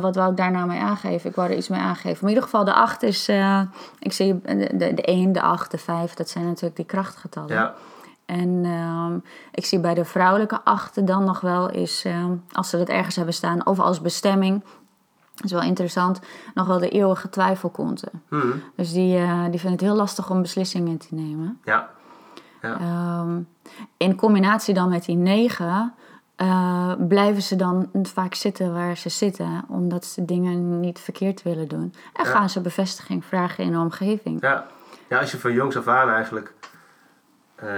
Wat 0.00 0.14
wou 0.16 0.30
ik 0.30 0.36
daar 0.36 0.50
nou 0.50 0.66
mee 0.66 0.80
aangeven? 0.80 1.30
Ik 1.30 1.36
wou 1.36 1.50
er 1.50 1.56
iets 1.56 1.68
mee 1.68 1.80
aangeven. 1.80 2.10
Maar 2.12 2.22
in 2.22 2.28
ieder 2.28 2.42
geval, 2.42 2.64
de 2.64 2.72
8 2.72 3.02
is. 3.02 3.28
ik 3.98 4.12
zie 4.12 4.40
de, 4.40 4.70
de, 4.76 4.94
de 4.94 5.02
1, 5.02 5.32
de 5.32 5.40
8, 5.42 5.70
de 5.70 5.78
5. 5.78 6.14
Dat 6.14 6.28
zijn 6.28 6.44
natuurlijk 6.46 6.76
die 6.76 6.84
krachtgetallen. 6.84 7.48
Ja. 7.54 7.74
En 8.26 8.60
ehm, 8.64 9.18
ik 9.52 9.66
zie 9.66 9.80
bij 9.80 9.94
de 9.94 10.04
vrouwelijke 10.04 10.60
achten 10.64 11.04
dan 11.04 11.24
nog 11.24 11.40
wel 11.40 11.70
is, 11.70 12.02
ehm, 12.04 12.32
als 12.52 12.70
ze 12.70 12.76
dat 12.78 12.88
ergens 12.88 13.16
hebben 13.16 13.34
staan, 13.34 13.66
of 13.66 13.80
als 13.80 14.00
bestemming, 14.00 14.64
dat 15.36 15.44
is 15.44 15.52
wel 15.52 15.62
interessant, 15.62 16.20
nog 16.54 16.66
wel 16.66 16.78
de 16.78 16.88
eeuwige 16.88 17.28
twijfelkonten. 17.28 18.10
Mhm. 18.28 18.46
Dus 18.76 18.92
die, 18.92 19.16
eh, 19.16 19.40
die 19.42 19.60
vinden 19.60 19.70
het 19.72 19.80
heel 19.80 19.94
lastig 19.94 20.30
om 20.30 20.42
beslissingen 20.42 20.98
te 20.98 21.14
nemen. 21.14 21.58
Ja. 21.64 21.88
Ja. 22.62 22.78
Ehm, 22.80 23.40
in 23.96 24.16
combinatie 24.16 24.74
dan 24.74 24.88
met 24.88 25.04
die 25.04 25.16
negen, 25.16 25.94
eh, 26.36 26.92
blijven 27.08 27.42
ze 27.42 27.56
dan 27.56 27.88
vaak 28.02 28.34
zitten 28.34 28.72
waar 28.72 28.96
ze 28.96 29.08
zitten, 29.08 29.64
omdat 29.68 30.04
ze 30.04 30.24
dingen 30.24 30.80
niet 30.80 30.98
verkeerd 30.98 31.42
willen 31.42 31.68
doen. 31.68 31.94
En 32.12 32.24
Ja. 32.24 32.30
gaan 32.30 32.50
ze 32.50 32.60
bevestiging 32.60 33.24
vragen 33.24 33.64
in 33.64 33.72
de 33.72 33.78
omgeving. 33.78 34.40
Ja. 34.40 34.66
ja, 35.08 35.18
als 35.18 35.30
je 35.30 35.38
van 35.38 35.52
jongs 35.52 35.76
af 35.76 35.86
aan 35.88 36.08
eigenlijk 36.10 36.54
eh, 37.54 37.68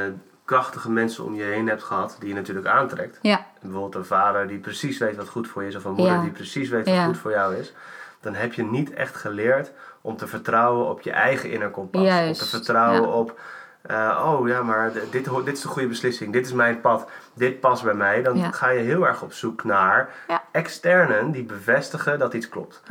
krachtige 0.49 0.91
mensen 0.91 1.25
om 1.25 1.35
je 1.35 1.43
heen 1.43 1.69
hebt 1.69 1.83
gehad, 1.83 2.17
die 2.19 2.29
je 2.29 2.35
natuurlijk 2.35 2.67
aantrekt. 2.67 3.19
Ja, 3.23 3.47
Bijvoorbeeld 3.61 3.95
een 3.95 4.05
vader 4.05 4.47
die 4.47 4.59
precies 4.59 4.99
weet 4.99 5.17
wat 5.17 5.29
goed 5.29 5.49
voor 5.49 5.63
je 5.63 5.69
is, 5.69 5.77
of 5.77 5.85
een 5.85 5.93
moeder 5.93 6.15
Ja. 6.15 6.21
die 6.23 6.31
precies 6.31 6.69
weet 6.69 6.85
wat 6.87 6.95
Ja. 6.95 7.05
goed 7.05 7.19
voor 7.19 7.31
jou 7.31 7.55
is. 7.57 7.73
Dan 8.21 8.35
heb 8.35 8.53
je 8.53 8.65
niet 8.65 8.93
echt 8.95 9.17
geleerd 9.17 9.71
om 10.01 10.17
te 10.17 10.27
vertrouwen 10.27 10.89
op 10.89 11.01
je 11.01 11.11
eigen 11.11 11.51
inner 11.51 11.71
kompas. 11.71 12.03
Juist, 12.03 12.41
Om 12.41 12.49
te 12.49 12.57
vertrouwen 12.57 13.09
op, 13.13 13.41
eh, 13.83 14.25
oh 14.25 14.49
ja, 14.49 14.63
maar 14.63 14.93
dit, 14.93 15.13
dit 15.45 15.55
is 15.55 15.61
de 15.61 15.69
goede 15.69 15.89
beslissing, 15.89 16.33
dit 16.33 16.47
is 16.47 16.53
mijn 16.53 16.81
pad, 16.81 17.11
dit 17.35 17.61
past 17.61 17.83
bij 17.85 17.95
mij. 17.95 18.23
Dan 18.23 18.53
ga 18.55 18.69
je 18.69 18.81
heel 18.81 19.07
erg 19.07 19.23
op 19.23 19.33
zoek 19.33 19.65
naar 19.65 20.09
externen 20.53 21.31
die 21.31 21.45
bevestigen 21.45 22.19
dat 22.19 22.35
iets 22.35 22.49
klopt. 22.49 22.83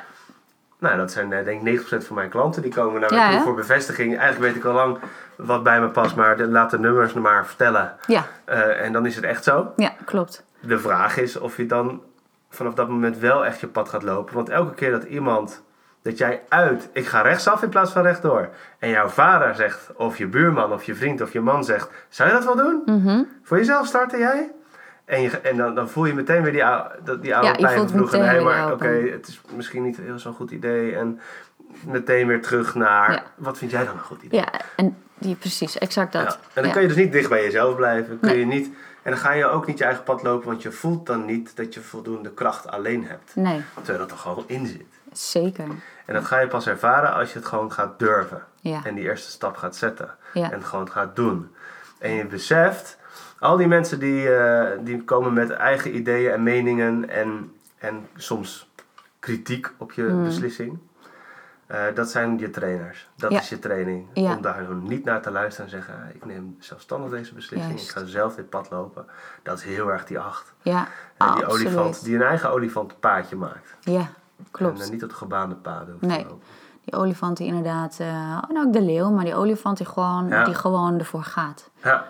Nou, 0.80 0.98
dat 0.98 1.12
zijn 1.12 1.34
eh, 1.34 1.46
denk 1.46 1.68
ik 1.68 1.80
90% 1.82 2.06
van 2.06 2.16
mijn 2.16 2.30
klanten. 2.30 2.62
Die 2.62 2.74
komen 2.74 3.02
naar 3.02 3.14
me 3.14 3.32
toe 3.36 3.42
voor 3.42 3.56
bevestiging. 3.56 4.18
Eigenlijk 4.18 4.54
weet 4.54 4.64
ik 4.64 4.70
al 4.70 4.74
lang 4.74 4.98
wat 5.38 5.64
bij 5.64 5.80
me 5.82 5.88
past, 5.90 6.16
maar 6.16 6.38
de, 6.38 6.48
laat 6.48 6.70
de 6.70 6.80
nummers 6.80 7.14
me 7.14 7.20
maar 7.22 7.46
vertellen. 7.46 7.96
Ja, 8.06 8.26
Eh, 8.46 8.82
en 8.86 8.92
dan 8.92 9.06
is 9.06 9.16
het 9.16 9.24
echt 9.26 9.44
zo. 9.44 9.74
ja, 9.76 9.92
klopt. 10.06 10.46
De 10.60 10.80
vraag 10.80 11.18
is 11.18 11.38
of 11.38 11.58
je 11.58 11.66
dan 11.66 12.02
vanaf 12.50 12.74
dat 12.74 12.90
moment 12.90 13.18
wel 13.18 13.46
echt 13.46 13.60
je 13.60 13.68
pad 13.68 13.90
gaat 13.90 14.04
lopen. 14.04 14.36
Want 14.36 14.50
elke 14.50 14.74
keer 14.74 14.92
dat 14.92 15.04
iemand, 15.04 15.64
dat 16.02 16.18
jij 16.18 16.42
uit, 16.50 16.90
ik 16.94 17.06
ga 17.08 17.22
rechtsaf 17.22 17.64
in 17.64 17.70
plaats 17.70 17.92
van 17.92 18.02
rechtdoor. 18.02 18.50
En 18.80 18.90
jouw 18.90 19.08
vader 19.08 19.56
zegt, 19.56 19.90
of 19.96 20.18
je 20.18 20.28
buurman, 20.28 20.74
of 20.74 20.84
je 20.84 20.96
vriend, 20.96 21.22
of 21.22 21.34
je 21.34 21.42
man 21.42 21.64
zegt, 21.64 21.90
zou 22.10 22.30
je 22.30 22.36
dat 22.36 22.46
wel 22.46 22.56
doen? 22.56 22.82
Mhm. 22.86 23.24
Voor 23.44 23.58
jezelf 23.58 23.88
starten 23.88 24.20
jij? 24.20 24.52
En, 25.06 25.22
je, 25.22 25.30
en 25.40 25.58
dan, 25.58 25.76
dan 25.76 25.90
voel 25.90 26.06
je 26.06 26.14
meteen 26.14 26.44
weer 26.44 26.52
die, 26.52 26.66
ou- 26.66 26.88
dat- 27.04 27.22
die 27.22 27.36
oude 27.36 27.48
Ja, 27.50 27.54
je 27.58 27.62
pijn 27.66 27.78
voelt 27.78 27.90
van 27.92 27.98
vroeger. 27.98 28.20
Nee, 28.34 28.42
maar 28.42 28.72
oké, 28.72 28.88
oude 28.88 29.10
het 29.12 29.28
is 29.28 29.42
misschien 29.56 29.84
niet 29.84 29.98
heel 29.98 30.20
zo'n 30.20 30.34
goed 30.34 30.52
idee. 30.52 30.96
En 30.96 31.20
meteen 31.86 32.28
weer 32.28 32.42
terug 32.42 32.76
naar, 32.76 33.12
Ja. 33.12 33.24
wat 33.36 33.58
vind 33.58 33.72
jij 33.72 33.86
dan 33.86 33.94
een 33.94 34.00
goed 34.04 34.22
idee? 34.22 34.40
Ja, 34.40 34.48
en 34.76 34.98
die, 35.18 35.36
precies, 35.36 35.78
exact 35.78 36.12
dat. 36.14 36.24
Ja. 36.24 36.38
En 36.54 36.64
dan 36.64 36.72
kun 36.72 36.82
je 36.82 36.88
dus 36.88 36.98
niet 36.98 37.12
dicht 37.12 37.30
bij 37.30 37.44
jezelf 37.44 37.76
blijven. 37.76 38.20
Kun 38.20 38.30
Nee. 38.30 38.40
je 38.40 38.46
niet, 38.46 38.66
en 39.04 39.12
dan 39.12 39.18
ga 39.20 39.32
je 39.32 39.46
ook 39.46 39.68
niet 39.68 39.78
je 39.78 39.84
eigen 39.84 40.04
pad 40.04 40.24
lopen, 40.24 40.48
want 40.48 40.62
je 40.62 40.72
voelt 40.72 41.06
dan 41.06 41.26
niet 41.26 41.56
dat 41.56 41.74
je 41.74 41.82
voldoende 41.82 42.32
kracht 42.32 42.68
alleen 42.68 43.06
hebt. 43.06 43.36
Nee, 43.36 43.62
Terwijl 43.76 43.98
dat 44.00 44.12
er 44.12 44.18
gewoon 44.18 44.44
in 44.48 44.66
zit. 44.68 44.86
zeker. 45.12 45.66
En 46.06 46.14
dat 46.14 46.26
ga 46.26 46.40
je 46.40 46.48
pas 46.48 46.68
ervaren 46.68 47.14
als 47.14 47.32
je 47.34 47.40
het 47.40 47.48
gewoon 47.48 47.72
gaat 47.72 48.00
durven. 48.00 48.44
Ja, 48.60 48.82
En 48.84 48.96
die 48.96 49.04
eerste 49.04 49.30
stap 49.32 49.58
gaat 49.58 49.76
zetten. 49.76 50.16
ja, 50.34 50.44
En 50.52 50.58
het 50.58 50.66
gewoon 50.66 50.92
gaat 50.92 51.16
doen. 51.16 51.52
En 52.00 52.12
je 52.12 52.26
beseft, 52.26 52.98
al 53.40 53.58
die 53.58 53.68
mensen 53.68 54.00
die, 54.00 54.36
eh, 54.36 54.78
die 54.82 55.04
komen 55.04 55.34
met 55.34 55.50
eigen 55.52 55.96
ideeën 55.96 56.32
en 56.32 56.44
meningen 56.44 57.10
en, 57.10 57.52
en 57.78 58.08
soms 58.16 58.70
kritiek 59.20 59.72
op 59.78 59.92
je 59.92 60.04
Mm. 60.04 60.24
beslissing. 60.24 60.78
Eh, 61.68 61.82
dat 61.94 62.10
zijn 62.10 62.38
je 62.38 62.50
trainers. 62.50 63.10
Dat 63.16 63.32
Ja. 63.32 63.40
is 63.40 63.50
je 63.50 63.60
training. 63.60 64.08
Ja. 64.14 64.36
Om 64.36 64.42
daar 64.42 64.66
niet 64.82 65.04
naar 65.04 65.22
te 65.22 65.32
luisteren 65.32 65.66
en 65.72 65.78
zeggen, 65.78 65.94
"Ah, 65.94 66.16
ik 66.16 66.26
neem 66.26 66.56
zelfstandig 66.60 67.10
deze 67.12 67.34
beslissing. 67.34 67.72
Juist. 67.74 67.90
Ik 67.90 67.96
ga 67.98 68.06
zelf 68.06 68.36
dit 68.36 68.50
pad 68.50 68.70
lopen. 68.70 69.06
Dat 69.44 69.58
is 69.58 69.64
heel 69.64 69.92
erg 69.92 70.06
die 70.06 70.20
acht. 70.20 70.54
ja, 70.62 70.88
En 71.18 71.34
die 71.34 71.46
absoluut. 71.46 71.68
olifant 71.68 72.04
die 72.04 72.16
een 72.16 72.22
eigen 72.22 72.52
olifantenpaadje 72.52 73.36
maakt. 73.36 73.76
Ja, 73.80 74.00
En 74.00 74.46
klopt. 74.52 74.82
eh, 74.82 74.90
niet 74.90 75.04
op 75.04 75.10
de 75.10 75.16
gebaande 75.16 75.56
paden 75.56 75.92
hoeft 75.94 76.06
Nee. 76.06 76.22
te 76.24 76.30
lopen. 76.30 76.44
Die 76.84 76.94
olifant 77.00 77.38
die 77.38 77.48
inderdaad, 77.48 77.98
eh, 78.00 78.42
en 78.50 78.58
ook 78.58 78.74
de 78.74 78.82
leeuw, 78.82 79.10
maar 79.10 79.24
die 79.26 79.36
olifant 79.36 79.78
die 79.78 79.86
gewoon, 79.86 80.28
Ja. 80.28 80.44
die 80.44 80.54
gewoon 80.54 81.00
ervoor 81.00 81.24
gaat. 81.24 81.70
Ja. 81.84 82.06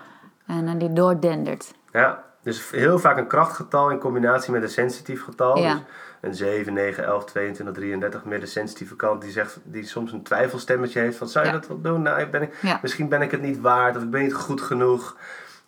En 0.46 0.68
eh, 0.68 0.74
die 0.78 0.92
doordendert. 0.92 1.74
Ja, 1.92 2.22
dus 2.42 2.70
heel 2.70 2.98
vaak 2.98 3.16
een 3.16 3.26
krachtgetal 3.26 3.90
in 3.90 3.98
combinatie 3.98 4.52
met 4.52 4.62
een 4.62 4.68
sensitief 4.68 5.24
getal. 5.24 5.58
Ja. 5.58 5.74
Dus 5.74 5.82
een 6.20 6.34
7, 6.34 6.72
9, 6.72 7.04
11, 7.04 7.24
22, 7.24 7.74
33, 7.74 8.24
meer 8.24 8.40
de 8.40 8.46
sensitieve 8.46 8.96
kant 8.96 9.22
die, 9.22 9.30
zegt, 9.30 9.58
die 9.64 9.86
soms 9.86 10.12
een 10.12 10.22
twijfelstemmetje 10.22 11.00
heeft 11.00 11.16
van 11.16 11.28
zou 11.28 11.46
je 11.46 11.52
Ja. 11.52 11.58
dat 11.58 11.68
wel 11.68 11.80
doen? 11.80 12.02
Nou, 12.02 12.20
ik 12.20 12.30
ben, 12.30 12.42
ik- 12.42 12.54
Ja. 12.62 12.78
misschien 12.82 13.08
ben 13.08 13.22
ik 13.22 13.30
het 13.30 13.42
niet 13.42 13.60
waard 13.60 13.96
of 13.96 14.02
ik 14.02 14.10
ben 14.10 14.22
niet 14.22 14.34
goed 14.34 14.60
genoeg 14.60 15.16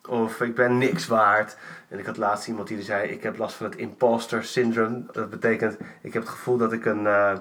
of 0.07 0.41
ik 0.41 0.55
ben 0.55 0.77
niks 0.77 1.07
waard. 1.07 1.57
En 1.89 1.99
ik 1.99 2.05
had 2.05 2.17
laatst 2.17 2.47
iemand 2.47 2.67
die 2.67 2.81
zei 2.81 3.09
ik 3.09 3.23
heb 3.23 3.37
last 3.37 3.55
van 3.55 3.65
het 3.65 3.75
imposter 3.75 4.43
syndrome. 4.43 5.03
Dat 5.11 5.29
betekent 5.29 5.77
ik 6.01 6.13
heb 6.13 6.21
het 6.21 6.31
gevoel 6.31 6.57
dat 6.57 6.73
ik 6.73 6.85
een, 6.85 7.07
eh, 7.07 7.31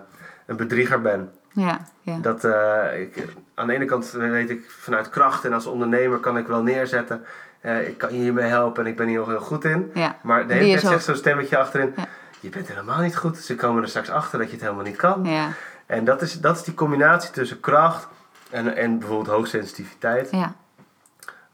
een 0.47 0.57
bedrieger 0.57 1.01
ben. 1.01 1.31
Ja, 1.53 1.81
ja. 2.01 2.19
Dat, 2.19 2.45
eh, 2.45 3.01
ik, 3.01 3.27
aan 3.55 3.67
de 3.67 3.73
ene 3.73 3.85
kant 3.85 4.11
weet 4.11 4.51
ik 4.51 4.71
vanuit 4.71 5.09
kracht 5.09 5.45
en 5.45 5.53
als 5.53 5.67
ondernemer 5.67 6.19
kan 6.19 6.39
ik 6.39 6.47
wel 6.47 6.63
neerzetten. 6.63 7.25
eh, 7.61 7.89
ik 7.89 7.99
kan 7.99 8.13
je 8.15 8.21
hiermee 8.21 8.49
helpen 8.49 8.85
en 8.85 8.91
ik 8.91 8.97
ben 8.97 9.07
hier 9.09 9.19
nog 9.19 9.29
heel 9.29 9.41
goed 9.41 9.65
in. 9.65 9.91
ja. 9.95 10.17
Maar 10.23 10.47
de 10.47 10.53
hele 10.55 10.67
tijd 10.73 10.85
ook- 10.85 10.91
zegt 10.91 11.05
zo'n 11.05 11.15
stemmetje 11.17 11.59
achterin. 11.59 11.93
Ja. 11.97 12.07
Je 12.41 12.49
bent 12.49 12.69
helemaal 12.69 13.01
niet 13.01 13.17
goed. 13.17 13.37
Ze 13.37 13.55
komen 13.55 13.83
er 13.83 13.89
straks 13.89 14.11
achter 14.11 14.39
dat 14.39 14.47
je 14.49 14.53
het 14.55 14.63
helemaal 14.63 14.85
niet 14.85 14.97
kan. 14.97 15.25
Ja, 15.25 15.49
En 15.87 16.05
dat 16.05 16.23
is, 16.23 16.41
dat 16.41 16.57
is 16.57 16.63
die 16.63 16.75
combinatie 16.75 17.31
tussen 17.31 17.61
kracht 17.61 18.09
en, 18.51 18.77
en 18.77 18.99
bijvoorbeeld 18.99 19.37
hoogsensitiviteit. 19.37 20.31
ja, 20.31 20.55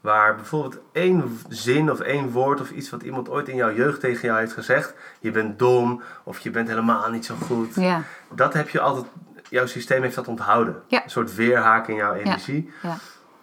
Waar 0.01 0.35
bijvoorbeeld 0.35 0.77
één 0.91 1.39
zin 1.49 1.91
of 1.91 1.99
één 1.99 2.31
woord 2.31 2.61
of 2.61 2.69
iets 2.71 2.89
wat 2.89 3.01
iemand 3.01 3.29
ooit 3.29 3.47
in 3.47 3.55
jouw 3.55 3.73
jeugd 3.73 3.99
tegen 3.99 4.27
jou 4.27 4.39
heeft 4.39 4.53
gezegd. 4.53 4.93
Je 5.19 5.31
bent 5.31 5.59
dom 5.59 6.01
of 6.23 6.39
je 6.39 6.49
bent 6.51 6.67
helemaal 6.67 7.09
niet 7.09 7.25
zo 7.25 7.35
goed. 7.45 7.75
ja, 7.75 8.01
Dat 8.33 8.53
heb 8.53 8.69
je 8.69 8.79
altijd, 8.79 9.05
jouw 9.49 9.65
systeem 9.65 10.01
heeft 10.01 10.15
dat 10.15 10.27
onthouden. 10.27 10.81
Ja. 10.87 11.03
Een 11.03 11.09
soort 11.09 11.35
weerhaak 11.35 11.87
in 11.87 11.95
jouw 11.95 12.13
energie. 12.13 12.71
ja. 12.81 12.95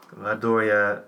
Waardoor 0.09 0.63
je 0.63 0.99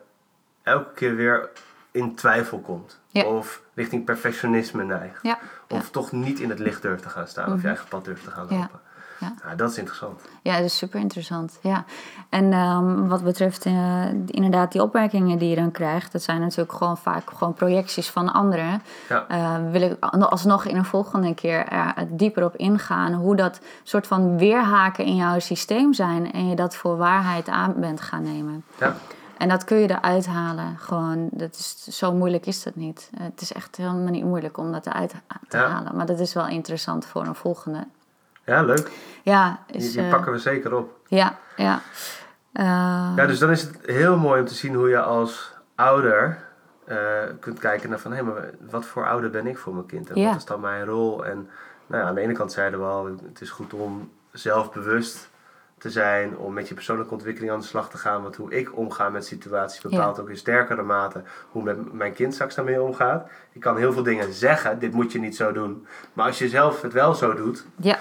elke 0.63 0.93
keer 0.95 1.17
weer 1.17 1.49
in 1.97 2.15
twijfel 2.15 2.59
komt. 2.59 2.99
Ja. 3.09 3.25
Of 3.25 3.63
richting 3.75 4.05
perfectionisme 4.05 4.85
neigt. 4.85 5.19
ja. 5.23 5.39
Of 5.69 5.91
toch 5.91 6.13
niet 6.13 6.39
in 6.41 6.49
het 6.51 6.59
licht 6.59 6.83
durft 6.83 7.03
te 7.03 7.09
gaan 7.09 7.27
staan. 7.29 7.53
Of 7.53 7.63
je 7.63 7.67
eigen 7.69 7.89
pad 7.89 8.05
durft 8.05 8.25
te 8.25 8.31
gaan 8.31 8.47
Ja. 8.49 8.57
lopen. 8.57 8.81
Ja. 9.21 9.33
Nou, 9.45 9.57
dat 9.57 9.71
is 9.71 9.79
interessant. 9.79 10.21
Ja, 10.43 10.57
dat 10.57 10.65
is 10.65 10.77
super 10.77 11.01
interessant. 11.01 11.59
Ja. 11.63 11.85
En 12.29 12.53
ehm, 12.53 13.07
wat 13.07 13.25
betreft 13.25 13.65
eh, 13.65 14.05
inderdaad 14.27 14.73
die 14.73 14.83
opmerkingen 14.83 15.39
die 15.39 15.49
je 15.49 15.57
dan 15.57 15.71
krijgt, 15.71 16.13
dat 16.13 16.23
zijn 16.23 16.41
natuurlijk 16.41 16.73
gewoon 16.73 16.97
vaak 16.99 17.31
gewoon 17.31 17.55
projecties 17.55 18.11
van 18.11 18.33
anderen. 18.33 18.83
Ja. 19.09 19.25
Eh, 19.29 19.71
wil 19.71 19.81
ik 19.83 20.05
alsnog 20.05 20.65
in 20.65 20.77
een 20.77 20.85
volgende 20.85 21.35
keer 21.35 21.67
er 21.69 21.95
dieper 22.09 22.45
op 22.45 22.57
ingaan 22.57 23.13
hoe 23.13 23.37
dat 23.37 23.61
soort 23.83 24.07
van 24.07 24.39
weerhaken 24.39 25.05
in 25.05 25.17
jouw 25.17 25.39
systeem 25.39 25.93
zijn 25.95 26.33
en 26.33 26.49
je 26.49 26.57
dat 26.57 26.77
voor 26.77 26.97
waarheid 26.97 27.49
aan 27.49 27.75
bent 27.77 28.01
gaan 28.01 28.23
nemen. 28.23 28.65
Ja. 28.81 28.97
En 29.39 29.49
dat 29.49 29.65
kun 29.65 29.77
je 29.77 29.91
eruit 29.91 30.27
halen. 30.27 30.79
Gewoon, 30.79 31.29
dat 31.33 31.55
is, 31.55 31.85
zo 31.85 32.13
moeilijk 32.13 32.47
is 32.47 32.63
dat 32.63 32.75
niet. 32.75 33.11
Het 33.19 33.41
is 33.41 33.53
echt 33.53 33.77
helemaal 33.77 34.11
niet 34.11 34.25
moeilijk 34.25 34.59
om 34.59 34.73
dat 34.73 34.87
eruit 34.87 35.15
te 35.49 35.57
Ja. 35.57 35.69
halen. 35.69 35.97
Maar 35.97 36.07
dat 36.07 36.19
is 36.21 36.35
wel 36.35 36.47
interessant 36.49 37.07
voor 37.07 37.27
een 37.27 37.35
volgende. 37.35 37.87
ja, 38.45 38.63
leuk. 38.63 38.91
Ja, 39.23 39.59
Die, 39.67 39.77
is, 39.77 39.93
die 39.93 40.03
eh, 40.03 40.11
pakken 40.11 40.33
we 40.33 40.39
zeker 40.39 40.75
op. 40.75 40.99
ja, 41.07 41.37
ja. 41.57 41.81
Eh, 42.53 42.65
Ja, 43.17 43.27
dus 43.27 43.39
dan 43.39 43.51
is 43.51 43.63
het 43.63 43.79
heel 43.87 44.17
mooi 44.17 44.41
om 44.41 44.47
te 44.47 44.55
zien 44.55 44.75
hoe 44.75 44.89
je 44.89 45.01
als 45.01 45.53
ouder 45.75 46.45
eh, 46.85 46.97
kunt 47.41 47.59
kijken 47.59 47.91
naar 47.91 47.99
van... 47.99 48.13
Hé, 48.13 48.23
maar 48.23 48.51
wat 48.71 48.85
voor 48.87 49.07
ouder 49.09 49.31
ben 49.31 49.47
ik 49.47 49.59
voor 49.59 49.75
mijn 49.75 49.87
kind? 49.87 50.11
En 50.11 50.25
wat 50.25 50.37
is 50.37 50.45
dan 50.45 50.61
mijn 50.61 50.85
rol? 50.85 51.25
En 51.25 51.49
nou 51.87 52.03
ja, 52.03 52.09
aan 52.09 52.15
de 52.15 52.21
ene 52.21 52.33
kant 52.33 52.53
zeiden 52.53 52.81
we 52.81 52.87
al... 52.87 53.05
Het 53.07 53.41
is 53.41 53.51
goed 53.51 53.75
om 53.75 54.11
zelfbewust 54.33 55.29
te 55.87 55.93
zijn. 55.93 56.39
Om 56.39 56.53
met 56.53 56.69
je 56.69 56.75
persoonlijke 56.75 57.13
ontwikkeling 57.13 57.53
aan 57.53 57.61
de 57.61 57.67
slag 57.67 57.91
te 57.91 57.99
gaan. 57.99 58.23
Want 58.23 58.37
hoe 58.37 58.55
ik 58.55 58.77
omga 58.77 59.09
met 59.09 59.27
situaties 59.27 59.81
bepaalt 59.81 60.21
ook 60.21 60.29
in 60.29 60.37
sterkere 60.37 60.83
mate... 60.83 61.23
hoe 61.51 61.63
met 61.63 61.93
mijn 61.93 62.13
kind 62.13 62.35
straks 62.35 62.55
daarmee 62.55 62.83
omgaat. 62.83 63.29
Ik 63.53 63.61
kan 63.61 63.77
heel 63.77 63.93
veel 63.93 64.03
dingen 64.03 64.33
zeggen. 64.33 64.79
Dit 64.79 64.93
moet 64.93 65.13
je 65.13 65.19
niet 65.19 65.37
zo 65.37 65.53
doen. 65.53 65.87
Maar 66.13 66.27
als 66.27 66.39
je 66.39 66.49
zelf 66.49 66.83
het 66.83 66.93
wel 66.93 67.15
zo 67.15 67.35
doet... 67.35 67.67
ja, 67.77 67.99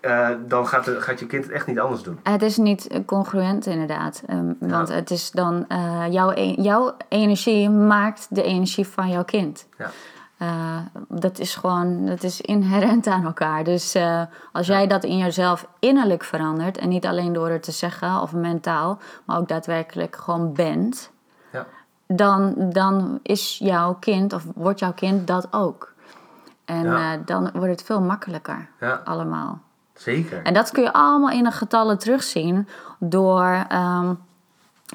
eh, 0.00 0.28
dan 0.46 0.66
gaat, 0.66 0.84
de, 0.84 1.00
gaat 1.00 1.20
je 1.20 1.26
kind 1.26 1.44
het 1.44 1.52
echt 1.52 1.66
niet 1.66 1.78
anders 1.78 2.02
doen. 2.02 2.20
het 2.22 2.42
is 2.42 2.56
niet 2.56 3.00
congruent 3.06 3.66
inderdaad. 3.66 4.22
Ehm, 4.26 4.52
want 4.58 4.88
het 4.88 5.10
is 5.10 5.30
dan 5.30 5.64
eh, 5.68 6.04
jouw, 6.10 6.30
e- 6.30 6.62
jouw 6.62 6.96
energie 7.08 7.70
maakt 7.70 8.26
de 8.30 8.42
energie 8.42 8.86
van 8.86 9.08
jouw 9.08 9.24
kind. 9.24 9.66
Ja. 9.78 9.90
Eh, 10.38 10.76
dat 11.08 11.38
is 11.38 11.54
gewoon, 11.54 12.06
dat 12.06 12.22
is 12.22 12.40
inherent 12.40 13.06
aan 13.06 13.24
elkaar. 13.24 13.64
Dus 13.64 13.94
eh, 13.94 14.22
als 14.52 14.66
jij 14.66 14.86
dat 14.86 15.04
in 15.04 15.16
jezelf 15.16 15.66
innerlijk 15.78 16.24
verandert, 16.24 16.78
en 16.78 16.88
niet 16.88 17.06
alleen 17.06 17.32
door 17.32 17.48
het 17.50 17.62
te 17.62 17.72
zeggen 17.72 18.20
of 18.20 18.32
mentaal, 18.32 18.98
maar 19.24 19.38
ook 19.38 19.48
daadwerkelijk 19.48 20.16
gewoon 20.16 20.52
bent, 20.52 21.10
Ja. 21.52 21.66
dan, 22.06 22.54
dan 22.58 23.18
is 23.22 23.58
jouw 23.58 23.94
kind, 24.00 24.32
of 24.32 24.44
wordt 24.54 24.78
jouw 24.78 24.92
kind 24.92 25.26
dat 25.26 25.48
ook. 25.50 25.92
En 26.64 26.84
Ja. 26.84 27.12
eh, 27.12 27.18
dan 27.24 27.50
wordt 27.54 27.70
het 27.70 27.82
veel 27.82 28.00
makkelijker 28.00 28.68
Ja, 28.80 29.00
allemaal. 29.04 29.58
zeker. 29.94 30.42
En 30.42 30.54
dat 30.54 30.70
kun 30.70 30.82
je 30.82 30.92
allemaal 30.92 31.30
in 31.30 31.44
de 31.44 31.50
getallen 31.50 31.98
terugzien 31.98 32.68
door 32.98 33.64
ehm, 33.68 34.14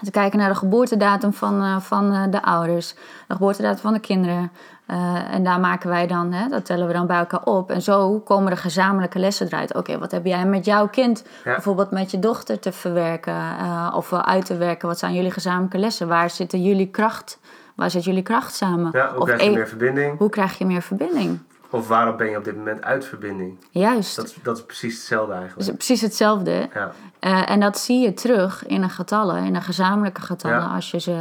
te 0.03 0.11
kijken 0.11 0.39
naar 0.39 0.49
de 0.49 0.55
geboortedatum 0.55 1.33
van, 1.33 1.81
van 1.81 2.31
de 2.31 2.41
ouders, 2.43 2.93
de 3.27 3.33
geboortedatum 3.33 3.81
van 3.81 3.93
de 3.93 3.99
kinderen. 3.99 4.51
Eh, 4.93 5.33
en 5.33 5.43
daar 5.43 5.59
maken 5.59 5.89
wij 5.89 6.07
dan, 6.07 6.31
hè, 6.31 6.47
dat 6.47 6.65
tellen 6.65 6.87
we 6.87 6.93
dan 6.93 7.07
bij 7.07 7.17
elkaar 7.17 7.43
op. 7.43 7.71
En 7.71 7.81
zo 7.81 8.19
komen 8.19 8.51
er 8.51 8.57
gezamenlijke 8.57 9.19
lessen 9.19 9.47
eruit. 9.47 9.73
Oké, 9.75 9.97
wat 9.99 10.11
heb 10.11 10.25
jij 10.25 10.45
met 10.45 10.65
jouw 10.65 10.87
kind, 10.87 11.23
Ja. 11.43 11.51
bijvoorbeeld 11.53 11.91
met 11.91 12.11
je 12.11 12.19
dochter, 12.19 12.59
te 12.59 12.71
verwerken 12.71 13.33
eh, 13.59 13.93
of 13.95 14.13
uit 14.13 14.45
te 14.45 14.57
werken? 14.57 14.87
Wat 14.87 14.99
zijn 14.99 15.13
jullie 15.13 15.31
gezamenlijke 15.31 15.77
lessen? 15.77 16.07
Waar 16.07 16.29
zitten 16.29 16.61
jullie 16.63 16.87
kracht? 16.89 17.39
Waar 17.75 17.89
zit 17.91 18.03
jullie 18.03 18.21
kracht 18.23 18.55
samen? 18.55 18.89
Ja, 18.93 19.09
hoe 19.11 19.19
of 19.19 19.25
krijg 19.25 19.43
je 19.43 19.51
meer 19.51 19.67
verbinding? 19.67 20.17
hoe 20.17 20.29
krijg 20.29 20.57
je 20.57 20.65
meer 20.65 20.81
verbinding? 20.81 21.39
Of 21.69 21.87
waarom 21.87 22.17
ben 22.17 22.29
je 22.29 22.37
op 22.37 22.43
dit 22.43 22.55
moment 22.55 22.83
uit 22.83 23.05
verbinding? 23.05 23.57
Juist. 23.69 24.15
Dat 24.15 24.25
is, 24.25 24.35
dat 24.43 24.57
is 24.57 24.65
precies 24.65 24.93
hetzelfde 24.95 25.33
eigenlijk. 25.33 25.71
precies 25.77 26.01
hetzelfde. 26.01 26.69
Ja, 26.73 26.91
Eh, 27.19 27.49
en 27.49 27.59
dat 27.59 27.77
zie 27.77 27.99
je 27.99 28.13
terug 28.13 28.65
in 28.65 28.81
de 28.81 28.89
getallen, 28.89 29.43
in 29.43 29.53
de 29.53 29.61
gezamenlijke 29.61 30.21
getallen, 30.21 30.57
Ja. 30.59 30.75
als 30.75 30.91
je 30.91 30.99
ze 30.99 31.15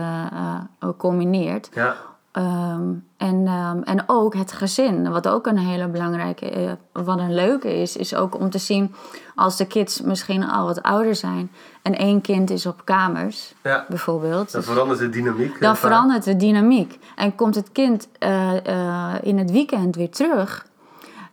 ook 0.80 0.98
combineert. 0.98 1.68
ja, 1.72 1.94
Ehm, 2.32 2.92
en, 3.16 3.46
ehm, 3.46 3.82
en 3.82 4.04
ook 4.06 4.34
het 4.34 4.52
gezin, 4.52 5.10
wat 5.10 5.28
ook 5.28 5.46
een 5.46 5.58
hele 5.58 5.88
belangrijke, 5.88 6.50
eh, 6.50 6.72
wat 6.92 7.18
een 7.18 7.34
leuke 7.34 7.80
is, 7.80 7.96
is 7.96 8.14
ook 8.14 8.38
om 8.38 8.50
te 8.50 8.58
zien 8.58 8.94
als 9.34 9.56
de 9.56 9.66
kids 9.66 10.00
misschien 10.00 10.44
al 10.44 10.66
wat 10.66 10.82
ouder 10.82 11.14
zijn 11.14 11.50
en 11.82 11.96
één 11.96 12.20
kind 12.20 12.50
is 12.50 12.66
op 12.66 12.84
kamers, 12.84 13.54
ja. 13.62 13.86
bijvoorbeeld. 13.88 14.52
Dan 14.52 14.62
verandert 14.62 14.98
de 14.98 15.08
dynamiek. 15.08 15.60
dan 15.60 15.76
vaak. 15.76 15.90
verandert 15.90 16.24
de 16.24 16.36
dynamiek. 16.36 16.98
En 17.16 17.34
komt 17.34 17.54
het 17.54 17.72
kind 17.72 18.08
eh, 18.18 18.66
eh, 18.66 19.14
in 19.22 19.38
het 19.38 19.50
weekend 19.50 19.96
weer 19.96 20.10
terug, 20.10 20.66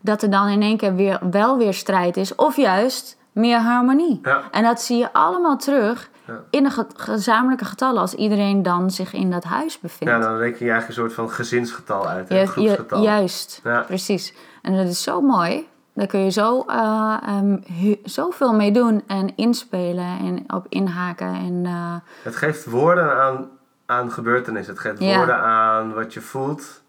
dat 0.01 0.21
er 0.21 0.29
dan 0.29 0.47
in 0.47 0.61
één 0.61 0.77
keer 0.77 0.95
weer, 0.95 1.19
wel 1.31 1.57
weer 1.57 1.73
strijd 1.73 2.17
is. 2.17 2.35
Of 2.35 2.55
juist 2.55 3.17
meer 3.31 3.59
harmonie. 3.59 4.19
Ja. 4.23 4.43
En 4.51 4.63
dat 4.63 4.81
zie 4.81 4.97
je 4.97 5.13
allemaal 5.13 5.57
terug 5.57 6.09
Ja. 6.29 6.39
in 6.49 6.71
ge- 6.71 6.85
gezamenlijke 6.95 7.65
getallen 7.65 8.01
als 8.01 8.13
iedereen 8.13 8.63
dan 8.63 8.91
zich 8.91 9.13
in 9.13 9.31
dat 9.31 9.43
huis 9.43 9.79
bevindt. 9.79 10.13
Ja, 10.13 10.19
dan 10.19 10.37
reken 10.37 10.65
je 10.65 10.71
eigenlijk 10.71 10.87
een 10.87 10.93
soort 11.05 11.13
van 11.13 11.29
gezinsgetal 11.29 12.07
uit, 12.07 12.29
hè, 12.29 12.35
Ju- 12.35 12.41
een 12.41 12.47
ju- 12.47 12.51
groepsgetal. 12.67 13.03
juist, 13.03 13.61
Ja. 13.63 13.81
precies. 13.81 14.33
En 14.61 14.75
dat 14.75 14.87
is 14.87 15.03
zo 15.03 15.21
mooi. 15.21 15.67
Daar 15.93 16.07
kun 16.07 16.19
je 16.19 16.29
zo, 16.31 16.63
ehm, 16.67 17.57
hu- 17.79 17.99
zoveel 18.03 18.53
mee 18.53 18.71
doen 18.71 19.03
en 19.07 19.35
inspelen 19.35 20.17
en 20.19 20.43
op 20.53 20.65
inhaken. 20.69 21.27
En, 21.33 21.61
eh, 21.65 21.95
Het 22.23 22.35
geeft 22.35 22.65
woorden 22.65 23.15
aan, 23.21 23.47
aan 23.85 24.11
gebeurtenissen. 24.11 24.73
Het 24.73 24.81
geeft 24.83 24.99
Ja. 24.99 25.15
woorden 25.17 25.35
aan 25.41 25.93
wat 25.93 26.13
je 26.13 26.21
voelt, 26.21 26.81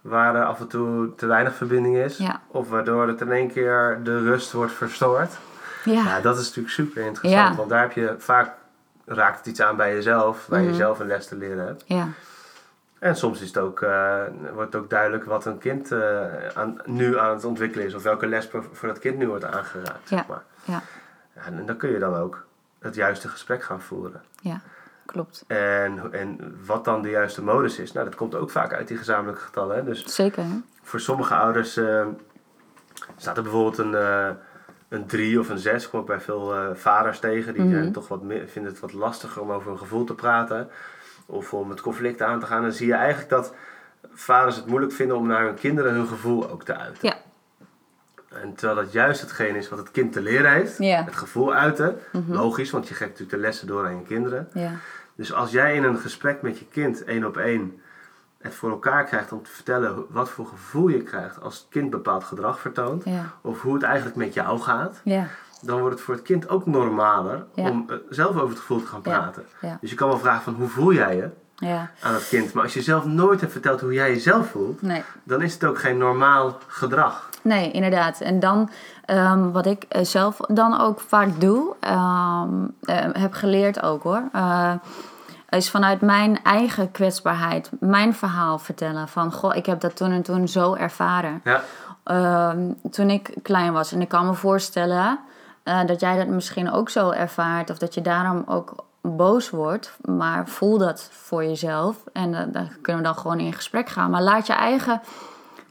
waar 0.00 0.34
er 0.34 0.44
af 0.44 0.60
en 0.60 0.66
toe 0.68 1.14
te 1.14 1.26
weinig 1.26 1.54
verbinding 1.54 1.96
is. 1.96 2.16
Ja. 2.16 2.40
Of 2.48 2.68
waardoor 2.68 3.08
het 3.08 3.20
in 3.20 3.32
één 3.32 3.48
keer 3.52 4.00
de 4.04 4.18
rust 4.18 4.52
wordt 4.52 4.72
verstoord. 4.72 5.30
ja. 5.84 5.92
Ja, 6.04 6.20
dat 6.20 6.38
is 6.38 6.46
natuurlijk 6.46 6.74
super 6.74 7.02
interessant. 7.06 7.56
Want 7.56 7.68
daar 7.68 7.80
heb 7.80 7.92
je 7.92 8.14
vaak 8.18 8.54
raakt 9.12 9.38
het 9.38 9.46
iets 9.46 9.60
aan 9.62 9.76
bij 9.76 9.94
jezelf, 9.94 10.46
waar 10.46 10.60
Mhm. 10.60 10.68
je 10.68 10.74
zelf 10.74 10.98
een 11.00 11.06
les 11.06 11.26
te 11.28 11.36
leren 11.36 11.66
hebt. 11.66 11.82
ja, 11.86 12.08
En 12.98 13.16
soms 13.16 13.40
is 13.40 13.46
het 13.46 13.58
ook, 13.58 13.80
eh, 13.82 14.20
wordt 14.54 14.72
het 14.72 14.82
ook 14.82 14.90
duidelijk 14.90 15.24
wat 15.24 15.44
een 15.46 15.58
kind 15.58 15.92
eh, 15.92 16.46
aan, 16.54 16.80
nu 16.84 17.18
aan 17.18 17.34
het 17.34 17.44
ontwikkelen 17.44 17.86
is. 17.86 17.94
Of 17.94 18.02
welke 18.02 18.26
les 18.26 18.46
voor, 18.48 18.64
voor 18.72 18.88
dat 18.88 18.98
kind 18.98 19.18
nu 19.18 19.28
wordt 19.28 19.44
aangeraakt. 19.44 20.08
Ja. 20.08 20.16
Zeg 20.16 20.26
maar. 20.26 20.42
ja, 20.64 20.82
en 21.34 21.66
dan 21.66 21.76
kun 21.76 21.90
je 21.90 21.98
dan 21.98 22.14
ook 22.16 22.44
het 22.78 22.94
juiste 22.94 23.28
gesprek 23.28 23.62
gaan 23.62 23.80
voeren. 23.80 24.22
ja, 24.40 24.60
klopt. 25.06 25.44
En, 25.46 26.12
en 26.12 26.58
wat 26.66 26.84
dan 26.84 27.02
de 27.02 27.10
juiste 27.10 27.42
modus 27.42 27.78
is, 27.78 27.92
nou, 27.92 28.04
dat 28.06 28.14
komt 28.14 28.34
ook 28.34 28.50
vaak 28.50 28.72
uit 28.72 28.88
die 28.88 28.96
gezamenlijke 28.96 29.40
getallen. 29.42 29.76
Hè? 29.76 29.84
Dus 29.84 30.04
Zeker. 30.14 30.42
hè? 30.42 30.60
voor 30.82 31.00
sommige 31.00 31.34
ouders 31.34 31.76
eh, 31.76 32.06
staat 33.16 33.36
er 33.36 33.42
bijvoorbeeld 33.42 33.78
een, 33.78 33.94
een 34.92 35.06
3 35.06 35.38
of 35.40 35.48
een 35.48 35.58
6. 35.58 35.88
Kom 35.90 36.00
ik 36.00 36.06
bij 36.06 36.20
veel 36.20 36.54
eh, 36.54 36.66
vaders 36.74 37.18
tegen. 37.18 37.52
Die 37.54 37.62
Mhm. 37.62 37.72
zijn 37.72 37.92
toch 37.92 38.08
wat, 38.08 38.22
meer- 38.22 38.48
vinden 38.48 38.72
het 38.72 38.80
wat 38.80 38.92
lastiger 38.92 39.42
om 39.42 39.52
over 39.52 39.68
hun 39.68 39.78
gevoel 39.78 40.04
te 40.04 40.14
praten. 40.14 40.68
Of 41.26 41.54
om 41.54 41.70
het 41.70 41.80
conflict 41.80 42.22
aan 42.22 42.40
te 42.40 42.46
gaan. 42.46 42.62
Dan 42.62 42.72
zie 42.72 42.86
je 42.86 42.94
eigenlijk 42.94 43.28
dat 43.30 43.54
vaders 44.12 44.56
het 44.56 44.66
moeilijk 44.66 44.92
vinden 44.92 45.16
om 45.16 45.26
naar 45.26 45.44
hun 45.44 45.54
kinderen 45.54 45.92
hun 45.94 46.06
gevoel 46.06 46.50
ook 46.50 46.64
te 46.64 46.76
uiten. 46.76 47.08
Ja. 47.08 47.14
En 48.40 48.54
terwijl 48.54 48.78
dat 48.84 48.92
juist 48.92 49.20
hetgeen 49.20 49.56
is 49.56 49.68
wat 49.68 49.78
het 49.78 49.90
kind 49.90 50.12
te 50.12 50.20
leren 50.20 50.52
heeft. 50.52 50.78
Ja. 50.78 51.04
Het 51.04 51.16
gevoel 51.16 51.54
uiten. 51.54 51.98
Mhm. 52.12 52.32
Logisch, 52.32 52.70
want 52.70 52.88
je 52.88 52.94
geeft 52.94 53.10
natuurlijk 53.10 53.36
de 53.36 53.46
lessen 53.46 53.66
door 53.66 53.86
aan 53.86 53.96
je 53.96 54.02
kinderen. 54.02 54.48
Ja, 54.54 54.70
Dus 55.14 55.32
als 55.32 55.50
jij 55.50 55.74
in 55.74 55.82
een 55.84 55.98
gesprek 55.98 56.42
met 56.42 56.58
je 56.58 56.66
kind 56.66 57.04
één 57.04 57.24
op 57.24 57.36
één 57.36 57.80
het 58.42 58.54
voor 58.54 58.70
elkaar 58.70 59.04
krijgt 59.04 59.32
om 59.32 59.42
te 59.42 59.50
vertellen 59.50 60.04
wat 60.10 60.28
voor 60.28 60.46
gevoel 60.46 60.88
je 60.88 61.02
krijgt 61.02 61.40
als 61.42 61.54
het 61.58 61.66
kind 61.70 61.90
bepaald 61.90 62.24
gedrag 62.24 62.60
vertoont, 62.60 63.04
ja, 63.04 63.24
of 63.40 63.62
hoe 63.62 63.74
het 63.74 63.82
eigenlijk 63.82 64.16
met 64.16 64.34
jou 64.34 64.60
gaat, 64.60 65.00
ja, 65.04 65.26
dan 65.60 65.78
wordt 65.78 65.94
het 65.94 66.04
voor 66.04 66.14
het 66.14 66.22
kind 66.22 66.48
ook 66.48 66.66
normaler 66.66 67.44
Ja. 67.54 67.70
om 67.70 67.84
eh, 67.88 67.96
zelf 68.08 68.34
over 68.36 68.48
het 68.48 68.58
gevoel 68.58 68.80
te 68.80 68.86
gaan 68.86 69.00
praten. 69.00 69.44
Dus 69.80 69.90
je 69.90 69.96
kan 69.96 70.08
wel 70.08 70.18
vragen 70.18 70.42
van 70.42 70.54
hoe 70.54 70.68
voel 70.68 70.92
jij 70.92 71.16
je 71.16 71.28
ja. 71.66 71.90
aan 72.02 72.14
het 72.14 72.28
kind, 72.28 72.52
maar 72.52 72.62
als 72.62 72.74
je 72.74 72.82
zelf 72.82 73.04
nooit 73.04 73.40
hebt 73.40 73.52
verteld 73.52 73.80
hoe 73.80 73.92
jij 73.92 74.10
jezelf 74.12 74.50
voelt, 74.50 74.82
Nee. 74.82 75.02
dan 75.24 75.42
is 75.42 75.52
het 75.54 75.64
ook 75.64 75.78
geen 75.78 75.98
normaal 75.98 76.58
gedrag. 76.66 77.28
Nee, 77.42 77.70
inderdaad. 77.70 78.20
En 78.20 78.40
dan, 78.40 78.70
ehm, 79.04 79.50
wat 79.50 79.66
ik 79.66 79.84
eh, 79.88 80.02
zelf 80.04 80.36
dan 80.36 80.80
ook 80.80 81.00
vaak 81.00 81.40
doe, 81.40 81.74
ehm, 81.80 82.48
eh, 82.82 82.96
heb 83.12 83.32
geleerd 83.32 83.82
ook 83.82 84.02
hoor, 84.02 84.22
is 85.58 85.70
vanuit 85.70 86.00
mijn 86.00 86.42
eigen 86.42 86.90
kwetsbaarheid 86.90 87.70
mijn 87.80 88.14
verhaal 88.14 88.58
vertellen. 88.58 89.08
Van, 89.08 89.32
goh, 89.32 89.56
ik 89.56 89.66
heb 89.66 89.80
dat 89.80 89.96
toen 89.96 90.12
en 90.12 90.22
toen 90.22 90.48
zo 90.48 90.74
ervaren. 90.74 91.40
Ja, 91.44 91.62
Ehm, 92.04 92.72
toen 92.90 93.10
ik 93.10 93.34
klein 93.42 93.72
was. 93.72 93.92
En 93.92 94.00
ik 94.00 94.08
kan 94.08 94.26
me 94.26 94.34
voorstellen 94.34 95.18
eh, 95.62 95.84
dat 95.84 96.00
jij 96.00 96.16
dat 96.16 96.26
misschien 96.26 96.72
ook 96.72 96.90
zo 96.90 97.10
ervaart. 97.10 97.70
Of 97.70 97.78
dat 97.78 97.94
je 97.94 98.00
daarom 98.00 98.42
ook 98.46 98.84
boos 99.00 99.50
wordt. 99.50 99.96
Maar 100.00 100.48
voel 100.48 100.78
dat 100.78 101.08
voor 101.12 101.44
jezelf. 101.44 101.96
En 102.12 102.34
eh, 102.34 102.46
daar 102.52 102.76
kunnen 102.82 103.02
we 103.02 103.08
dan 103.08 103.18
gewoon 103.18 103.40
in 103.40 103.52
gesprek 103.52 103.88
gaan. 103.88 104.10
Maar 104.10 104.22
laat 104.22 104.46
je 104.46 104.52
eigen... 104.52 105.00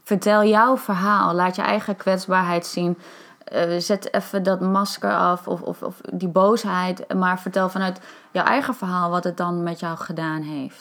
Vertel 0.04 0.44
jouw 0.44 0.76
verhaal. 0.76 1.34
Laat 1.34 1.56
je 1.56 1.62
eigen 1.62 1.96
kwetsbaarheid 1.96 2.66
zien. 2.66 2.98
Eh, 3.44 3.78
zet 3.78 4.14
even 4.14 4.42
dat 4.42 4.60
masker 4.60 5.16
af 5.16 5.48
of, 5.48 5.62
of, 5.62 5.82
of 5.82 6.00
die 6.12 6.28
boosheid. 6.28 7.14
Maar 7.14 7.40
vertel 7.40 7.68
vanuit 7.68 8.00
jouw 8.30 8.44
eigen 8.44 8.74
verhaal 8.74 9.10
wat 9.10 9.24
het 9.24 9.36
dan 9.36 9.62
met 9.62 9.80
jou 9.80 9.96
gedaan 9.96 10.42
heeft 10.42 10.80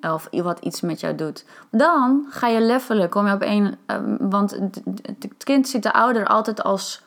ja, 0.00 0.14
of 0.14 0.28
wat 0.30 0.58
iets 0.58 0.80
met 0.80 1.00
jou 1.00 1.14
doet. 1.14 1.44
Dan 1.70 2.26
ga 2.28 2.46
je 2.46 2.60
levelen, 2.60 3.08
kom 3.08 3.26
je 3.26 3.32
op 3.32 3.40
één... 3.40 3.78
ehm, 3.86 4.16
want 4.20 4.50
het 5.02 5.44
kind 5.44 5.68
ziet 5.68 5.82
de 5.82 5.92
ouder 5.92 6.26
altijd 6.26 6.62
als, 6.62 7.02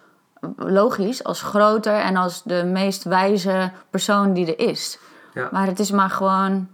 logisch, 0.56 1.24
als 1.24 1.42
groter... 1.42 1.94
en 1.96 2.16
als 2.16 2.44
de 2.44 2.64
meest 2.64 3.04
wijze 3.04 3.72
persoon 3.90 4.34
die 4.34 4.56
er 4.56 4.68
is. 4.70 5.00
Ja. 5.34 5.50
Maar 5.52 5.68
het 5.68 5.80
is 5.80 5.92
maar 5.92 6.10
gewoon... 6.10 6.68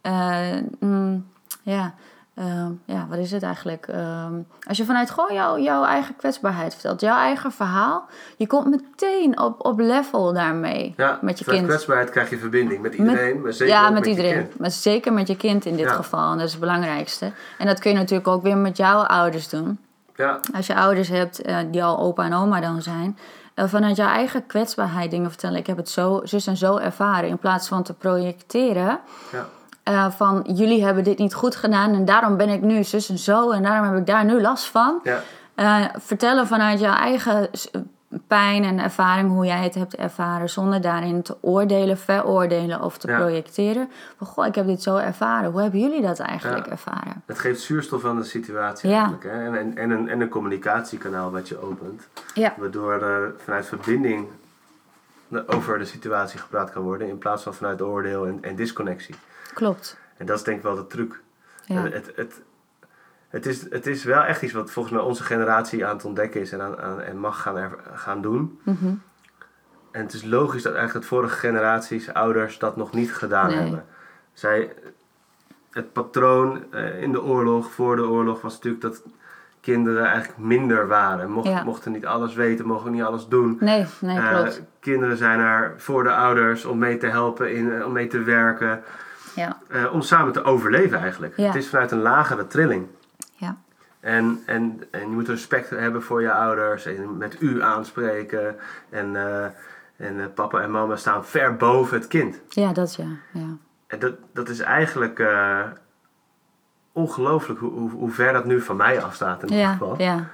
eh, 0.00 0.56
mm, 0.78 1.26
ja, 1.62 1.94
ehm, 2.40 2.70
ja, 2.84 3.06
wat 3.08 3.18
is 3.18 3.30
het 3.30 3.42
eigenlijk? 3.42 3.86
Ehm, 3.88 4.32
als 4.68 4.76
je 4.76 4.84
vanuit 4.84 5.10
gewoon 5.10 5.34
jouw, 5.34 5.58
jouw 5.58 5.84
eigen 5.84 6.16
kwetsbaarheid 6.16 6.72
vertelt, 6.72 7.00
jouw 7.00 7.16
eigen 7.16 7.52
verhaal... 7.52 8.04
je 8.36 8.46
komt 8.46 8.66
meteen 8.66 9.40
op, 9.40 9.66
op 9.66 9.78
level 9.80 10.32
daarmee 10.32 10.94
ja. 10.96 11.18
met 11.22 11.38
je 11.38 11.44
kind. 11.44 11.66
kwetsbaarheid 11.66 12.10
krijg 12.10 12.30
je 12.30 12.38
verbinding 12.38 12.82
met 12.82 12.94
iedereen, 12.94 13.40
maar 13.40 13.52
zeker 13.52 13.74
ja, 13.74 13.90
met, 13.90 14.06
iedereen. 14.06 14.32
kind. 14.46 14.58
Maar 14.58 14.70
zeker 14.70 15.12
met 15.12 15.28
je 15.28 15.36
kind 15.36 15.64
in 15.64 15.76
dit 15.76 15.86
Ja. 15.86 15.92
geval. 15.94 16.30
En 16.32 16.36
dat 16.36 16.46
is 16.46 16.50
het 16.52 16.60
belangrijkste. 16.60 17.32
En 17.58 17.66
dat 17.66 17.78
kun 17.78 17.90
je 17.90 17.96
natuurlijk 17.96 18.28
ook 18.28 18.42
weer 18.42 18.56
met 18.56 18.76
jouw 18.76 18.98
ouders 19.02 19.48
doen. 19.48 19.78
Ja, 20.16 20.40
Als 20.54 20.66
je 20.66 20.74
ouders 20.74 21.08
hebt 21.08 21.42
eh, 21.42 21.56
die 21.70 21.84
al 21.84 21.98
opa 21.98 22.24
en 22.24 22.34
oma 22.34 22.60
dan 22.60 22.82
zijn. 22.82 23.18
eh, 23.54 23.64
vanuit 23.68 23.96
jouw 23.96 24.08
eigen 24.08 24.46
kwetsbaarheid 24.46 25.10
dingen 25.10 25.28
vertellen. 25.30 25.58
Ik 25.58 25.66
heb 25.66 25.76
het 25.76 25.88
zo, 25.88 26.20
zus 26.24 26.46
en 26.46 26.56
zo 26.56 26.76
ervaren. 26.76 27.28
In 27.28 27.38
plaats 27.38 27.68
van 27.68 27.82
te 27.82 27.94
projecteren. 27.94 29.00
ja. 29.32 29.46
Eh, 29.90 30.10
van 30.10 30.46
jullie 30.52 30.84
hebben 30.84 31.04
dit 31.04 31.18
niet 31.18 31.34
goed 31.34 31.56
gedaan. 31.56 31.94
En 31.94 32.04
daarom 32.04 32.36
ben 32.36 32.48
ik 32.48 32.60
nu 32.62 32.84
zus 32.84 33.08
en 33.08 33.18
zo. 33.18 33.50
En 33.50 33.62
daarom 33.62 33.88
heb 33.90 33.98
ik 34.00 34.06
daar 34.06 34.24
nu 34.24 34.40
last 34.40 34.64
van. 34.68 35.00
ja. 35.04 35.20
Eh, 35.54 35.84
vertellen 35.98 36.46
vanuit 36.46 36.80
jouw 36.80 36.94
eigen 36.94 37.48
pijn 38.26 38.64
en 38.64 38.78
ervaring, 38.78 39.30
hoe 39.30 39.46
jij 39.46 39.62
het 39.62 39.74
hebt 39.74 39.96
ervaren, 39.96 40.48
zonder 40.50 40.80
daarin 40.80 41.22
te 41.22 41.36
oordelen, 41.40 41.98
veroordelen 41.98 42.82
of 42.82 42.98
te 42.98 43.08
Ja. 43.08 43.16
projecteren. 43.18 43.88
Van, 44.18 44.26
goh, 44.26 44.46
ik 44.46 44.54
heb 44.54 44.66
dit 44.66 44.82
zo 44.82 44.96
ervaren. 44.96 45.50
Hoe 45.50 45.60
hebben 45.60 45.80
jullie 45.80 46.02
dat 46.02 46.18
eigenlijk 46.18 46.64
Ja. 46.66 46.70
ervaren? 46.72 47.22
Het 47.26 47.38
geeft 47.38 47.60
zuurstof 47.60 48.04
aan 48.04 48.16
de 48.16 48.24
situatie 48.24 48.92
eigenlijk. 48.92 49.22
Hè? 49.22 49.30
En, 49.30 49.54
en, 49.58 49.76
en, 49.76 49.90
een, 49.90 50.08
en 50.08 50.20
een 50.20 50.28
communicatiekanaal 50.28 51.30
wat 51.30 51.48
je 51.48 51.62
opent. 51.62 52.08
Ja, 52.34 52.54
Waardoor 52.56 52.92
er 53.02 53.34
vanuit 53.44 53.66
verbinding 53.66 54.26
over 55.46 55.78
de 55.78 55.84
situatie 55.84 56.38
gepraat 56.38 56.70
kan 56.72 56.82
worden. 56.82 57.08
In 57.08 57.18
plaats 57.18 57.42
van 57.42 57.54
vanuit 57.54 57.82
oordeel 57.82 58.26
en, 58.26 58.38
en 58.40 58.54
disconnectie. 58.56 59.14
Klopt. 59.52 59.98
En 60.16 60.26
dat 60.26 60.36
is 60.38 60.44
denk 60.44 60.56
ik 60.56 60.62
wel 60.62 60.74
de 60.74 60.86
truc. 60.86 61.20
Ja. 61.64 61.82
Het, 61.82 62.12
het, 62.16 62.40
het, 63.28 63.46
is, 63.46 63.70
het 63.70 63.86
is 63.86 64.04
wel 64.04 64.22
echt 64.22 64.42
iets 64.42 64.52
wat 64.52 64.70
volgens 64.70 64.94
mij 64.94 65.04
onze 65.04 65.22
generatie 65.22 65.86
aan 65.86 65.96
het 65.96 66.04
ontdekken 66.04 66.40
is. 66.40 66.52
En, 66.52 66.60
aan, 66.62 66.78
aan- 66.80 67.00
en 67.00 67.18
mag 67.18 67.42
gaan, 67.42 67.56
er- 67.56 67.78
gaan 67.94 68.22
doen. 68.22 68.60
Mhm. 68.62 68.86
En 69.92 70.02
het 70.02 70.12
is 70.12 70.24
logisch 70.24 70.62
dat 70.62 70.74
eigenlijk 70.74 71.02
de 71.04 71.14
vorige 71.14 71.36
generaties, 71.38 72.12
ouders, 72.12 72.58
dat 72.58 72.76
nog 72.76 72.92
niet 72.92 73.14
gedaan 73.14 73.46
Nee. 73.48 73.56
hebben. 73.58 73.84
Zij, 74.32 74.72
het 75.70 75.92
patroon 75.92 76.64
eh, 76.72 77.02
in 77.02 77.12
de 77.12 77.22
oorlog, 77.22 77.70
voor 77.72 77.96
de 77.96 78.06
oorlog, 78.06 78.40
was 78.40 78.54
natuurlijk 78.54 78.82
dat 78.82 79.02
kinderen 79.60 80.04
eigenlijk 80.04 80.38
minder 80.38 80.86
waren. 80.88 81.30
Mocht, 81.30 81.46
Ja. 81.48 81.62
Mochten 81.64 81.92
niet 81.92 82.06
alles 82.06 82.34
weten, 82.34 82.66
mochten 82.66 82.92
niet 82.92 83.02
alles 83.02 83.28
doen. 83.28 83.56
Nee, 83.60 83.86
nee, 84.00 84.18
Eh, 84.18 84.28
klopt. 84.34 84.62
kinderen 84.80 85.16
zijn 85.16 85.40
er 85.40 85.74
voor 85.76 86.02
de 86.02 86.12
ouders 86.14 86.64
om 86.64 86.78
mee 86.78 86.96
te 86.96 87.06
helpen, 87.06 87.54
in, 87.54 87.72
eh, 87.72 87.86
om 87.86 87.92
mee 87.92 88.06
te 88.06 88.22
werken. 88.22 88.82
Ja, 89.34 89.56
eh, 89.68 89.92
om 89.92 90.02
samen 90.02 90.32
te 90.32 90.42
overleven 90.42 90.98
eigenlijk. 90.98 91.36
Ja. 91.36 91.46
Het 91.46 91.54
is 91.54 91.68
vanuit 91.68 91.90
een 91.90 92.02
lagere 92.02 92.46
trilling. 92.46 92.86
ja, 93.34 93.56
En, 94.00 94.42
en, 94.46 94.82
en 94.90 95.00
je 95.00 95.06
moet 95.06 95.28
respect 95.28 95.70
hebben 95.70 96.02
voor 96.02 96.22
je 96.22 96.32
ouders 96.32 96.86
en 96.86 97.16
met 97.16 97.36
u 97.40 97.62
aanspreken. 97.62 98.56
En, 98.90 99.16
eh, 99.16 99.44
en 99.96 100.20
eh, 100.20 100.26
papa 100.34 100.60
en 100.60 100.70
mama 100.70 100.96
staan 100.96 101.24
ver 101.24 101.56
boven 101.56 101.98
het 101.98 102.06
kind. 102.06 102.40
ja, 102.48 102.72
dat 102.72 102.94
ja. 102.94 103.06
ja. 103.32 103.56
En 103.86 103.98
dat, 103.98 104.14
dat 104.32 104.48
is 104.48 104.60
eigenlijk 104.60 105.18
eh, 105.18 105.60
ongelooflijk 106.92 107.60
hoe, 107.60 107.70
hoe, 107.70 107.90
hoe 107.90 108.10
ver 108.10 108.32
dat 108.32 108.44
nu 108.44 108.60
van 108.60 108.76
mij 108.76 109.02
afstaat 109.02 109.42
in 109.42 109.48
ieder 109.48 109.64
Ja, 109.64 109.72
geval. 109.72 109.94
ja, 109.98 110.04
ja. 110.14 110.24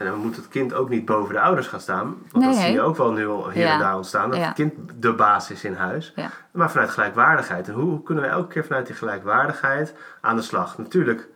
En 0.00 0.06
dan 0.06 0.18
moet 0.18 0.36
het 0.36 0.48
kind 0.48 0.74
ook 0.74 0.88
niet 0.88 1.04
boven 1.04 1.34
de 1.34 1.40
ouders 1.40 1.66
gaan 1.66 1.80
staan. 1.80 2.06
Want 2.30 2.44
Nee, 2.44 2.54
dat 2.54 2.62
zie 2.62 2.72
je 2.72 2.80
ook 2.80 2.96
wel 2.96 3.12
nu 3.12 3.26
al 3.26 3.50
hier 3.50 3.62
Ja. 3.64 3.72
en 3.72 3.78
daar 3.78 3.96
ontstaan. 3.96 4.30
Dat 4.30 4.38
Ja. 4.38 4.44
het 4.46 4.54
kind 4.54 4.74
de 4.94 5.12
baas 5.12 5.50
is 5.50 5.64
in 5.64 5.74
huis. 5.74 6.12
Ja. 6.16 6.30
Maar 6.50 6.70
vanuit 6.70 6.90
gelijkwaardigheid. 6.90 7.68
En 7.68 7.74
hoe 7.74 8.02
kunnen 8.02 8.24
we 8.24 8.30
elke 8.30 8.48
keer 8.48 8.64
vanuit 8.64 8.86
die 8.86 8.94
gelijkwaardigheid 8.96 9.94
aan 10.20 10.36
de 10.36 10.42
slag? 10.42 10.78
Natuurlijk 10.78 11.28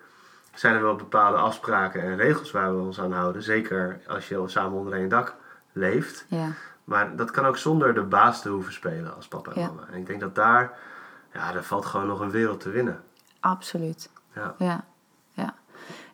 zijn 0.54 0.74
er 0.74 0.82
wel 0.82 0.96
bepaalde 0.96 1.36
afspraken 1.36 2.02
en 2.02 2.16
regels 2.16 2.50
waar 2.50 2.76
we 2.76 2.82
ons 2.82 3.00
aan 3.00 3.12
houden. 3.12 3.42
Zeker 3.42 4.00
als 4.08 4.28
je 4.28 4.42
samen 4.46 4.78
onder 4.78 4.92
één 4.92 5.08
dak 5.08 5.34
leeft. 5.72 6.24
ja. 6.28 6.46
Maar 6.84 7.16
dat 7.16 7.30
kan 7.30 7.46
ook 7.46 7.56
zonder 7.56 7.94
de 7.94 8.02
baas 8.02 8.42
te 8.42 8.48
hoeven 8.48 8.72
spelen 8.72 9.14
als 9.16 9.28
papa 9.28 9.50
en 9.52 9.60
mama. 9.60 9.82
En 9.92 9.98
ik 9.98 10.06
denk 10.06 10.20
dat 10.20 10.34
daar, 10.34 10.72
ja, 11.32 11.52
daar 11.52 11.62
valt 11.64 11.84
gewoon 11.86 12.06
nog 12.06 12.20
een 12.20 12.30
wereld 12.30 12.60
te 12.60 12.70
winnen. 12.70 13.02
Absoluut. 13.40 14.10
Ja. 14.58 14.84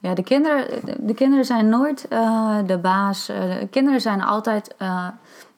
Ja, 0.02 0.14
de 0.14 0.22
kinderen, 0.22 0.84
de, 0.84 0.96
de 1.00 1.14
kinderen 1.14 1.44
zijn 1.44 1.68
nooit 1.68 2.08
eh, 2.08 2.58
de 2.66 2.78
baas. 2.78 3.28
Eh, 3.28 3.58
de 3.58 3.68
kinderen 3.70 4.00
zijn 4.00 4.22
altijd, 4.22 4.76
eh, 4.76 5.08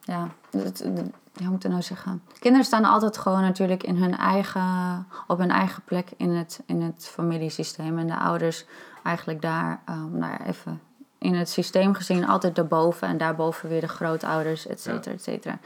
ja, 0.00 0.28
het, 0.50 0.78
de- 0.78 1.10
hoe 1.36 1.48
moet 1.50 1.64
ik 1.64 1.70
nou 1.70 1.82
zeggen? 1.82 2.22
Kinderen 2.38 2.66
staan 2.66 2.84
altijd 2.84 3.18
gewoon 3.18 3.40
natuurlijk 3.40 3.82
in 3.82 3.96
hun 3.96 4.16
eigen, 4.16 5.06
op 5.26 5.38
hun 5.38 5.50
eigen 5.50 5.82
plek 5.84 6.08
in 6.16 6.30
het, 6.30 6.60
in 6.66 6.82
het 6.82 7.08
familiesysteem. 7.12 7.98
En 7.98 8.06
de 8.06 8.16
ouders 8.16 8.64
eigenlijk 9.02 9.42
daar, 9.42 9.80
ehm, 9.84 10.18
nou 10.18 10.32
ja, 10.32 10.46
even 10.46 10.80
in 11.18 11.34
het 11.34 11.48
systeem 11.48 11.94
gezien, 11.94 12.26
altijd 12.26 12.54
daarboven. 12.54 13.08
En 13.08 13.18
daarboven 13.18 13.68
weer 13.68 13.80
de 13.80 13.88
grootouders, 13.88 14.66
et 14.66 14.80
cetera, 14.80 15.14
et 15.14 15.22
cetera. 15.22 15.58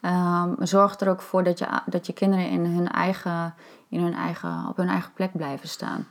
Ehm, 0.00 0.52
zorg 0.58 1.00
er 1.00 1.08
ook 1.08 1.22
voor 1.22 1.42
dat 1.44 1.58
je, 1.58 1.66
dat 1.86 2.06
je 2.06 2.12
kinderen 2.12 2.48
in 2.48 2.64
hun 2.66 2.88
eigen, 2.88 3.54
in 3.88 4.00
hun 4.02 4.14
eigen, 4.14 4.66
op 4.68 4.76
hun 4.76 4.88
eigen 4.88 5.12
plek 5.12 5.30
blijven 5.32 5.68
staan. 5.68 6.06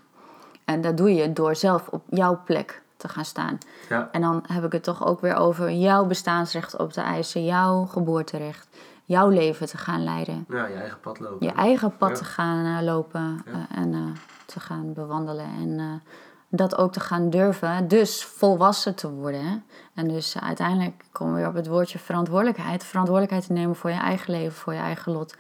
En 0.66 0.82
dat 0.82 0.98
doe 0.98 1.14
je 1.14 1.34
door 1.34 1.56
zelf 1.56 1.88
op 1.88 2.04
jouw 2.10 2.42
plek 2.46 2.82
te 2.98 3.08
gaan 3.08 3.26
staan. 3.26 3.58
Ja. 3.90 4.10
En 4.12 4.22
dan 4.22 4.44
heb 4.48 4.64
ik 4.64 4.72
het 4.72 4.84
toch 4.84 5.06
ook 5.06 5.22
weer 5.22 5.36
over 5.36 5.72
jouw 5.72 6.06
bestaansrecht 6.06 6.78
op 6.78 6.92
te 6.92 7.02
eisen, 7.02 7.46
jouw 7.46 7.86
geboorterecht, 7.86 8.68
jouw 9.06 9.30
leven 9.30 9.68
te 9.68 9.78
gaan 9.78 10.04
leiden. 10.04 10.46
ja, 10.50 10.66
je 10.68 10.74
eigen 10.76 11.00
pad 11.00 11.20
lopen. 11.20 11.48
Je 11.48 11.54
eigen 11.54 11.98
pad 11.98 12.10
Ja. 12.10 12.16
te 12.16 12.24
gaan 12.26 12.78
eh, 12.78 12.84
lopen 12.84 13.42
eh, 13.46 13.78
en 13.78 13.94
eh, 13.94 14.00
te 14.46 14.60
gaan 14.60 14.94
bewandelen. 14.94 15.46
En 15.46 16.02
dat 16.50 16.78
ook 16.78 16.92
te 16.94 17.00
gaan 17.00 17.30
durven. 17.30 17.88
Dus 17.88 18.24
volwassen 18.26 18.96
te 18.96 19.12
worden. 19.12 19.46
hè. 19.46 19.56
En 19.94 20.08
dus 20.08 20.40
uiteindelijk 20.40 21.04
komen 21.12 21.34
we 21.34 21.40
weer 21.40 21.50
op 21.50 21.56
het 21.56 21.68
woordje 21.68 22.00
verantwoordelijkheid. 22.00 22.84
Verantwoordelijkheid 22.84 23.46
te 23.48 23.54
nemen 23.54 23.76
voor 23.76 23.90
je 23.90 24.00
eigen 24.00 24.32
leven, 24.34 24.54
voor 24.54 24.74
je 24.74 24.80
eigen 24.80 25.12
lot. 25.12 25.36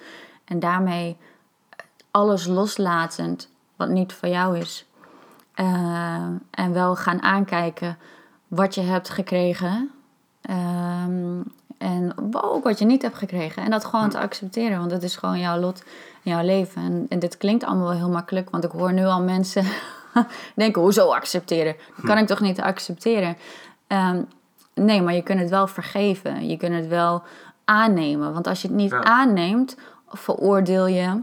En 0.45 0.59
daarmee 0.59 1.17
alles 2.11 2.45
loslatend 2.47 3.49
wat 3.75 3.89
niet 3.89 4.13
van 4.13 4.29
jou 4.29 4.57
is. 4.57 4.87
Eh, 5.53 6.25
en 6.51 6.73
wel 6.73 6.95
gaan 6.95 7.21
aankijken 7.21 7.97
wat 8.47 8.75
je 8.75 8.81
hebt 8.81 9.09
gekregen. 9.09 9.91
Ehm, 10.41 11.41
en 11.77 12.13
ook 12.31 12.63
wat 12.63 12.79
je 12.79 12.85
niet 12.85 13.01
hebt 13.01 13.17
gekregen. 13.17 13.63
En 13.63 13.69
dat 13.71 13.85
gewoon 13.85 14.09
te 14.09 14.19
accepteren. 14.19 14.79
Want 14.79 14.91
het 14.91 15.03
is 15.03 15.15
gewoon 15.15 15.39
jouw 15.39 15.57
lot 15.59 15.83
en 16.23 16.31
jouw 16.31 16.43
leven. 16.43 16.81
En, 16.81 17.05
en 17.09 17.19
dit 17.19 17.37
klinkt 17.37 17.63
allemaal 17.63 17.87
wel 17.87 17.97
heel 17.97 18.09
makkelijk. 18.09 18.49
Want 18.49 18.63
ik 18.63 18.71
hoor 18.71 18.93
nu 18.93 19.05
al 19.05 19.21
mensen 19.21 19.65
denken, 20.55 20.81
hoezo 20.81 21.07
accepteren? 21.13 21.75
Dat 21.95 22.05
kan 22.05 22.17
ik 22.17 22.27
toch 22.27 22.39
niet 22.39 22.61
accepteren? 22.61 23.37
Ehm, 23.87 24.21
nee, 24.73 25.01
maar 25.01 25.13
je 25.13 25.23
kunt 25.23 25.39
het 25.39 25.49
wel 25.49 25.67
vergeven. 25.67 26.47
Je 26.47 26.57
kunt 26.57 26.75
het 26.75 26.87
wel 26.87 27.23
aannemen. 27.65 28.33
Want 28.33 28.47
als 28.47 28.61
je 28.61 28.67
het 28.67 28.77
niet 28.77 28.91
Ja. 28.91 29.03
aanneemt, 29.03 29.77
veroordeel 30.09 30.87
je 30.87 31.21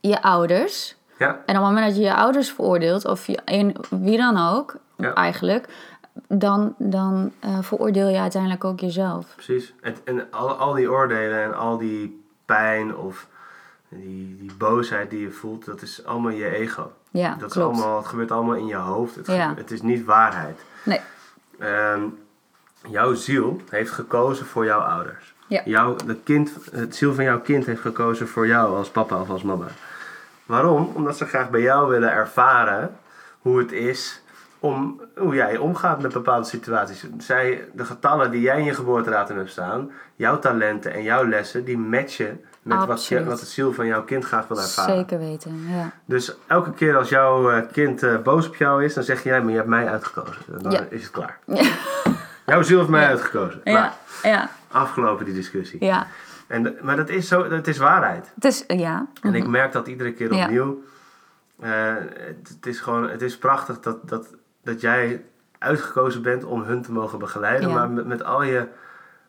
je 0.00 0.22
ouders. 0.22 0.96
Ja, 1.18 1.28
En 1.28 1.56
op 1.56 1.62
het 1.64 1.72
moment 1.72 1.86
dat 1.86 1.96
je 1.96 2.02
je 2.02 2.14
ouders 2.14 2.50
veroordeelt, 2.52 3.04
of 3.04 3.26
je, 3.26 3.38
een, 3.44 3.76
wie 3.90 4.16
dan 4.16 4.36
ook 4.56 4.74
Ja. 4.96 5.14
eigenlijk, 5.14 5.68
dan, 6.28 6.74
dan 6.78 7.32
eh, 7.40 7.58
veroordeel 7.60 8.08
je 8.08 8.18
uiteindelijk 8.18 8.64
ook 8.64 8.80
jezelf. 8.80 9.26
precies. 9.34 9.74
En, 9.80 9.94
en 10.04 10.26
al, 10.30 10.48
al 10.52 10.72
die 10.72 10.90
oordelen 10.90 11.42
en 11.42 11.56
al 11.56 11.78
die 11.78 12.24
pijn 12.46 12.96
of 12.96 13.26
die, 13.88 14.36
die 14.40 14.52
boosheid 14.58 15.10
die 15.10 15.20
je 15.20 15.30
voelt, 15.30 15.64
dat 15.64 15.82
is 15.82 16.04
allemaal 16.04 16.30
je 16.32 16.48
ego. 16.50 16.92
Ja, 17.10 17.34
dat 17.38 17.50
is 17.50 17.56
allemaal, 17.62 17.96
het 17.96 18.06
gebeurt 18.06 18.30
allemaal 18.30 18.54
in 18.54 18.66
je 18.66 18.74
hoofd. 18.76 19.14
Het, 19.14 19.26
Ja. 19.26 19.52
het 19.56 19.70
is 19.70 19.82
niet 19.82 20.04
waarheid. 20.04 20.60
Nee, 20.84 21.00
Ehm, 21.58 22.02
jouw 22.88 23.14
ziel 23.14 23.60
heeft 23.70 23.90
gekozen 23.90 24.46
voor 24.46 24.64
jouw 24.64 24.80
ouders. 24.80 25.34
Ja. 25.46 25.62
Jouw, 25.64 25.96
de 26.06 26.16
kind, 26.24 26.50
het 26.72 26.96
ziel 26.96 27.14
van 27.14 27.24
jouw 27.24 27.40
kind 27.40 27.66
heeft 27.66 27.80
gekozen 27.80 28.28
voor 28.28 28.46
jou 28.46 28.76
als 28.76 28.88
papa 28.90 29.20
of 29.20 29.30
als 29.30 29.42
mama. 29.42 29.66
Waarom? 30.48 30.90
Omdat 30.94 31.16
ze 31.16 31.24
graag 31.26 31.50
bij 31.50 31.60
jou 31.60 31.88
willen 31.88 32.10
ervaren 32.12 32.96
hoe 33.38 33.58
het 33.58 33.72
is 33.72 34.22
om, 34.58 35.00
hoe 35.16 35.34
jij 35.34 35.56
omgaat 35.56 36.02
met 36.02 36.12
bepaalde 36.12 36.46
situaties. 36.46 37.04
Zij, 37.18 37.64
de 37.72 37.84
getallen 37.84 38.30
die 38.30 38.40
jij 38.40 38.58
in 38.58 38.64
je 38.64 38.74
geboortedatum 38.74 39.36
hebt 39.36 39.50
staan, 39.50 39.90
jouw 40.16 40.38
talenten 40.38 40.92
en 40.92 41.02
jouw 41.02 41.26
lessen, 41.28 41.64
die 41.64 41.78
matchen 41.78 42.40
met 42.62 42.84
wat, 42.84 43.06
je, 43.06 43.24
wat 43.24 43.40
het 43.40 43.48
ziel 43.48 43.72
van 43.72 43.86
jouw 43.86 44.02
kind 44.04 44.24
graag 44.24 44.48
wil 44.48 44.60
ervaren. 44.60 44.96
zeker 44.96 45.18
weten. 45.18 45.64
Ja. 45.68 45.90
Dus 46.04 46.34
elke 46.46 46.72
keer 46.72 46.96
als 46.96 47.08
jouw 47.08 47.50
eh, 47.50 47.62
kind 47.72 48.02
eh, 48.02 48.16
boos 48.18 48.46
op 48.46 48.56
jou 48.56 48.84
is, 48.84 48.94
dan 48.94 49.04
zeg 49.04 49.22
jij, 49.22 49.40
maar 49.40 49.50
je 49.50 49.56
hebt 49.56 49.68
mij 49.68 49.88
uitgekozen. 49.88 50.42
En 50.56 50.62
dan 50.62 50.72
Ja. 50.72 50.80
is 50.90 51.02
het 51.02 51.10
klaar. 51.10 51.38
Jouw 52.46 52.62
ziel 52.62 52.78
heeft 52.78 52.90
mij 52.90 53.06
uitgekozen. 53.06 53.62
Klaar. 53.62 53.92
Ja, 54.22 54.30
ja, 54.30 54.50
Afgelopen 54.70 55.24
die 55.24 55.34
discussie. 55.34 55.84
ja. 55.84 56.06
En, 56.48 56.76
maar 56.82 56.96
dat 56.96 57.08
is, 57.08 57.28
zo, 57.28 57.48
dat 57.48 57.66
is 57.66 57.78
waarheid. 57.78 58.32
Het 58.34 58.44
is, 58.44 58.64
ja. 58.66 59.06
En 59.22 59.34
ik 59.34 59.46
merk 59.46 59.72
dat 59.72 59.86
iedere 59.88 60.12
keer 60.12 60.34
Ja. 60.34 60.44
opnieuw. 60.44 60.82
Eh, 61.60 61.94
het, 62.12 62.48
het 62.48 62.66
is 62.66 62.80
gewoon, 62.80 63.08
het 63.08 63.22
is 63.22 63.38
prachtig 63.38 63.80
dat, 63.80 64.08
dat, 64.08 64.34
dat 64.62 64.80
jij 64.80 65.24
uitgekozen 65.58 66.22
bent 66.22 66.44
om 66.44 66.62
hun 66.62 66.82
te 66.82 66.92
mogen 66.92 67.18
begeleiden. 67.18 67.68
Ja. 67.68 67.74
Maar 67.74 67.90
met, 67.90 68.06
met 68.06 68.24
al 68.24 68.42
je 68.42 68.66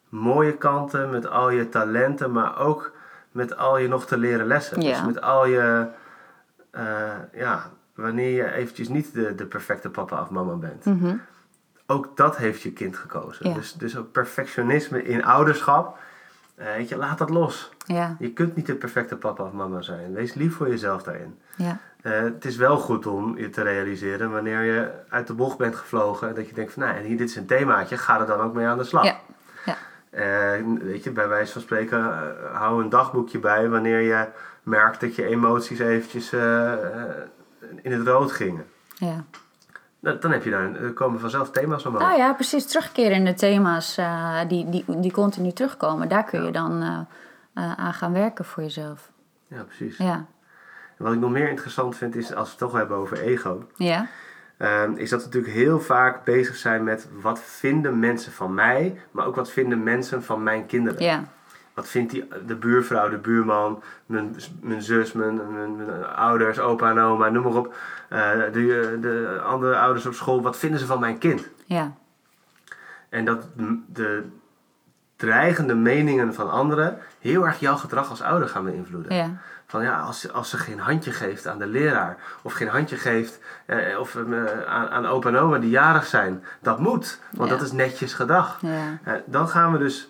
mooie 0.09 0.57
kanten, 0.57 1.09
met 1.09 1.27
al 1.27 1.49
je 1.49 1.69
talenten, 1.69 2.31
maar 2.31 2.59
ook 2.59 2.91
met 3.31 3.57
al 3.57 3.77
je 3.77 3.87
nog 3.87 4.05
te 4.05 4.17
leren 4.17 4.45
lessen. 4.45 4.81
Ja. 4.81 4.89
Dus 4.89 5.05
met 5.05 5.21
al 5.21 5.45
je, 5.45 5.87
eh, 6.71 6.83
ja, 7.33 7.69
wanneer 7.95 8.35
je 8.35 8.51
eventjes 8.53 8.87
niet 8.87 9.13
de, 9.13 9.35
de 9.35 9.45
perfecte 9.45 9.89
papa 9.89 10.21
of 10.21 10.29
mama 10.29 10.53
bent. 10.53 10.85
Mhm. 10.85 11.15
Ook 11.87 12.17
dat 12.17 12.37
heeft 12.37 12.61
je 12.61 12.71
kind 12.71 12.97
gekozen. 12.97 13.49
Ja. 13.49 13.53
Dus, 13.55 13.73
dus 13.73 13.97
ook 13.97 14.11
perfectionisme 14.11 15.03
in 15.03 15.25
ouderschap. 15.25 15.97
Eh, 16.59 16.65
weet 16.75 16.89
je, 16.89 16.97
laat 16.97 17.17
dat 17.17 17.29
los. 17.29 17.71
Ja, 17.85 18.15
Je 18.19 18.33
kunt 18.33 18.55
niet 18.55 18.65
de 18.65 18.75
perfecte 18.75 19.15
papa 19.17 19.43
of 19.43 19.51
mama 19.51 19.81
zijn. 19.81 20.13
Wees 20.13 20.33
lief 20.33 20.55
voor 20.55 20.69
jezelf 20.69 21.03
daarin. 21.03 21.39
ja, 21.55 21.77
Eh, 22.01 22.19
het 22.19 22.45
is 22.45 22.55
wel 22.55 22.77
goed 22.77 23.07
om 23.07 23.37
je 23.37 23.49
te 23.49 23.61
realiseren 23.61 24.31
wanneer 24.31 24.61
je 24.61 24.91
uit 25.09 25.27
de 25.27 25.33
bocht 25.33 25.57
bent 25.57 25.75
gevlogen. 25.75 26.35
Dat 26.35 26.47
je 26.47 26.53
denkt 26.53 26.73
van 26.73 26.83
nou, 26.83 26.95
en 26.97 27.03
hier, 27.03 27.17
dit 27.17 27.29
is 27.29 27.35
een 27.35 27.45
themaatje, 27.45 27.97
ga 27.97 28.19
er 28.19 28.25
dan 28.25 28.39
ook 28.39 28.53
mee 28.53 28.65
aan 28.65 28.77
de 28.77 28.83
slag. 28.83 29.03
ja, 29.05 29.17
ja. 29.65 29.75
Weet 30.81 31.03
je, 31.03 31.11
bij 31.11 31.27
wijze 31.27 31.51
van 31.51 31.61
spreken, 31.61 31.99
eh, 31.99 32.55
hou 32.55 32.83
een 32.83 32.89
dagboekje 32.89 33.39
bij 33.39 33.69
wanneer 33.69 33.99
je 34.01 34.27
merkt 34.63 35.01
dat 35.01 35.15
je 35.15 35.25
emoties 35.25 35.79
eventjes 35.79 36.33
in 37.81 37.91
het 37.91 38.07
rood 38.07 38.31
gingen. 38.31 38.65
ja. 38.95 39.23
Dan 39.99 40.31
heb 40.31 40.43
je 40.43 40.49
daar, 40.49 40.75
er 40.75 40.93
komen 40.93 41.19
vanzelf 41.19 41.51
thema's 41.51 41.85
omhoog. 41.85 42.01
Nou 42.01 42.17
ja, 42.17 42.33
precies. 42.33 42.65
Terugkerende 42.65 43.33
thema's 43.33 43.97
eh, 43.97 44.39
die, 44.47 44.69
die, 44.69 44.85
die 44.99 45.11
continu 45.11 45.51
terugkomen. 45.51 46.09
Daar 46.09 46.23
kun 46.23 46.45
je 46.45 46.51
dan 46.51 46.81
eh, 46.81 46.99
eh, 47.53 47.73
aan 47.73 47.93
gaan 47.93 48.13
werken 48.13 48.45
voor 48.45 48.63
jezelf. 48.63 49.11
Ja, 49.47 49.63
precies. 49.63 49.97
Ja, 49.97 50.25
En 50.97 51.03
wat 51.03 51.13
ik 51.13 51.19
nog 51.19 51.31
meer 51.31 51.49
interessant 51.49 51.95
vind 51.95 52.15
is, 52.15 52.33
als 52.33 52.45
we 52.45 52.49
het 52.49 52.57
toch 52.57 52.73
hebben 52.73 52.97
over 52.97 53.21
ego, 53.21 53.67
ja, 53.75 54.07
ehm, 54.57 54.93
is 54.95 55.09
dat 55.09 55.19
we 55.19 55.25
natuurlijk 55.25 55.53
heel 55.53 55.79
vaak 55.79 56.23
bezig 56.23 56.55
zijn 56.55 56.83
met 56.83 57.07
wat 57.21 57.41
vinden 57.41 57.99
mensen 57.99 58.31
van 58.31 58.53
mij, 58.53 59.01
maar 59.11 59.25
ook 59.25 59.35
wat 59.35 59.51
vinden 59.51 59.83
mensen 59.83 60.23
van 60.23 60.43
mijn 60.43 60.65
kinderen. 60.65 61.03
ja, 61.03 61.23
Wat 61.79 61.87
vindt 61.89 62.11
die, 62.11 62.27
de 62.45 62.55
buurvrouw, 62.55 63.09
de 63.09 63.17
buurman, 63.17 63.83
mijn, 64.05 64.35
mijn 64.61 64.81
zus, 64.81 65.11
mijn, 65.11 65.35
mijn, 65.53 65.75
mijn 65.75 66.05
ouders, 66.05 66.59
opa 66.59 66.89
en 66.89 66.99
oma, 66.99 67.29
noem 67.29 67.43
maar 67.43 67.53
op. 67.55 67.75
eh, 68.09 68.31
de, 68.51 68.97
de 69.01 69.39
andere 69.43 69.77
ouders 69.77 70.05
op 70.05 70.13
school, 70.13 70.41
wat 70.41 70.57
vinden 70.57 70.79
ze 70.79 70.85
van 70.85 70.99
mijn 70.99 71.17
kind? 71.17 71.47
ja, 71.65 71.91
En 73.09 73.25
dat 73.25 73.47
de 73.87 74.27
dreigende 75.15 75.75
meningen 75.75 76.33
van 76.33 76.51
anderen 76.51 76.97
heel 77.19 77.45
erg 77.45 77.59
jouw 77.59 77.75
gedrag 77.75 78.09
als 78.09 78.21
ouder 78.21 78.47
gaan 78.49 78.63
beïnvloeden. 78.63 79.15
ja, 79.15 79.29
Van 79.65 79.83
ja, 79.83 79.99
als, 79.99 80.31
als 80.33 80.49
ze 80.49 80.57
geen 80.57 80.79
handje 80.79 81.11
geeft 81.11 81.47
aan 81.47 81.57
de 81.59 81.67
leraar, 81.67 82.17
of 82.41 82.53
geen 82.53 82.67
handje 82.67 82.95
geeft 82.95 83.39
eh, 83.65 83.99
of, 83.99 84.15
eh, 84.15 84.61
aan, 84.67 84.89
aan 84.89 85.05
opa 85.05 85.29
en 85.29 85.35
oma 85.37 85.57
die 85.57 85.69
jarig 85.69 86.05
zijn, 86.05 86.43
dat 86.61 86.79
moet, 86.79 87.19
want 87.31 87.49
Ja. 87.49 87.55
dat 87.55 87.65
is 87.65 87.71
netjes 87.71 88.13
gedrag. 88.13 88.57
ja, 88.61 88.97
Eh, 89.03 89.13
dan 89.25 89.47
gaan 89.47 89.71
we 89.71 89.77
dus 89.77 90.09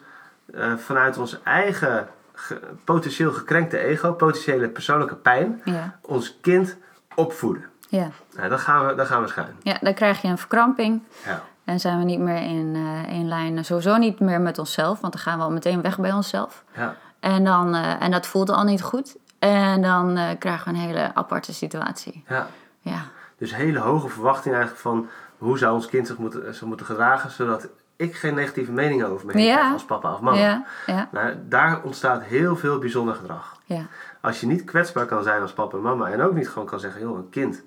eh, 0.54 0.74
vanuit 0.78 1.18
ons 1.18 1.42
eigen 1.44 2.08
ge- 2.34 2.60
potentieel 2.84 3.32
gekrenkte 3.32 3.78
ego, 3.78 4.14
potentiële 4.14 4.70
persoonlijke 4.70 5.16
pijn, 5.16 5.62
ja, 5.66 6.00
ons 6.02 6.38
kind 6.42 6.78
opvoeden. 7.16 7.66
ja. 7.90 8.08
Nou, 8.36 8.50
dan, 8.50 8.60
gaan 8.60 8.88
we, 8.88 8.96
dan 8.96 9.06
gaan 9.06 9.22
we 9.22 9.28
schuin. 9.28 9.56
Ja, 9.64 9.78
dan 9.82 9.94
krijg 9.94 10.22
je 10.22 10.28
een 10.28 10.38
verkramping. 10.38 11.04
Ja. 11.26 11.42
En 11.64 11.80
zijn 11.80 11.98
we 11.98 12.04
niet 12.04 12.20
meer 12.20 12.42
in 12.42 12.76
eh 12.76 13.12
één 13.12 13.28
lijn. 13.28 13.66
Sowieso 13.66 13.98
niet 13.98 14.20
meer 14.20 14.42
met 14.42 14.58
onszelf, 14.58 15.00
want 15.00 15.14
dan 15.14 15.22
gaan 15.22 15.38
we 15.38 15.44
al 15.44 15.52
meteen 15.52 15.82
weg 15.82 15.98
bij 16.00 16.12
onszelf. 16.12 16.64
Ja. 16.76 16.96
En, 17.20 17.44
dan, 17.44 17.76
eh, 17.76 18.02
en 18.04 18.12
dat 18.12 18.28
voelt 18.28 18.50
al 18.50 18.64
niet 18.64 18.82
goed. 18.82 19.18
En 19.40 19.82
dan 19.82 20.18
eh, 20.18 20.30
krijgen 20.40 20.72
we 20.74 20.80
een 20.80 20.86
hele 20.86 21.12
aparte 21.14 21.54
situatie. 21.54 22.24
ja. 22.28 22.48
Ja, 22.82 23.02
Dus 23.38 23.56
hele 23.56 23.80
hoge 23.80 24.08
verwachting 24.10 24.54
eigenlijk 24.56 24.84
van 24.84 25.10
hoe 25.38 25.58
zou 25.58 25.74
ons 25.74 25.86
kind 25.88 26.08
zich 26.08 26.18
moeten, 26.18 26.56
zich 26.56 26.68
moeten 26.68 26.86
gedragen, 26.86 27.32
zodat 27.32 27.68
ik 28.00 28.16
geen 28.16 28.34
negatieve 28.36 28.72
meningen 28.72 29.08
over 29.08 29.26
me 29.26 29.42
Ja. 29.42 29.72
als 29.72 29.86
papa 29.86 30.14
of 30.14 30.20
mama. 30.22 30.38
ja, 30.38 30.66
ja, 30.86 31.08
Nou, 31.12 31.34
daar 31.48 31.82
ontstaat 31.84 32.24
heel 32.24 32.56
veel 32.56 32.80
bijzonder 32.80 33.16
gedrag. 33.16 33.58
ja, 33.66 33.82
Als 34.22 34.40
je 34.40 34.48
niet 34.48 34.64
kwetsbaar 34.64 35.06
kan 35.06 35.24
zijn 35.24 35.42
als 35.42 35.54
papa 35.54 35.78
en 35.78 35.84
mama 35.84 36.10
en 36.10 36.22
ook 36.22 36.34
niet 36.34 36.50
gewoon 36.50 36.68
kan 36.68 36.80
zeggen, 36.80 37.02
joh, 37.02 37.18
een 37.18 37.30
kind 37.30 37.64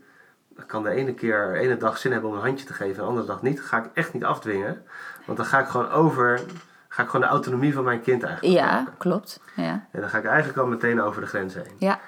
kan 0.67 0.83
de 0.83 0.91
ene 0.91 1.15
keer, 1.15 1.51
de 1.53 1.59
ene 1.59 1.77
dag 1.77 1.99
zin 1.99 2.13
hebben 2.13 2.31
om 2.31 2.37
een 2.37 2.43
handje 2.43 2.67
te 2.67 2.73
geven, 2.73 2.95
de 2.97 3.03
andere 3.09 3.27
dag 3.27 3.43
niet, 3.43 3.61
ga 3.63 3.77
ik 3.79 3.85
echt 3.95 4.13
niet 4.13 4.25
afdwingen. 4.25 4.83
Want 5.27 5.39
dan 5.39 5.47
ga 5.47 5.59
ik 5.61 5.67
gewoon 5.67 5.91
over, 5.91 6.41
ga 6.89 7.03
ik 7.03 7.09
gewoon 7.09 7.27
de 7.27 7.33
autonomie 7.33 7.75
van 7.75 7.85
mijn 7.85 8.01
kind 8.03 8.23
eigenlijk. 8.23 8.55
ja 8.59 8.85
klopt. 8.99 9.41
Ja, 9.57 9.87
En 9.93 10.01
dan 10.01 10.09
ga 10.11 10.19
ik 10.19 10.25
eigenlijk 10.25 10.59
al 10.59 10.67
meteen 10.67 11.01
over 11.03 11.21
de 11.21 11.27
grens 11.27 11.55
heen. 11.55 11.73
ja, 11.79 11.99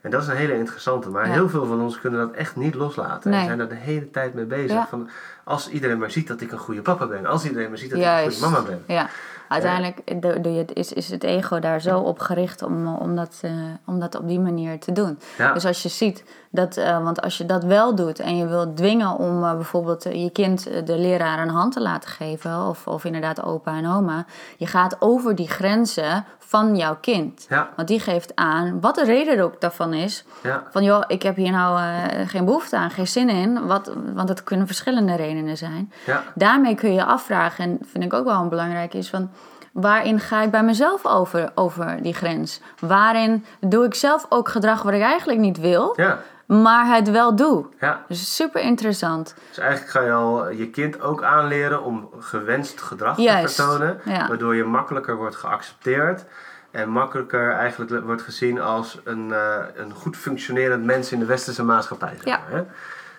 En 0.00 0.10
dat 0.10 0.22
is 0.22 0.28
een 0.28 0.36
hele 0.36 0.56
interessante. 0.58 1.08
Maar 1.08 1.26
Ja. 1.26 1.32
heel 1.32 1.48
veel 1.48 1.66
van 1.66 1.80
ons 1.80 2.00
kunnen 2.00 2.20
dat 2.20 2.30
echt 2.32 2.56
niet 2.56 2.74
loslaten. 2.74 3.30
En 3.30 3.36
Nee. 3.36 3.46
zijn 3.46 3.58
daar 3.58 3.68
de 3.68 3.74
hele 3.74 4.10
tijd 4.10 4.34
mee 4.34 4.44
bezig. 4.44 4.70
Ja. 4.70 4.86
Van, 4.90 5.08
als 5.44 5.68
iedereen 5.68 5.98
maar 5.98 6.10
ziet 6.10 6.28
dat 6.28 6.40
ik 6.40 6.52
een 6.52 6.58
goede 6.58 6.82
papa 6.82 7.06
ben. 7.06 7.26
Als 7.26 7.44
iedereen 7.44 7.68
maar 7.68 7.78
ziet 7.78 7.90
dat 7.90 7.98
ik 7.98 8.04
een 8.06 8.32
goede 8.32 8.40
mama 8.40 8.62
ben. 8.62 8.82
Ja, 8.86 9.08
uiteindelijk 9.48 10.22
doe 10.22 10.40
doe 10.40 10.52
je 10.52 10.64
is, 10.64 10.92
is 10.92 11.10
het 11.10 11.22
ego 11.22 11.58
daar 11.58 11.80
zo 11.80 11.98
op 11.98 12.18
gericht 12.18 12.62
om, 12.62 12.86
om, 12.96 13.16
dat, 13.16 13.38
eh, 13.42 13.52
om 13.86 14.00
dat 14.00 14.14
op 14.18 14.28
die 14.28 14.40
manier 14.40 14.78
te 14.80 14.92
doen. 14.92 15.18
Ja. 15.38 15.52
Dus 15.52 15.64
als 15.64 15.82
je 15.82 15.88
ziet 15.88 16.24
dat, 16.50 16.76
eh, 16.76 17.02
want 17.02 17.20
als 17.20 17.38
je 17.38 17.46
dat 17.46 17.64
wel 17.64 17.94
doet 17.94 18.18
en 18.20 18.36
je 18.36 18.46
wilt 18.46 18.76
dwingen 18.76 19.16
om 19.16 19.44
eh, 19.44 19.54
bijvoorbeeld 19.54 20.04
eh, 20.04 20.22
je 20.22 20.30
kind 20.30 20.66
eh, 20.66 20.84
de 20.84 20.98
leraar 20.98 21.38
een 21.42 21.48
hand 21.48 21.72
te 21.72 21.80
laten 21.80 22.10
geven, 22.10 22.66
of, 22.66 22.86
of 22.86 23.04
inderdaad 23.04 23.42
opa 23.42 23.76
en 23.76 23.88
oma, 23.88 24.24
je 24.56 24.66
gaat 24.66 24.96
over 24.98 25.34
die 25.34 25.48
grenzen 25.48 26.24
van 26.50 26.76
jouw 26.76 26.96
kind. 27.00 27.46
Ja. 27.48 27.68
Want 27.76 27.88
die 27.88 28.00
geeft 28.00 28.36
aan 28.36 28.80
wat 28.80 28.94
de 28.94 29.04
reden 29.04 29.40
ook 29.44 29.60
daarvan 29.60 29.94
is. 29.94 30.24
Ja. 30.42 30.62
Van 30.70 30.84
joh, 30.84 31.02
ik 31.06 31.22
heb 31.22 31.36
hier 31.36 31.50
nou 31.50 31.80
eh, 31.80 32.28
geen 32.28 32.44
behoefte 32.44 32.76
aan, 32.76 32.90
geen 32.90 33.06
zin 33.06 33.28
in. 33.28 33.66
Wat, 33.66 33.92
want 34.14 34.28
het 34.28 34.44
kunnen 34.44 34.66
verschillende 34.66 35.14
redenen 35.16 35.56
zijn. 35.56 35.92
Ja. 36.06 36.22
Daarmee 36.34 36.74
kun 36.74 36.94
je 36.94 37.04
afvragen, 37.04 37.64
en 37.64 37.78
vind 37.86 38.04
ik 38.04 38.12
ook 38.12 38.24
wel 38.24 38.40
een 38.40 38.48
belangrijk 38.48 38.94
is 38.94 39.10
van 39.10 39.30
waarin 39.72 40.20
ga 40.20 40.42
ik 40.42 40.50
bij 40.50 40.62
mezelf 40.62 41.06
over, 41.06 41.50
over 41.54 42.02
die 42.02 42.14
grens? 42.14 42.60
Waarin 42.78 43.44
doe 43.60 43.84
ik 43.84 43.94
zelf 43.94 44.26
ook 44.28 44.48
gedrag 44.48 44.82
wat 44.82 44.92
ik 44.92 45.02
eigenlijk 45.02 45.38
niet 45.38 45.58
wil, 45.58 45.92
Ja. 45.96 46.18
Maar 46.62 46.86
het 46.94 47.10
wel 47.10 47.36
doe? 47.36 47.66
ja. 47.80 48.04
Dus 48.08 48.34
super 48.36 48.60
interessant. 48.60 49.34
Dus 49.48 49.58
eigenlijk 49.58 49.90
ga 49.90 50.00
je 50.00 50.12
al 50.12 50.50
je 50.50 50.70
kind 50.70 51.00
ook 51.00 51.22
aanleren 51.22 51.82
om 51.82 52.08
gewenst 52.18 52.80
gedrag 52.82 53.16
Juist, 53.16 53.56
te 53.56 53.62
vertonen. 53.62 54.00
ja. 54.04 54.28
Waardoor 54.28 54.54
je 54.54 54.64
makkelijker 54.64 55.16
wordt 55.16 55.36
geaccepteerd. 55.36 56.24
En 56.70 56.88
makkelijker 56.88 57.52
eigenlijk 57.52 58.04
wordt 58.04 58.22
gezien 58.22 58.60
als 58.60 59.00
een, 59.04 59.32
eh, 59.32 59.56
een 59.74 59.92
goed 59.94 60.16
functionerend 60.16 60.84
mens 60.84 61.12
in 61.12 61.18
de 61.18 61.24
westerse 61.24 61.64
maatschappij. 61.64 62.12
Zeg 62.14 62.24
Ja. 62.24 62.40
hè? 62.46 62.62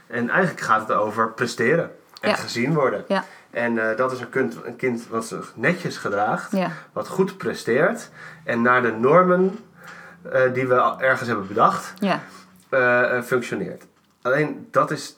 En 0.07 0.29
eigenlijk 0.29 0.61
gaat 0.65 0.87
het 0.87 0.97
over 0.97 1.31
presteren. 1.31 1.91
En 2.21 2.29
Ja. 2.29 2.35
gezien 2.35 2.73
worden. 2.73 3.03
Ja, 3.07 3.23
En 3.51 3.89
eh, 3.89 3.97
dat 3.97 4.11
is 4.11 4.19
een 4.19 4.29
kind, 4.29 4.55
een 4.65 4.75
kind 4.75 5.07
wat 5.07 5.25
zich 5.25 5.51
netjes 5.55 5.97
gedraagt. 5.97 6.51
ja, 6.51 6.69
Wat 6.93 7.07
goed 7.07 7.37
presteert. 7.37 8.09
En 8.43 8.61
naar 8.61 8.81
de 8.81 8.91
normen 8.91 9.59
eh, 10.31 10.53
die 10.53 10.67
we 10.67 10.95
ergens 10.97 11.27
hebben 11.27 11.47
bedacht 11.47 11.93
ja, 11.95 12.19
eh, 12.71 13.21
functioneert. 13.21 13.85
Alleen 14.21 14.67
dat 14.71 14.91
is 14.91 15.15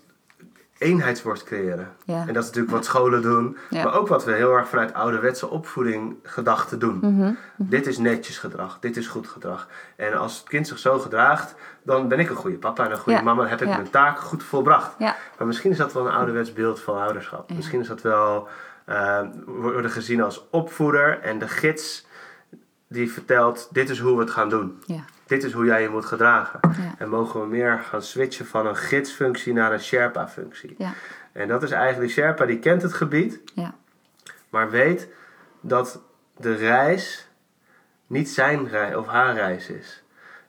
eenheidsworst 0.78 1.44
creëren. 1.44 1.96
ja. 2.06 2.20
En 2.28 2.34
dat 2.34 2.44
is 2.44 2.50
natuurlijk 2.50 2.74
wat 2.76 2.86
scholen 2.86 3.22
doen, 3.22 3.58
Ja. 3.70 3.84
maar 3.84 3.94
ook 3.94 4.08
wat 4.08 4.26
we 4.26 4.32
heel 4.32 4.54
erg 4.56 4.68
vanuit 4.68 4.94
ouderwetse 4.94 5.50
opvoeding 5.50 6.16
gedachten 6.24 6.80
doen. 6.80 6.98
Mhm. 7.02 7.34
Dit 7.56 7.88
is 7.88 7.98
netjes 7.98 8.38
gedrag, 8.38 8.78
dit 8.80 8.98
is 8.98 9.08
goed 9.08 9.28
gedrag. 9.28 9.68
En 9.96 10.18
als 10.18 10.38
het 10.38 10.48
kind 10.48 10.68
zich 10.68 10.80
zo 10.80 11.00
gedraagt, 11.00 11.56
dan 11.84 12.08
ben 12.08 12.20
ik 12.20 12.30
een 12.30 12.36
goede 12.36 12.58
papa 12.58 12.86
en 12.86 12.92
een 12.92 12.98
goede 12.98 13.18
Ja. 13.20 13.24
mama, 13.26 13.46
heb 13.46 13.62
ik 13.62 13.68
mijn 13.68 13.90
taak 13.90 14.20
goed 14.20 14.44
volbracht. 14.44 14.96
ja, 15.00 15.16
Maar 15.38 15.48
misschien 15.48 15.72
is 15.72 15.78
dat 15.78 15.94
wel 15.94 16.06
een 16.06 16.14
ouderwets 16.14 16.54
beeld 16.54 16.80
van 16.80 17.02
ouderschap. 17.02 17.52
Misschien 17.54 17.80
is 17.80 17.88
dat 17.88 18.02
wel 18.02 18.48
eh, 18.86 19.20
worden 19.46 19.92
gezien 19.92 20.22
als 20.22 20.46
opvoeder 20.50 21.20
en 21.22 21.40
de 21.40 21.48
gids 21.48 22.06
die 22.88 23.12
vertelt: 23.12 23.68
dit 23.72 23.90
is 23.90 24.00
hoe 24.00 24.14
we 24.16 24.20
het 24.22 24.32
gaan 24.32 24.50
doen. 24.50 24.82
Dit 25.34 25.44
is 25.44 25.52
hoe 25.52 25.66
jij 25.66 25.82
je 25.82 25.90
moet 25.90 26.06
gedragen. 26.06 26.60
Ja. 26.62 26.96
En 26.98 27.10
mogen 27.10 27.42
we 27.42 27.48
meer 27.48 27.80
gaan 27.80 28.02
switchen 28.02 28.46
van 28.46 28.68
een 28.68 28.76
gidsfunctie 28.76 29.54
naar 29.54 29.74
een 29.74 29.80
Sherpa-functie. 29.80 30.76
ja, 30.78 30.94
En 31.32 31.48
dat 31.48 31.64
is 31.64 31.72
eigenlijk, 31.72 32.12
Sherpa 32.12 32.46
die 32.46 32.60
kent 32.60 32.82
het 32.82 32.94
gebied, 32.94 33.40
ja, 33.54 33.76
maar 34.50 34.70
weet 34.70 35.08
dat 35.62 36.02
de 36.38 36.56
reis 36.56 37.28
niet 38.08 38.30
zijn 38.30 38.68
reis 38.68 38.96
of 38.96 39.08
haar 39.08 39.34
reis 39.34 39.70
is. 39.70 40.03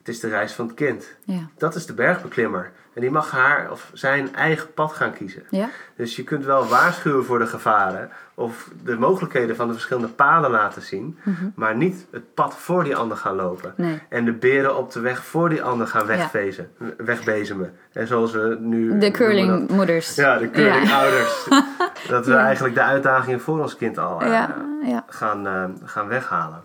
Het 0.05 0.15
is 0.15 0.21
de 0.21 0.29
reis 0.29 0.53
van 0.53 0.67
het 0.67 0.75
kind. 0.75 1.15
ja, 1.25 1.49
Dat 1.59 1.75
is 1.75 1.87
de 1.87 1.93
bergbeklimmer. 1.95 2.71
En 2.95 3.01
die 3.01 3.11
mag 3.11 3.31
haar 3.31 3.71
of 3.71 3.91
zijn 3.93 4.35
eigen 4.35 4.73
pad 4.75 4.93
gaan 4.93 5.13
kiezen. 5.13 5.43
ja, 5.51 5.69
Dus 5.97 6.17
je 6.17 6.25
kunt 6.25 6.45
wel 6.45 6.67
waarschuwen 6.67 7.25
voor 7.25 7.39
de 7.39 7.47
gevaren 7.47 8.11
of 8.35 8.69
de 8.85 8.97
mogelijkheden 8.97 9.57
van 9.57 9.67
de 9.67 9.73
verschillende 9.73 10.09
paden 10.09 10.51
laten 10.51 10.83
zien, 10.83 11.19
maar 11.55 11.77
niet 11.77 12.07
het 12.11 12.35
pad 12.35 12.57
voor 12.57 12.85
die 12.85 12.97
ander 12.97 13.17
gaan 13.17 13.35
lopen. 13.35 13.73
Mhm. 13.77 13.89
nee. 13.89 14.03
En 14.09 14.25
de 14.25 14.33
beren 14.33 14.77
op 14.77 14.93
de 14.93 15.01
weg 15.01 15.25
voor 15.25 15.49
die 15.49 15.63
ander 15.63 15.87
gaan 15.87 16.07
wegvezen, 16.07 16.71
wegbezemen. 16.97 17.75
En 17.93 18.07
zoals 18.07 18.33
we 18.33 18.57
nu. 18.61 18.99
De 18.99 19.11
curlingmoeders. 19.11 20.15
Ja, 20.15 20.39
de 20.39 20.51
curling 20.51 20.89
Ja. 20.89 21.01
ouders. 21.03 21.49
dat 22.09 22.27
we 22.27 22.33
Ja. 22.33 22.45
eigenlijk 22.45 22.75
de 22.75 22.83
uitdagingen 22.83 23.41
voor 23.41 23.61
ons 23.61 23.77
kind 23.77 23.99
al 23.99 24.21
eh, 24.21 24.29
Ja, 24.29 24.55
ja, 24.83 25.05
gaan, 25.09 25.47
eh, 25.47 25.65
gaan 25.85 26.09
weghalen. 26.09 26.63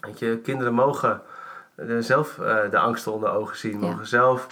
Weet 0.00 0.18
je, 0.18 0.38
kinderen 0.42 0.74
mogen 0.74 1.20
zelf 1.98 2.38
eh, 2.38 2.56
de 2.70 2.78
angsten 2.78 3.12
onder 3.12 3.30
ogen 3.30 3.56
zien, 3.56 3.80
Ja. 3.80 3.86
mogen 3.90 4.06
zelf 4.06 4.46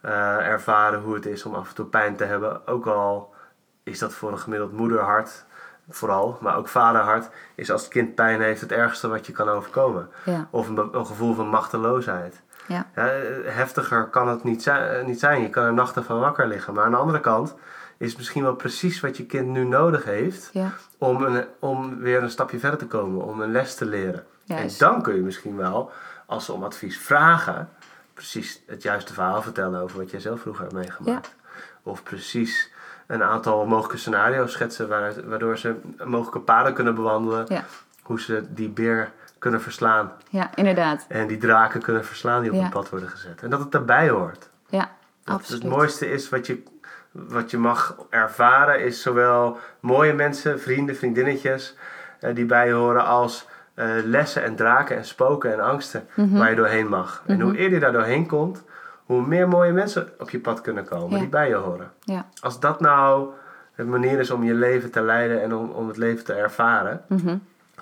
eh, 0.00 0.46
ervaren 0.46 1.00
hoe 1.00 1.14
het 1.14 1.26
is 1.26 1.44
om 1.44 1.54
af 1.54 1.68
en 1.68 1.74
toe 1.74 1.86
pijn 1.86 2.16
te 2.16 2.24
hebben. 2.24 2.66
Ook 2.66 2.86
al 2.86 3.34
is 3.82 3.98
dat 3.98 4.12
voor 4.14 4.32
een 4.32 4.38
gemiddeld 4.38 4.72
moederhart 4.72 5.44
vooral, 5.88 6.38
maar 6.40 6.56
ook 6.56 6.68
vaderhart, 6.68 7.28
is 7.54 7.70
als 7.70 7.82
het 7.82 7.90
kind 7.90 8.14
pijn 8.14 8.40
heeft 8.40 8.60
het 8.60 8.72
ergste 8.72 9.08
wat 9.08 9.26
je 9.26 9.32
kan 9.32 9.48
overkomen. 9.48 10.08
ja, 10.24 10.48
Of 10.50 10.68
een, 10.68 10.88
een 10.92 11.06
gevoel 11.06 11.34
van 11.34 11.48
machteloosheid. 11.48 12.42
ja, 12.66 12.86
Ja, 12.94 13.06
eh, 13.08 13.54
heftiger 13.54 14.04
kan 14.06 14.28
het 14.28 14.44
niet 14.44 14.62
zijn, 14.62 14.88
eh, 15.00 15.04
niet 15.06 15.20
zijn. 15.20 15.42
Je 15.42 15.50
kan 15.50 15.64
er 15.64 15.72
nachten 15.74 16.04
van 16.04 16.20
wakker 16.20 16.46
liggen. 16.46 16.74
Maar 16.74 16.84
aan 16.84 16.90
de 16.90 16.96
andere 16.96 17.20
kant 17.20 17.54
is 17.98 18.08
het 18.08 18.16
misschien 18.18 18.42
wel 18.42 18.54
precies 18.54 19.00
wat 19.00 19.16
je 19.16 19.26
kind 19.26 19.46
nu 19.48 19.64
nodig 19.64 20.04
heeft 20.04 20.50
ja, 20.52 20.70
om, 20.98 21.22
een, 21.24 21.44
om 21.58 21.98
weer 21.98 22.22
een 22.22 22.30
stapje 22.30 22.58
verder 22.58 22.78
te 22.78 22.86
komen, 22.86 23.24
om 23.24 23.40
een 23.40 23.52
les 23.52 23.74
te 23.74 23.84
leren. 23.84 24.24
En 24.46 24.68
dan 24.78 25.02
kun 25.02 25.14
je 25.14 25.20
misschien 25.22 25.56
wel, 25.56 25.90
als 26.26 26.44
ze 26.44 26.52
om 26.52 26.64
advies 26.64 26.98
vragen, 26.98 27.68
precies 28.14 28.62
het 28.66 28.82
juiste 28.82 29.12
verhaal 29.12 29.42
vertellen 29.42 29.80
over 29.80 29.98
wat 29.98 30.10
jij 30.10 30.20
zelf 30.20 30.40
vroeger 30.40 30.62
hebt 30.62 30.74
meegemaakt. 30.74 31.34
Of 31.82 32.02
precies 32.02 32.70
een 33.06 33.22
aantal 33.22 33.66
mogelijke 33.66 33.96
scenario's 33.98 34.52
schetsen 34.52 34.88
waardoor 35.28 35.58
ze 35.58 35.74
mogelijke 36.04 36.40
paden 36.40 36.74
kunnen 36.74 36.94
bewandelen. 36.94 37.44
Ja. 37.48 37.64
Hoe 38.02 38.20
ze 38.20 38.44
die 38.48 38.68
beer 38.68 39.10
kunnen 39.38 39.60
verslaan 39.62 40.12
ja, 40.30 40.50
inderdaad. 40.54 41.04
en 41.08 41.26
die 41.26 41.36
draken 41.38 41.82
kunnen 41.82 42.04
verslaan 42.04 42.42
die 42.42 42.50
op 42.50 42.56
Ja. 42.56 42.64
een 42.64 42.70
pad 42.70 42.88
worden 42.88 43.08
gezet. 43.08 43.42
En 43.42 43.50
dat 43.50 43.60
het 43.60 43.72
daarbij 43.72 44.08
hoort. 44.08 44.48
Ja, 44.68 44.90
Dat 45.24 45.34
absoluut. 45.34 45.62
het 45.62 45.70
mooiste 45.72 46.10
is 46.10 46.28
wat 46.28 46.46
je, 46.46 46.62
wat 47.10 47.50
je 47.50 47.58
mag 47.58 47.96
ervaren, 48.10 48.80
is 48.84 49.02
zowel 49.02 49.58
mooie 49.80 50.12
mensen, 50.12 50.60
vrienden, 50.60 50.96
vriendinnetjes 50.96 51.74
eh, 52.20 52.34
die 52.34 52.44
bij 52.44 52.66
je 52.66 52.72
horen, 52.72 53.04
als 53.04 53.46
eh, 53.76 53.86
lessen 54.04 54.42
en 54.44 54.56
draken 54.56 54.96
en 54.96 55.04
spoken 55.04 55.52
en 55.52 55.60
angsten 55.60 56.06
Mhm. 56.14 56.38
waar 56.38 56.50
je 56.50 56.56
doorheen 56.56 56.88
mag. 56.88 57.22
En 57.26 57.40
hoe 57.40 57.56
eerder 57.56 57.74
je 57.74 57.80
daar 57.80 57.92
doorheen 57.92 58.26
komt, 58.26 58.62
hoe 59.04 59.26
meer 59.26 59.48
mooie 59.48 59.72
mensen 59.72 60.08
op 60.18 60.30
je 60.30 60.40
pad 60.40 60.60
kunnen 60.60 60.84
komen 60.84 61.10
Ja. 61.10 61.18
die 61.18 61.28
bij 61.28 61.48
je 61.48 61.54
horen. 61.54 61.90
Ja, 62.00 62.26
Als 62.40 62.60
dat 62.60 62.80
nou 62.80 63.28
de 63.76 63.84
manier 63.84 64.18
is 64.18 64.30
om 64.30 64.44
je 64.44 64.54
leven 64.54 64.90
te 64.90 65.02
leiden 65.02 65.42
en 65.42 65.54
om, 65.54 65.70
om 65.70 65.88
het 65.88 65.96
leven 65.96 66.24
te 66.24 66.32
ervaren, 66.32 67.02
mhm. 67.08 67.36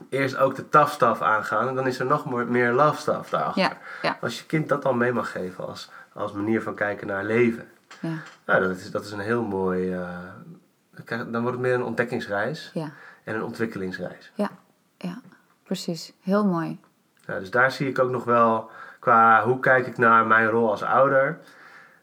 eerst 0.09 0.36
ook 0.36 0.55
de 0.55 0.68
tough 0.68 0.90
stuff 0.92 1.22
aangaan 1.22 1.68
en 1.68 1.74
dan 1.74 1.86
is 1.86 1.99
er 1.99 2.07
nog 2.07 2.30
meer, 2.30 2.47
meer 2.47 2.72
love 2.72 3.01
stuff 3.01 3.30
daarachter. 3.30 3.76
ja, 4.03 4.18
Als 4.20 4.38
je 4.38 4.47
kind 4.47 4.68
dat 4.68 4.84
al 4.84 4.95
mee 4.95 5.12
mag 5.12 5.30
geven 5.30 5.66
als, 5.66 5.90
als 6.12 6.32
manier 6.32 6.62
van 6.62 6.74
kijken 6.74 7.07
naar 7.07 7.24
leven. 7.24 7.68
ja, 8.01 8.09
Nou, 8.47 8.61
dat 8.68 8.76
is, 8.76 8.90
dat 8.90 9.05
is 9.05 9.12
een 9.12 9.18
heel 9.20 9.42
mooi. 9.42 9.92
eh, 9.92 10.09
dan 11.05 11.32
dan 11.32 11.42
wordt 11.42 11.57
het 11.57 11.66
meer 11.66 11.74
een 11.74 11.82
ontdekkingsreis 11.84 12.70
ja, 12.74 12.90
en 13.24 13.34
een 13.34 13.42
ontwikkelingsreis. 13.45 14.32
ja, 14.34 14.51
precies. 15.64 16.12
Heel 16.20 16.44
mooi. 16.46 16.78
Nou, 17.26 17.40
dus 17.40 17.50
daar 17.50 17.72
zie 17.72 17.88
ik 17.88 17.98
ook 17.98 18.10
nog 18.10 18.24
wel 18.24 18.70
qua 19.00 19.44
hoe 19.44 19.60
kijk 19.60 19.86
ik 19.86 19.98
naar 19.98 20.26
mijn 20.26 20.48
rol 20.48 20.70
als 20.70 20.82
ouder. 20.82 21.38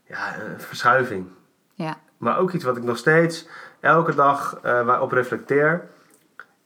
Ja, 0.03 0.35
een 0.39 0.59
verschuiving. 0.59 1.27
Ja, 1.73 1.97
Maar 2.17 2.37
ook 2.37 2.51
iets 2.51 2.63
wat 2.63 2.77
ik 2.77 2.83
nog 2.83 2.97
steeds 2.97 3.47
elke 3.79 4.15
dag 4.15 4.59
eh, 4.63 4.85
waarop 4.85 5.11
reflecteer. 5.11 5.87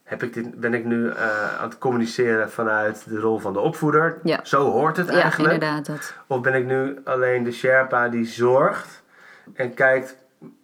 Heb 0.04 0.24
ik 0.24 0.34
dit, 0.34 0.60
ben 0.60 0.74
ik 0.74 0.86
nu 0.86 1.10
eh, 1.10 1.60
aan 1.60 1.70
het 1.70 1.78
communiceren 1.78 2.52
vanuit 2.52 3.10
de 3.10 3.20
rol 3.20 3.40
van 3.40 3.54
de 3.54 3.60
opvoeder? 3.60 4.18
Ja. 4.24 4.40
Zo 4.44 4.72
hoort 4.72 4.98
het 4.98 5.08
ja 5.08 5.22
eigenlijk. 5.22 5.54
inderdaad 5.54 5.86
dat. 5.86 6.14
Of 6.28 6.42
ben 6.42 6.54
ik 6.54 6.66
nu 6.66 7.00
alleen 7.04 7.44
de 7.44 7.52
Sherpa 7.52 8.10
die 8.10 8.26
zorgt 8.26 9.04
en 9.54 9.74
kijkt, 9.74 10.18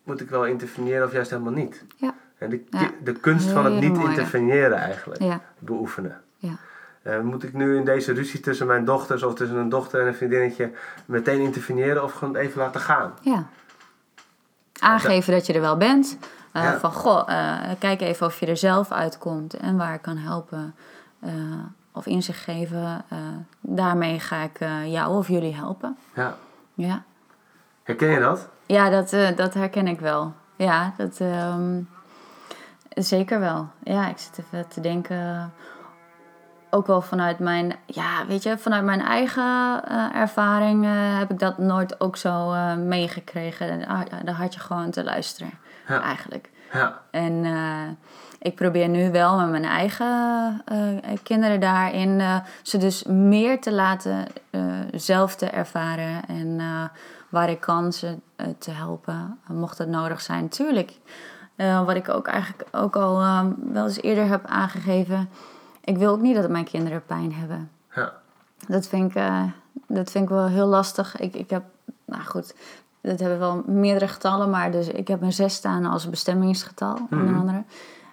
moet 0.04 0.22
ik 0.22 0.30
wel 0.30 0.46
interveneren 0.46 1.06
of 1.08 1.12
juist 1.12 1.30
helemaal 1.30 1.54
niet? 1.54 1.84
Ja. 1.96 2.14
De, 2.50 2.64
Ja. 2.70 2.90
de 3.04 3.14
kunst 3.14 3.50
van 3.50 3.66
het 3.66 3.74
niet 3.80 3.94
mooie. 3.94 4.10
interveneren 4.10 4.78
eigenlijk 4.78 5.22
Ja, 5.22 5.40
beoefenen. 5.60 6.22
ja, 6.38 6.54
Eh, 7.02 7.20
moet 7.20 7.44
ik 7.44 7.54
nu 7.54 7.78
in 7.78 7.86
deze 7.86 8.14
ruzie 8.14 8.40
tussen 8.40 8.68
mijn 8.68 8.86
dochters 8.86 9.24
of 9.24 9.34
tussen 9.36 9.58
een 9.58 9.70
dochter 9.70 10.02
en 10.02 10.08
een 10.08 10.14
vriendinnetje 10.16 10.72
meteen 11.06 11.40
interveneren 11.40 12.04
of 12.04 12.12
gewoon 12.14 12.36
even 12.36 12.58
laten 12.62 12.82
gaan? 12.82 13.14
ja. 13.22 13.46
Aangeven 14.80 15.34
dat 15.34 15.46
je 15.46 15.54
er 15.54 15.62
wel 15.62 15.78
bent. 15.78 16.18
Eh. 16.52 16.72
Van, 16.74 16.92
goh, 16.92 17.24
eh, 17.30 17.70
kijk 17.80 18.02
even 18.02 18.26
of 18.28 18.40
je 18.40 18.46
er 18.46 18.58
zelf 18.58 18.92
uitkomt 18.92 19.54
en 19.54 19.78
waar 19.78 19.94
ik 19.94 20.02
kan 20.02 20.18
helpen. 20.18 20.76
of 21.94 22.06
inzicht 22.06 22.40
geven. 22.44 23.06
daarmee 23.62 24.20
ga 24.20 24.42
ik 24.42 24.58
jou 24.86 25.16
of 25.18 25.28
jullie 25.28 25.56
helpen. 25.56 25.98
Ja. 26.14 26.36
Ja, 26.74 27.04
Herken 27.84 28.10
je 28.10 28.20
dat? 28.20 28.48
ja 28.66 28.90
dat, 28.90 29.10
dat 29.38 29.54
herken 29.54 29.88
ik 29.88 30.00
wel. 30.00 30.34
Ja, 30.56 30.94
dat 30.98 31.20
ehm, 31.20 31.80
zeker 32.96 33.40
wel. 33.40 33.68
Ja, 33.84 34.08
ik 34.10 34.18
zit 34.18 34.40
even 34.46 34.68
te 34.68 34.82
denken 34.82 35.54
ook 36.70 36.88
wel 36.88 37.02
vanuit 37.02 37.40
mijn, 37.40 37.74
ja, 37.86 38.26
weet 38.28 38.44
je, 38.44 38.58
vanuit 38.58 38.84
mijn 38.84 39.02
eigen 39.02 39.84
eh, 39.88 40.16
ervaring 40.16 40.86
eh, 40.86 40.92
heb 41.20 41.32
ik 41.32 41.40
dat 41.40 41.58
nooit 41.58 42.02
ook 42.02 42.18
zo 42.18 42.52
eh, 42.52 42.76
meegekregen. 42.76 43.86
Ah, 43.88 44.02
daar 44.24 44.36
had 44.36 44.54
je 44.54 44.60
gewoon 44.60 44.92
te 44.92 45.04
luisteren, 45.04 45.52
Ja. 45.88 46.02
eigenlijk. 46.02 46.50
Ja, 46.74 47.02
En 47.12 47.46
eh, 47.46 47.88
ik 48.40 48.56
probeer 48.56 48.88
nu 48.88 49.12
wel 49.12 49.38
met 49.40 49.50
mijn 49.50 49.66
eigen 49.66 50.62
eh, 50.66 50.78
kinderen 51.24 51.60
daarin 51.60 52.20
eh, 52.20 52.36
ze 52.62 52.78
dus 52.78 53.04
meer 53.04 53.62
te 53.62 53.72
laten 53.72 54.26
eh, 54.50 54.62
zelf 54.94 55.36
te 55.36 55.46
ervaren. 55.50 56.26
En 56.28 56.56
eh, 56.60 56.84
waar 57.30 57.50
ik 57.50 57.60
kan 57.60 57.94
ze 57.94 58.18
eh, 58.36 58.46
te 58.58 58.72
helpen, 58.72 59.40
mocht 59.48 59.78
het 59.78 59.88
nodig 59.90 60.22
zijn. 60.22 60.50
Tuurlijk, 60.50 60.92
eh, 61.56 61.86
wat 61.86 61.96
ik 61.96 62.10
ook 62.10 62.28
eigenlijk 62.28 62.64
ook 62.72 62.96
al 62.96 63.20
eh, 63.22 63.46
wel 63.72 63.84
eens 63.84 64.02
eerder 64.02 64.28
heb 64.28 64.46
aangegeven. 64.46 65.30
Ik 65.84 65.98
wil 65.98 66.12
ook 66.12 66.22
niet 66.22 66.36
dat 66.36 66.50
mijn 66.50 66.66
kinderen 66.66 67.04
pijn 67.06 67.34
hebben. 67.34 67.70
ja, 67.96 68.14
Dat 68.68 68.88
vind 68.88 69.10
ik, 69.10 69.16
eh, 69.16 69.44
dat 69.88 70.12
vind 70.12 70.24
ik 70.24 70.30
wel 70.30 70.48
heel 70.48 70.68
lastig. 70.68 71.18
Ik, 71.20 71.36
ik 71.36 71.50
heb, 71.50 71.64
nou 72.06 72.24
goed, 72.24 72.54
dat 73.02 73.20
hebben 73.20 73.40
wel 73.40 73.64
meerdere 73.66 74.08
getallen, 74.08 74.50
maar 74.50 74.72
dus 74.72 74.88
ik 74.88 75.08
heb 75.08 75.22
een 75.22 75.34
zes 75.34 75.54
staan 75.54 75.86
als 75.86 76.10
bestemmingsgetal, 76.10 77.08
onder 77.12 77.36
andere. 77.36 77.64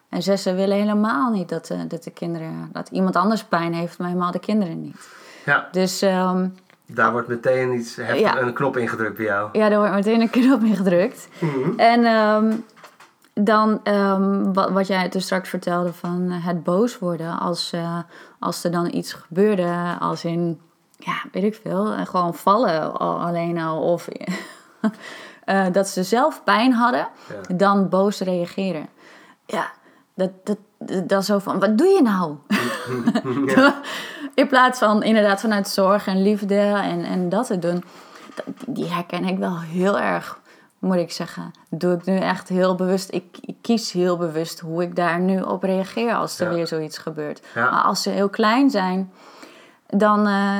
En 0.08 0.22
zessen 0.22 0.56
willen 0.56 0.76
helemaal 0.76 1.30
niet 1.30 1.48
dat, 1.48 1.66
de 1.66 1.86
dat 1.86 2.04
de 2.04 2.10
kinderen, 2.10 2.68
dat 2.72 2.88
iemand 2.88 3.16
anders 3.16 3.44
pijn 3.44 3.74
heeft, 3.74 3.98
maar 3.98 4.08
helemaal 4.08 4.30
de 4.30 4.38
kinderen 4.38 4.80
niet. 4.82 5.08
ja. 5.44 5.68
Dus 5.72 6.02
ehm, 6.02 6.48
Daar 6.86 7.12
wordt 7.12 7.28
meteen 7.28 7.72
iets 7.74 7.96
heftig, 7.96 8.18
Ja. 8.20 8.38
een 8.40 8.52
knop 8.52 8.76
ingedrukt 8.76 9.16
bij 9.16 9.24
jou. 9.26 9.48
ja, 9.52 9.68
daar 9.68 9.78
wordt 9.78 9.94
meteen 9.94 10.20
een 10.20 10.30
knop 10.30 10.62
in 10.62 10.76
gedrukt. 10.76 11.28
En 11.76 12.04
ehm, 12.04 12.52
dan, 13.40 13.80
ehm, 13.82 14.52
wat, 14.52 14.70
wat 14.70 14.86
jij 14.86 15.08
toen 15.08 15.20
straks 15.20 15.48
vertelde 15.48 15.92
van 15.92 16.30
eh, 16.30 16.46
het 16.46 16.62
boos 16.64 16.98
worden 16.98 17.38
als, 17.38 17.72
eh, 17.72 17.98
als 18.38 18.64
er 18.64 18.70
dan 18.70 18.94
iets 18.94 19.12
gebeurde, 19.12 19.96
als 20.00 20.24
in, 20.24 20.60
ja, 20.96 21.14
weet 21.32 21.42
ik 21.42 21.60
veel, 21.62 21.92
eh, 21.92 22.06
gewoon 22.06 22.34
vallen 22.34 22.98
al, 22.98 23.20
alleen 23.20 23.58
al 23.58 23.82
of 23.82 24.08
dat 25.72 25.88
ze 25.88 26.02
zelf 26.02 26.44
pijn 26.44 26.72
hadden, 26.72 27.08
Ja. 27.48 27.54
dan 27.54 27.88
boos 27.88 28.20
reageren. 28.20 28.88
Ja, 29.46 29.70
dat, 30.14 30.30
dat, 30.44 30.58
dat, 31.08 31.24
zo 31.24 31.38
van, 31.38 31.58
wat 31.58 31.78
doe 31.78 31.86
je 31.86 32.02
nou? 32.02 32.36
In 34.34 34.48
plaats 34.48 34.78
van 34.78 35.02
inderdaad 35.02 35.40
vanuit 35.40 35.68
zorg 35.68 36.06
en 36.06 36.22
liefde 36.22 36.58
en, 36.60 37.04
en 37.04 37.28
dat 37.28 37.46
te 37.46 37.58
doen. 37.58 37.84
Die 38.66 38.92
herken 38.92 39.24
ik 39.24 39.38
wel 39.38 39.60
heel 39.60 39.98
erg, 39.98 40.38
moet 40.78 40.96
ik 40.96 41.12
zeggen. 41.12 41.50
Doe 41.70 41.94
ik 41.94 42.04
nu 42.04 42.16
echt 42.18 42.48
heel 42.48 42.74
bewust. 42.74 43.12
Ik, 43.12 43.38
ik 43.40 43.56
kies 43.60 43.92
heel 43.92 44.16
bewust 44.16 44.60
hoe 44.60 44.82
ik 44.82 44.96
daar 44.96 45.20
nu 45.20 45.40
op 45.40 45.62
reageer 45.62 46.14
als 46.14 46.40
er 46.40 46.48
Ja. 46.48 46.54
weer 46.54 46.66
zoiets 46.66 46.98
gebeurt. 46.98 47.46
Ja. 47.54 47.70
Maar 47.70 47.82
als 47.82 48.02
ze 48.02 48.10
heel 48.10 48.28
klein 48.28 48.70
zijn, 48.70 49.12
dan, 49.86 50.26
eh, 50.26 50.58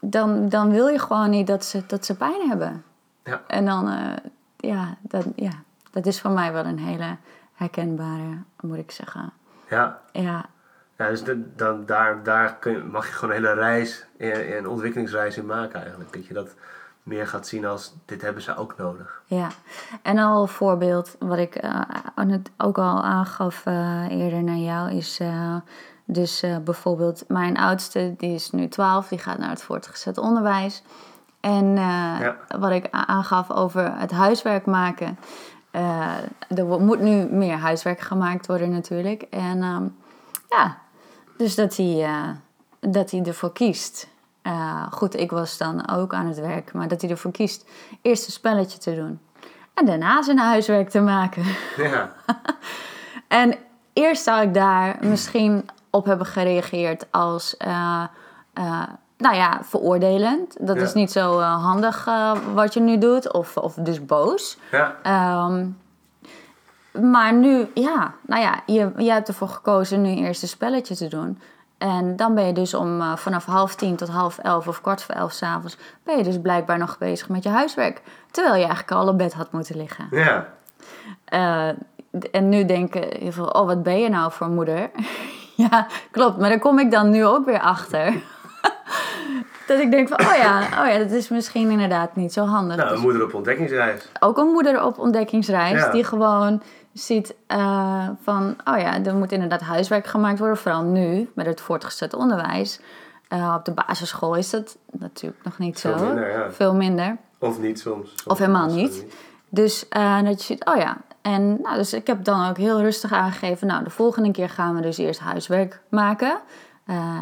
dan, 0.00 0.48
dan 0.48 0.70
wil 0.70 0.86
je 0.88 0.98
gewoon 0.98 1.30
niet 1.30 1.46
dat 1.46 1.64
ze, 1.64 1.82
dat 1.86 2.04
ze 2.04 2.16
pijn 2.16 2.48
hebben. 2.48 2.84
Ja. 3.24 3.40
En 3.46 3.64
dan, 3.64 3.88
eh, 3.88 4.16
ja, 4.56 4.96
dat, 5.00 5.24
ja, 5.36 5.52
dat 5.90 6.06
is 6.06 6.20
voor 6.20 6.30
mij 6.30 6.52
wel 6.52 6.64
een 6.64 6.78
hele 6.78 7.16
herkenbare, 7.54 8.38
moet 8.60 8.78
ik 8.78 8.90
zeggen. 8.90 9.32
Ja, 9.70 9.98
Ja, 10.12 10.44
ja 10.96 11.08
dus 11.08 11.24
de- 11.24 11.54
dan, 11.56 11.86
daar, 11.86 12.22
daar 12.22 12.54
kun 12.56 12.72
je, 12.72 12.78
mag 12.78 13.06
je 13.06 13.12
gewoon 13.12 13.34
een 13.34 13.42
hele 13.42 13.54
reis, 13.54 14.06
een 14.18 14.68
ontwikkelingsreis 14.68 15.36
in 15.36 15.46
maken 15.46 15.80
eigenlijk. 15.80 16.12
Dat 16.12 16.26
je 16.26 16.34
dat 16.34 16.54
meer 17.02 17.26
gaat 17.26 17.46
zien 17.46 17.66
als, 17.66 17.94
dit 18.04 18.22
hebben 18.22 18.42
ze 18.42 18.56
ook 18.56 18.74
nodig. 18.76 19.22
Ja, 19.26 19.48
en 20.02 20.18
al 20.18 20.42
een 20.42 20.48
voorbeeld 20.48 21.16
wat 21.18 21.38
ik 21.38 21.54
eh, 21.54 21.80
ook 22.56 22.78
al 22.78 23.02
aangaf 23.02 23.66
eh, 23.66 24.08
eerder 24.10 24.42
naar 24.42 24.56
jou 24.56 24.90
is 24.90 25.20
eh, 25.20 25.56
dus 26.04 26.44
bijvoorbeeld 26.64 27.24
mijn 27.28 27.56
oudste, 27.58 28.14
die 28.18 28.34
is 28.34 28.50
nu 28.50 28.68
12, 28.68 29.08
die 29.08 29.18
gaat 29.18 29.38
naar 29.38 29.48
het 29.48 29.62
voortgezet 29.62 30.18
onderwijs. 30.18 30.82
En 31.40 31.74
Ja. 31.76 32.36
wat 32.58 32.70
ik 32.70 32.88
aangaf 32.90 33.50
over 33.50 33.98
het 33.98 34.10
huiswerk 34.10 34.66
maken. 34.66 35.18
er 36.48 36.66
moet 36.66 37.00
nu 37.00 37.26
meer 37.30 37.56
huiswerk 37.56 38.00
gemaakt 38.00 38.46
worden 38.46 38.70
natuurlijk. 38.70 39.22
En 39.22 39.62
ehm, 39.62 39.84
ja, 40.48 40.78
dus 41.36 41.54
dat 41.54 41.76
hij, 41.76 42.08
dat 42.80 43.10
hij 43.10 43.22
ervoor 43.22 43.52
kiest. 43.52 44.08
Eh, 44.42 44.86
goed, 44.90 45.16
ik 45.20 45.30
was 45.30 45.58
dan 45.58 45.88
ook 45.90 46.14
aan 46.14 46.26
het 46.26 46.40
werk, 46.40 46.72
maar 46.72 46.88
dat 46.88 47.00
hij 47.00 47.10
ervoor 47.10 47.30
kiest 47.30 47.64
eerst 48.02 48.26
een 48.26 48.32
spelletje 48.32 48.78
te 48.78 48.94
doen. 48.94 49.20
En 49.74 49.86
daarna 49.86 50.22
zijn 50.22 50.38
huiswerk 50.38 50.88
te 50.90 51.00
maken. 51.00 51.44
Ja, 51.76 52.12
En 53.28 53.54
eerst 53.92 54.22
zou 54.22 54.42
ik 54.42 54.54
daar 54.54 54.96
misschien 55.00 55.68
op 55.90 56.04
hebben 56.04 56.26
gereageerd 56.26 57.06
als, 57.10 57.56
eh, 57.56 58.02
eh, 58.52 58.82
nou 59.18 59.34
ja, 59.34 59.60
veroordelend. 59.62 60.56
Dat 60.66 60.76
Ja. 60.76 60.82
is 60.82 60.92
niet 60.94 61.12
zo 61.12 61.40
handig 61.40 62.08
wat 62.54 62.74
je 62.74 62.80
nu 62.80 62.98
doet, 62.98 63.32
of, 63.32 63.56
of 63.56 63.74
dus 63.74 64.04
boos. 64.04 64.58
ja, 64.70 64.96
Ehm, 65.02 65.66
maar 67.12 67.32
nu, 67.34 67.70
ja, 67.74 68.14
nou 68.26 68.42
ja, 68.42 68.60
je, 68.66 68.92
jij 68.96 69.14
hebt 69.14 69.28
ervoor 69.28 69.48
gekozen 69.48 70.02
nu 70.02 70.08
eerst 70.14 70.42
een 70.42 70.48
spelletje 70.48 70.96
te 70.96 71.08
doen. 71.08 71.40
En 71.82 72.16
dan 72.16 72.34
ben 72.34 72.46
je 72.46 72.52
dus 72.52 72.74
om 72.74 73.00
eh, 73.00 73.16
vanaf 73.16 73.44
half 73.44 73.74
tien 73.74 73.96
tot 73.96 74.08
half 74.08 74.38
elf 74.38 74.68
of 74.68 74.80
kwart 74.80 75.02
voor 75.02 75.14
elf 75.14 75.32
s'avonds... 75.32 75.76
ben 76.04 76.16
je 76.16 76.22
dus 76.24 76.40
blijkbaar 76.40 76.78
nog 76.78 76.98
bezig 76.98 77.28
met 77.28 77.42
je 77.42 77.48
huiswerk. 77.48 78.02
Terwijl 78.30 78.54
je 78.54 78.60
eigenlijk 78.60 78.90
al 78.92 79.08
op 79.08 79.18
bed 79.18 79.32
had 79.32 79.52
moeten 79.52 79.76
liggen. 79.76 80.06
ja. 80.10 80.46
Eh, 81.24 81.68
en 82.32 82.48
nu 82.48 82.64
denken 82.64 83.04
heel 83.18 83.32
veel, 83.32 83.46
oh, 83.46 83.66
wat 83.66 83.82
ben 83.82 84.00
je 84.00 84.08
nou 84.08 84.32
voor 84.32 84.48
moeder? 84.48 84.90
ja, 85.70 85.86
klopt. 86.10 86.38
Maar 86.38 86.48
daar 86.48 86.58
kom 86.58 86.78
ik 86.78 86.90
dan 86.90 87.10
nu 87.10 87.26
ook 87.26 87.44
weer 87.44 87.60
achter. 87.60 88.14
dat 89.66 89.78
ik 89.80 89.90
denk 89.90 90.08
van, 90.08 90.20
oh 90.20 90.34
ja, 90.34 90.60
oh 90.60 90.86
ja, 90.92 90.98
dat 90.98 91.10
is 91.10 91.28
misschien 91.28 91.70
inderdaad 91.70 92.16
niet 92.16 92.32
zo 92.32 92.44
handig. 92.44 92.76
Nou, 92.76 92.88
Dus 92.88 92.98
een 92.98 93.04
moeder 93.04 93.24
op 93.24 93.34
ontdekkingsreis. 93.34 94.08
ook 94.20 94.38
een 94.38 94.46
moeder 94.50 94.84
op 94.84 94.98
ontdekkingsreis 94.98 95.80
Ja. 95.80 95.90
die 95.90 96.04
gewoon 96.04 96.62
ziet 96.92 97.34
eh, 97.46 98.08
van, 98.22 98.56
oh 98.64 98.78
ja, 98.78 99.04
er 99.04 99.14
moet 99.14 99.32
inderdaad 99.32 99.60
huiswerk 99.60 100.06
gemaakt 100.06 100.38
worden. 100.38 100.56
Vooral 100.56 100.82
nu, 100.82 101.30
met 101.34 101.46
het 101.46 101.60
voortgezet 101.60 102.14
onderwijs. 102.14 102.80
Eh, 103.28 103.54
op 103.58 103.64
de 103.64 103.72
basisschool 103.72 104.34
is 104.34 104.50
dat 104.50 104.76
natuurlijk 104.90 105.44
nog 105.44 105.58
niet 105.58 105.80
Veel 105.80 105.98
zo. 105.98 106.04
minder, 106.04 106.30
ja. 106.30 106.50
Veel 106.50 106.74
minder. 106.74 107.16
Of 107.38 107.58
niet 107.58 107.80
soms. 107.80 108.08
Soms 108.08 108.24
Of 108.24 108.38
helemaal 108.38 108.66
niet. 108.66 109.04
Dus 109.48 109.88
eh, 109.88 110.22
dat 110.22 110.40
je 110.40 110.44
ziet, 110.46 110.64
oh 110.64 110.76
ja. 110.76 110.96
En 111.22 111.60
nou, 111.62 111.76
dus 111.76 111.92
ik 111.92 112.06
heb 112.06 112.24
dan 112.24 112.48
ook 112.48 112.56
heel 112.56 112.80
rustig 112.80 113.12
aangegeven, 113.12 113.66
nou, 113.66 113.84
de 113.84 113.90
volgende 113.90 114.30
keer 114.30 114.48
gaan 114.48 114.74
we 114.74 114.80
dus 114.80 114.98
eerst 114.98 115.20
huiswerk 115.20 115.80
maken. 115.88 116.38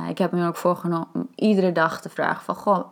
Ik 0.09 0.19
heb 0.19 0.33
me 0.33 0.47
ook 0.47 0.57
voorgenomen 0.57 1.09
om 1.15 1.29
iedere 1.35 1.73
dag 1.73 2.01
te 2.01 2.09
vragen 2.09 2.45
van, 2.45 2.55
goh, 2.55 2.85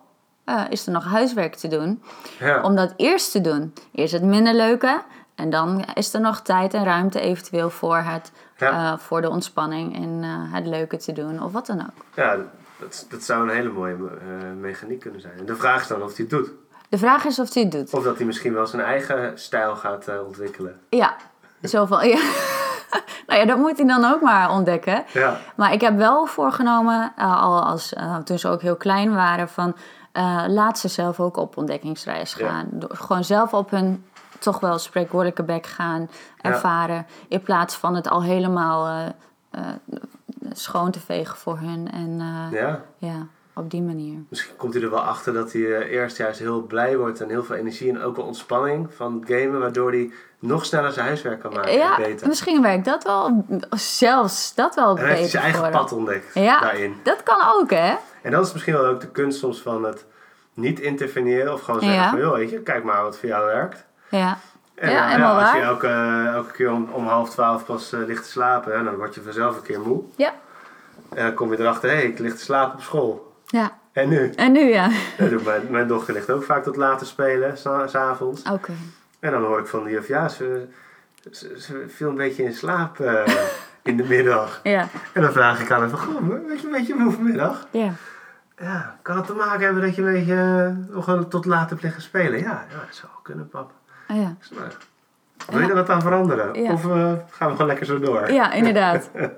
is 0.70 0.86
er 0.86 0.92
nog 0.92 1.04
huiswerk 1.04 1.54
te 1.54 1.68
doen? 1.68 2.02
Ja, 2.38 2.62
Om 2.62 2.74
dat 2.76 2.94
eerst 2.96 3.32
te 3.32 3.40
doen. 3.40 3.74
Eerst 3.92 4.12
het 4.12 4.22
minder 4.22 4.54
leuke. 4.54 5.02
En 5.38 5.50
dan 5.50 5.84
is 5.94 6.14
er 6.14 6.20
nog 6.20 6.40
tijd 6.40 6.74
en 6.74 6.84
ruimte 6.84 7.20
eventueel 7.20 7.70
voor, 7.70 7.96
het, 7.96 8.32
Ja. 8.56 8.70
eh, 8.92 8.98
voor 8.98 9.20
de 9.20 9.30
ontspanning 9.30 9.94
en 9.96 10.18
eh, 10.22 10.54
het 10.54 10.66
leuke 10.66 10.96
te 10.96 11.12
doen. 11.12 11.42
Of 11.42 11.52
wat 11.52 11.66
dan 11.66 11.80
ook. 11.80 12.04
ja 12.14 12.36
dat, 12.80 13.06
dat 13.10 13.22
zou 13.22 13.42
een 13.48 13.54
hele 13.54 13.68
mooie 13.70 13.94
eh, 13.94 14.50
mechaniek 14.60 15.00
kunnen 15.00 15.20
zijn. 15.20 15.38
En 15.38 15.46
de 15.46 15.56
vraag 15.56 15.80
is 15.80 15.86
dan 15.86 16.02
of 16.02 16.06
hij 16.16 16.26
het 16.28 16.30
doet. 16.30 16.50
De 16.88 16.98
vraag 16.98 17.24
is 17.24 17.38
of 17.38 17.54
hij 17.54 17.62
het 17.62 17.72
doet. 17.72 17.94
Of 17.94 18.02
dat 18.04 18.16
hij 18.16 18.26
misschien 18.26 18.52
wel 18.54 18.66
zijn 18.66 18.82
eigen 18.82 19.38
stijl 19.38 19.76
gaat 19.76 20.08
ontwikkelen. 20.26 20.80
Ja, 20.88 21.16
zoveel. 21.62 22.02
Ja. 22.02 22.16
nou 23.26 23.40
ja, 23.40 23.44
dat 23.46 23.56
moet 23.58 23.76
hij 23.78 23.86
dan 23.86 24.04
ook 24.04 24.20
maar 24.20 24.50
ontdekken. 24.50 25.04
Ja, 25.12 25.40
Maar 25.56 25.72
ik 25.72 25.80
heb 25.80 25.96
wel 25.96 26.26
voorgenomen, 26.26 27.12
al 27.16 27.62
als, 27.62 27.92
toen 28.24 28.38
ze 28.38 28.48
ook 28.48 28.62
heel 28.62 28.76
klein 28.76 29.14
waren, 29.14 29.48
van 29.48 29.76
laat 30.46 30.78
ze 30.78 30.88
zelf 30.88 31.20
ook 31.20 31.36
op 31.36 31.56
ontdekkingsreis 31.56 32.34
Ja. 32.34 32.48
gaan. 32.48 32.66
Door- 32.70 32.96
Gewoon 32.96 33.24
zelf 33.24 33.52
op 33.54 33.70
hun 33.70 34.04
toch 34.38 34.60
wel 34.60 34.78
spreekwoordelijke 34.78 35.42
bek 35.42 35.66
gaan 35.66 36.00
Ja. 36.36 36.50
ervaren. 36.50 37.06
In 37.28 37.42
plaats 37.42 37.74
van 37.76 37.94
het 37.94 38.08
al 38.08 38.22
helemaal 38.22 38.86
eh, 38.86 39.06
eh, 39.50 39.66
schoon 40.52 40.90
te 40.90 41.00
vegen 41.00 41.36
voor 41.36 41.58
hun. 41.58 41.90
En 41.92 42.20
eh, 42.20 42.60
ja. 42.60 42.82
ja, 42.98 43.26
op 43.54 43.70
die 43.70 43.82
manier. 43.82 44.18
Misschien 44.28 44.56
komt 44.56 44.74
hij 44.74 44.82
er 44.82 44.90
wel 44.90 45.00
achter 45.00 45.32
dat 45.32 45.52
hij 45.52 45.88
eerst 45.88 46.16
juist 46.16 46.38
heel 46.38 46.62
blij 46.62 46.96
wordt 46.96 47.20
en 47.20 47.28
heel 47.28 47.44
veel 47.44 47.56
energie 47.56 47.90
en 47.90 48.02
ook 48.02 48.16
wel 48.16 48.24
ontspanning 48.24 48.94
van 48.94 49.14
het 49.14 49.28
gamen, 49.30 49.60
waardoor 49.60 49.90
hij 49.90 50.10
nog 50.38 50.64
sneller 50.64 50.92
zijn 50.92 51.06
huiswerk 51.06 51.40
kan 51.40 51.52
maken. 51.52 51.72
Ja, 51.72 51.96
beter. 51.96 52.26
misschien 52.28 52.62
werkt 52.62 52.84
dat 52.84 53.04
wel, 53.04 53.44
zelfs 53.70 54.54
dat 54.54 54.74
wel 54.74 54.90
En 54.90 54.96
hij 54.96 55.06
heeft 55.06 55.16
beter 55.16 55.30
zijn 55.40 55.42
eigen 55.52 55.70
pad 55.70 55.92
ontdekt 55.92 56.34
Ja, 56.34 56.60
daarin. 56.60 56.94
dat 57.02 57.22
kan 57.22 57.40
ook, 57.54 57.70
hè? 57.70 57.94
En 58.22 58.30
dat 58.30 58.46
is 58.46 58.52
misschien 58.52 58.74
wel 58.74 58.86
ook 58.86 59.00
de 59.00 59.10
kunst 59.10 59.38
soms 59.38 59.62
van 59.62 59.84
het 59.84 60.04
niet 60.54 60.80
interveneren 60.80 61.52
of 61.52 61.60
gewoon 61.60 61.80
zeggen 61.80 62.00
Ja. 62.00 62.10
van 62.10 62.18
joh, 62.18 62.32
weet 62.32 62.50
je, 62.50 62.60
kijk 62.60 62.84
maar 62.84 63.02
wat 63.02 63.18
voor 63.18 63.28
jou 63.28 63.46
werkt. 63.46 63.86
Ja, 64.10 64.38
En 64.74 64.90
Ja, 64.90 65.04
eh, 65.04 65.10
helemaal 65.10 65.38
als 65.40 65.52
je 65.52 65.58
waar. 65.58 65.66
elke, 65.68 66.30
elke 66.34 66.52
keer 66.52 66.72
om, 66.72 66.88
om 66.92 67.06
half 67.06 67.30
twaalf 67.30 67.64
pas 67.64 67.92
eh, 67.92 68.00
ligt 68.06 68.22
te 68.24 68.30
slapen, 68.30 68.78
hè, 68.78 68.84
dan 68.84 68.94
word 68.96 69.14
je 69.14 69.22
vanzelf 69.22 69.56
een 69.56 69.62
keer 69.62 69.80
moe. 69.80 70.02
ja, 70.16 70.32
En 71.14 71.24
dan 71.24 71.34
kom 71.34 71.50
je 71.52 71.60
erachter, 71.60 71.90
hé, 71.90 71.96
hey, 71.96 72.04
ik 72.04 72.18
lig 72.18 72.34
te 72.34 72.42
slapen 72.42 72.74
op 72.74 72.82
school. 72.82 73.34
ja. 73.46 73.76
En 73.92 74.08
nu? 74.08 74.30
En 74.36 74.52
nu 74.52 74.60
ja. 74.72 74.88
Mijn, 75.44 75.62
mijn 75.70 75.88
dochter 75.88 76.14
ligt 76.14 76.30
ook 76.30 76.42
vaak 76.44 76.62
tot 76.62 76.76
later 76.76 77.06
spelen, 77.06 77.58
s- 77.58 77.62
s'avonds. 77.86 78.42
Oké. 78.50 78.72
En 79.20 79.30
dan 79.30 79.42
hoor 79.44 79.58
ik 79.58 79.66
van 79.66 79.84
die 79.84 79.92
juf, 79.92 80.08
ja, 80.08 80.28
ze, 80.28 80.66
ze, 81.30 81.60
ze 81.60 81.84
viel 81.88 82.08
een 82.08 82.14
beetje 82.14 82.42
in 82.44 82.54
slaap. 82.54 83.00
eh. 83.00 83.22
in 83.82 83.96
de 83.96 84.04
middag. 84.04 84.60
Ja. 84.74 84.86
En 85.12 85.22
dan 85.22 85.32
vraag 85.32 85.60
ik 85.60 85.70
aan 85.70 85.80
hem 85.80 85.90
van, 85.90 85.98
goh, 85.98 86.28
weet 86.46 86.60
je 86.60 86.66
een 86.66 86.72
beetje 86.72 86.94
moe 86.94 87.12
vanmiddag? 87.12 87.66
Ja. 87.70 87.92
Ja, 88.58 88.96
kan 89.02 89.16
het 89.16 89.26
te 89.26 89.34
maken 89.34 89.60
hebben 89.64 89.82
dat 89.82 89.94
je 89.94 90.02
een 90.02 90.12
beetje 90.12 90.34
eh, 90.88 90.94
nog 90.94 91.26
tot 91.28 91.44
laat 91.44 91.70
hebt 91.70 91.82
liggen 91.82 92.02
spelen? 92.02 92.38
Ja, 92.38 92.66
ja, 92.70 92.78
dat 92.86 92.94
zou 92.94 93.08
kunnen, 93.22 93.48
pap. 93.48 93.72
Ah, 94.08 94.16
ja. 94.16 94.36
Nou, 94.50 94.68
wil 95.50 95.60
je 95.60 95.68
er 95.68 95.74
wat 95.74 95.88
aan 95.90 96.02
veranderen? 96.02 96.54
Of 96.54 96.84
eh, 96.84 97.12
gaan 97.30 97.48
we 97.48 97.52
gewoon 97.52 97.66
lekker 97.66 97.86
zo 97.86 97.98
door? 97.98 98.32
ja, 98.32 98.52
inderdaad. 98.52 99.10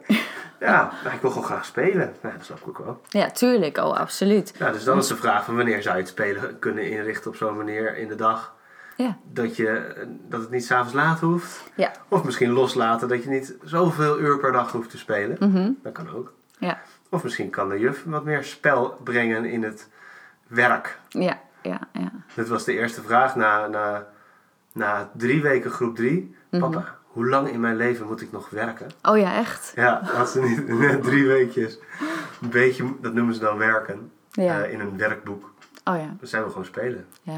Ja, 0.61 0.93
nou, 1.05 1.15
ik 1.15 1.21
wil 1.21 1.31
gewoon 1.31 1.45
graag 1.47 1.65
spelen. 1.65 2.15
Nou, 2.23 2.35
dat 2.37 2.45
snap 2.45 2.59
ik 2.61 2.69
ook 2.69 2.79
wel. 2.79 3.01
Ja, 3.09 3.31
tuurlijk. 3.31 3.77
Oh, 3.77 3.97
absoluut. 3.97 4.55
Ja, 4.59 4.71
dus 4.71 4.85
dan 4.85 4.99
is 4.99 5.07
de 5.07 5.17
vraag 5.17 5.45
van 5.45 5.57
wanneer 5.57 5.83
zou 5.83 5.95
je 5.95 6.01
het 6.01 6.11
spelen 6.11 6.59
kunnen 6.59 6.91
inrichten 6.91 7.31
op 7.31 7.37
zo'n 7.37 7.57
manier 7.57 7.97
in 7.97 8.09
de 8.09 8.15
dag 8.15 8.55
Ja. 8.97 9.17
dat, 9.33 9.57
je, 9.57 9.95
dat 10.29 10.41
het 10.41 10.51
niet 10.51 10.65
s'avonds 10.65 10.93
laat 10.93 11.21
hoeft. 11.21 11.63
Ja. 11.75 11.91
Of 12.09 12.25
misschien 12.25 12.51
loslaten 12.51 13.09
dat 13.09 13.23
je 13.23 13.29
niet 13.31 13.57
zoveel 13.65 14.19
uur 14.19 14.39
per 14.39 14.53
dag 14.53 14.73
hoeft 14.73 14.91
te 14.91 14.99
spelen. 14.99 15.37
Mhm. 15.51 15.71
Dat 15.83 15.93
kan 15.93 16.15
ook. 16.15 16.33
Ja. 16.59 16.81
Of 17.11 17.23
misschien 17.23 17.51
kan 17.51 17.69
de 17.69 17.79
juf 17.79 18.03
wat 18.07 18.25
meer 18.25 18.45
spel 18.45 18.99
brengen 19.05 19.45
in 19.45 19.63
het 19.63 19.89
werk. 20.47 20.99
Ja. 21.09 21.41
Ja. 21.63 21.79
Ja. 21.93 22.11
Dit 22.35 22.49
was 22.49 22.65
de 22.65 22.73
eerste 22.73 23.03
vraag 23.03 23.37
na, 23.37 23.67
na, 23.67 24.07
na 24.73 25.11
drie 25.17 25.43
weken 25.43 25.71
groep 25.71 25.97
drie. 25.97 26.35
Mhm. 26.51 26.63
Papa, 26.63 26.85
hoe 27.07 27.29
lang 27.29 27.49
in 27.51 27.61
mijn 27.61 27.77
leven 27.77 28.07
moet 28.07 28.21
ik 28.21 28.33
nog 28.33 28.51
werken? 28.51 28.87
Oh 29.03 29.19
ja, 29.19 29.35
echt? 29.37 29.73
Ja, 29.75 30.03
als 30.19 30.33
ze 30.33 30.41
niet 30.43 30.67
drie 31.09 31.27
weekjes 31.27 31.79
een 32.43 32.51
beetje, 32.51 32.85
dat 33.01 33.13
noemen 33.13 33.35
ze 33.35 33.41
dan 33.41 33.59
werken, 33.59 34.11
Ja. 34.31 34.63
eh, 34.63 34.73
in 34.73 34.81
een 34.81 34.97
werkboek. 34.97 35.53
Oh 35.85 35.97
ja. 35.97 36.15
Dan 36.19 36.29
zijn 36.29 36.43
we 36.45 36.49
gewoon 36.49 36.65
spelen. 36.65 37.07
Ja. 37.23 37.33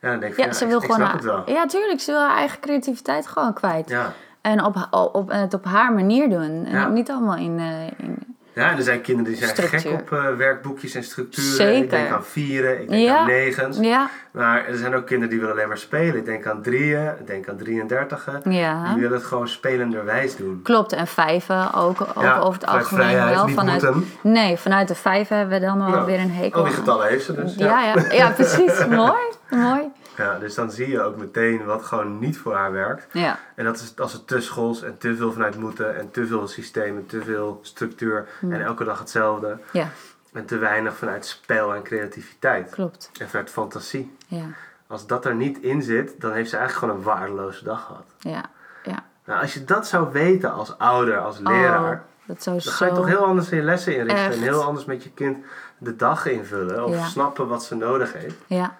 Ja, 0.00 0.10
dan 0.10 0.20
denk 0.20 0.32
ik 0.32 0.34
van, 0.34 0.44
Ja, 0.44 0.50
ja, 0.50 0.56
ze 0.56 0.64
ik- 0.64 0.70
wil 0.70 0.78
ik, 0.78 0.84
gewoon 0.84 0.96
snap 0.96 1.08
haar, 1.22 1.32
het 1.34 1.46
wel. 1.46 1.54
Ja, 1.56 1.66
tuurlijk. 1.66 2.00
Ze 2.00 2.10
wil 2.12 2.20
haar 2.20 2.36
eigen 2.36 2.60
creativiteit 2.60 3.26
gewoon 3.26 3.52
kwijt. 3.54 3.88
Ja. 3.88 4.12
En 4.40 4.64
op, 4.64 4.88
op, 5.12 5.28
het 5.30 5.54
op 5.54 5.64
haar 5.64 5.92
manier 5.92 6.28
doen. 6.28 6.64
En 6.64 6.70
Ja. 6.70 6.88
niet 6.88 7.10
allemaal 7.10 7.36
in, 7.36 7.58
eh, 7.58 7.86
in... 8.06 8.33
ja, 8.54 8.76
er 8.76 8.82
zijn 8.82 9.00
kinderen 9.00 9.30
die 9.32 9.40
zijn 9.40 9.50
Structuur. 9.56 9.80
gek 9.80 9.92
op 10.00 10.12
eh, 10.12 10.36
werkboekjes 10.36 10.94
en 10.94 11.04
structuren. 11.04 11.50
Zeker. 11.54 11.82
Ik 11.82 11.90
denk 11.90 12.10
aan 12.10 12.24
vieren, 12.24 12.80
ik 12.82 12.88
denk 12.88 13.02
Ja. 13.02 13.16
aan 13.18 13.26
negens. 13.26 13.78
Ja. 13.80 14.10
Maar 14.30 14.66
er 14.66 14.76
zijn 14.76 14.94
ook 14.94 15.06
kinderen 15.06 15.30
die 15.30 15.38
willen 15.40 15.54
alleen 15.54 15.68
maar 15.68 15.78
spelen. 15.78 16.16
Ik 16.16 16.24
denk 16.24 16.46
aan 16.46 16.62
drieën, 16.62 17.06
ik 17.20 17.26
denk 17.26 17.48
aan 17.48 17.56
33 17.56 18.28
Ja. 18.44 18.84
Die 18.92 19.00
willen 19.02 19.16
het 19.16 19.26
gewoon 19.26 19.48
spelenderwijs 19.48 20.36
doen. 20.36 20.60
Klopt, 20.62 20.92
en 20.92 21.06
vijven 21.06 21.74
ook, 21.74 22.00
ook 22.00 22.22
Ja, 22.22 22.38
over 22.38 22.52
het 22.60 22.66
algemeen 22.66 23.14
wel. 23.14 23.48
Vanuit, 23.48 23.82
moeten. 23.82 24.06
nee, 24.22 24.56
vanuit 24.56 24.88
de 24.88 24.94
vijven 24.94 25.36
hebben 25.36 25.60
we 25.60 25.66
dan 25.66 25.78
wel 25.78 25.88
Nou, 25.88 26.06
weer 26.06 26.18
een 26.20 26.30
hekel 26.32 26.58
Al 26.60 26.64
die 26.66 26.74
getallen 26.74 27.06
heeft 27.08 27.24
ze 27.24 27.34
dus. 27.34 27.54
Ja, 27.54 27.82
ja, 27.82 28.12
ja, 28.12 28.30
precies. 28.30 28.86
mooi, 29.02 29.22
mooi. 29.50 29.82
Ja, 30.16 30.38
dus 30.38 30.54
dan 30.54 30.70
zie 30.70 30.88
je 30.90 31.02
ook 31.02 31.16
meteen 31.16 31.64
wat 31.64 31.82
gewoon 31.84 32.18
niet 32.18 32.38
voor 32.38 32.54
haar 32.54 32.72
werkt. 32.72 33.06
Ja, 33.12 33.38
En 33.54 33.64
dat 33.64 33.76
is 33.76 33.94
als 33.98 34.12
het 34.12 34.26
te 34.26 34.40
schools 34.40 34.82
en 34.82 34.98
te 34.98 35.16
veel 35.16 35.32
vanuit 35.32 35.56
moeten 35.58 35.96
en 35.96 36.10
te 36.10 36.26
veel 36.26 36.48
systemen, 36.48 37.06
te 37.06 37.22
veel 37.22 37.58
structuur 37.62 38.28
Hmm. 38.40 38.52
en 38.52 38.62
elke 38.64 38.84
dag 38.84 38.98
hetzelfde. 38.98 39.58
ja, 39.72 39.88
En 40.32 40.44
te 40.46 40.58
weinig 40.58 40.96
vanuit 40.96 41.26
spel 41.26 41.74
en 41.74 41.82
creativiteit 41.82 42.70
klopt. 42.70 43.10
en 43.20 43.28
vanuit 43.28 43.50
fantasie. 43.50 44.16
Ja, 44.26 44.44
Als 44.86 45.06
dat 45.06 45.24
er 45.24 45.34
niet 45.34 45.58
in 45.58 45.82
zit, 45.82 46.20
dan 46.20 46.32
heeft 46.32 46.50
ze 46.50 46.56
eigenlijk 46.56 46.86
gewoon 46.94 47.14
een 47.14 47.18
waardeloze 47.18 47.64
dag 47.64 47.84
gehad. 47.86 48.04
ja, 48.18 48.44
ja. 48.82 49.04
Nou, 49.24 49.40
als 49.40 49.54
je 49.54 49.64
dat 49.64 49.86
zou 49.86 50.12
weten 50.12 50.52
als 50.52 50.78
ouder, 50.78 51.18
als 51.18 51.38
leraar, 51.38 51.92
Oh, 51.92 52.26
dat 52.26 52.42
zou 52.42 52.60
dan 52.64 52.72
ga 52.72 52.86
je 52.86 52.92
toch 52.92 53.06
heel 53.06 53.24
anders 53.24 53.50
in 53.50 53.56
je 53.56 53.62
lessen 53.62 53.96
inrichten 53.96 54.24
Echt. 54.26 54.34
en 54.36 54.42
heel 54.42 54.62
anders 54.62 54.84
met 54.86 55.02
je 55.02 55.10
kind 55.10 55.44
de 55.78 55.96
dag 55.96 56.26
invullen 56.26 56.84
of 56.84 56.94
Ja. 56.94 57.04
snappen 57.04 57.48
wat 57.48 57.64
ze 57.64 57.74
nodig 57.74 58.12
heeft. 58.12 58.36
Ja, 58.46 58.76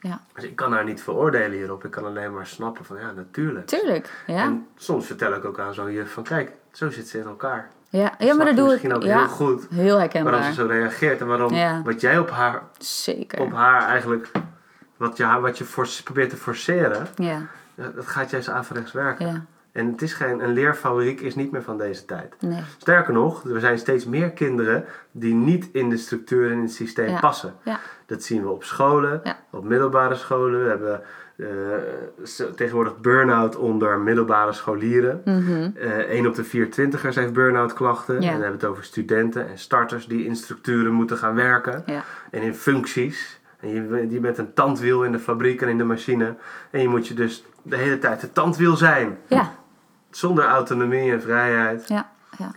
ja, 0.00 0.20
Dus 0.34 0.44
ik 0.44 0.56
kan 0.56 0.72
haar 0.72 0.84
niet 0.84 1.02
veroordelen 1.02 1.50
hierop. 1.58 1.84
Ik 1.84 1.90
kan 1.90 2.04
alleen 2.04 2.34
maar 2.34 2.46
snappen 2.46 2.84
van 2.84 2.98
ja, 3.00 3.12
natuurlijk. 3.12 3.66
tuurlijk. 3.66 4.10
Ja, 4.26 4.42
En 4.42 4.66
soms 4.76 5.06
vertel 5.06 5.34
ik 5.34 5.44
ook 5.44 5.58
aan 5.58 5.74
zo'n 5.74 5.92
juf 5.92 6.12
van 6.12 6.22
kijk, 6.22 6.50
zo 6.72 6.90
zit 6.90 7.08
ze 7.08 7.18
in 7.18 7.26
elkaar. 7.26 7.68
ja. 7.88 8.14
ja 8.18 8.34
maar 8.34 8.46
dat 8.46 8.56
doe 8.56 8.64
ik. 8.64 8.70
misschien 8.70 8.94
ook 8.94 9.02
ja, 9.02 9.18
heel 9.18 9.28
goed 9.28 9.66
heel 9.70 9.82
waarom 9.84 9.98
herkenbaar. 10.00 10.42
ze 10.42 10.52
zo 10.52 10.66
reageert 10.66 11.20
en 11.20 11.26
waarom 11.26 11.54
Ja. 11.54 11.82
wat 11.84 12.00
jij 12.00 12.18
op 12.18 12.30
haar, 12.30 12.62
Zeker. 12.78 13.40
op 13.40 13.52
haar 13.52 13.82
eigenlijk, 13.82 14.30
wat 14.96 15.16
je, 15.16 15.40
wat 15.40 15.58
je 15.58 15.64
probeert 16.04 16.30
te 16.30 16.36
forceren, 16.36 17.06
Ja, 17.16 17.40
ja, 17.74 17.88
dat 17.94 18.06
gaat 18.06 18.30
juist 18.30 18.48
averechts 18.48 18.92
werken. 18.92 19.26
ja. 19.26 19.44
En 19.78 19.86
het 19.90 20.02
is 20.02 20.12
geen, 20.12 20.40
een 20.44 20.52
leerfabriek 20.52 21.20
is 21.20 21.34
niet 21.34 21.50
meer 21.50 21.62
van 21.62 21.78
deze 21.78 22.04
tijd. 22.04 22.34
Nee. 22.40 22.60
Sterker 22.78 23.12
nog, 23.12 23.44
er 23.44 23.60
zijn 23.60 23.78
steeds 23.78 24.06
meer 24.06 24.30
kinderen 24.30 24.84
die 25.12 25.34
niet 25.34 25.68
in 25.72 25.88
de 25.90 25.96
structuur 25.96 26.46
en 26.46 26.52
in 26.56 26.62
het 26.62 26.72
systeem 26.72 27.08
Ja. 27.08 27.18
passen. 27.20 27.54
Ja, 27.64 27.78
Dat 28.06 28.22
zien 28.22 28.42
we 28.42 28.48
op 28.48 28.64
scholen, 28.64 29.20
Ja. 29.24 29.36
op 29.50 29.64
middelbare 29.64 30.14
scholen. 30.14 30.62
We 30.62 30.68
hebben 30.68 31.02
eh, 31.36 32.44
tegenwoordig 32.54 32.98
burn-out 33.00 33.56
onder 33.56 33.98
middelbare 33.98 34.52
scholieren. 34.52 35.22
1 36.10 36.26
op 36.26 36.34
de 36.34 36.44
4 36.44 36.70
twintigers 36.70 37.16
heeft 37.16 37.32
burn-out 37.32 37.72
klachten. 37.72 38.14
En 38.14 38.20
dan 38.20 38.30
hebben 38.30 38.46
we 38.48 38.54
het 38.54 38.64
over 38.64 38.84
studenten 38.84 39.48
en 39.48 39.58
starters 39.58 40.06
die 40.06 40.24
in 40.24 40.36
structuren 40.36 40.92
moeten 40.92 41.16
gaan 41.16 41.34
werken. 41.34 41.84
En 42.30 42.42
in 42.42 42.54
functies. 42.54 43.40
En 43.60 43.68
je, 43.68 44.06
je 44.10 44.20
bent 44.20 44.38
een 44.38 44.52
tandwiel 44.54 45.04
in 45.04 45.12
de 45.12 45.18
fabriek 45.18 45.62
en 45.62 45.68
in 45.68 45.78
de 45.78 45.84
machine. 45.84 46.34
En 46.70 46.80
je 46.80 46.88
moet 46.88 47.06
je 47.08 47.14
dus 47.14 47.44
de 47.62 47.76
hele 47.76 47.98
tijd 47.98 48.20
het 48.22 48.34
tandwiel 48.34 48.76
zijn. 48.76 49.18
ja, 49.26 49.52
Zonder 50.10 50.44
autonomie 50.44 51.12
en 51.12 51.22
vrijheid. 51.22 51.88
ja, 51.88 52.08
ja. 52.38 52.50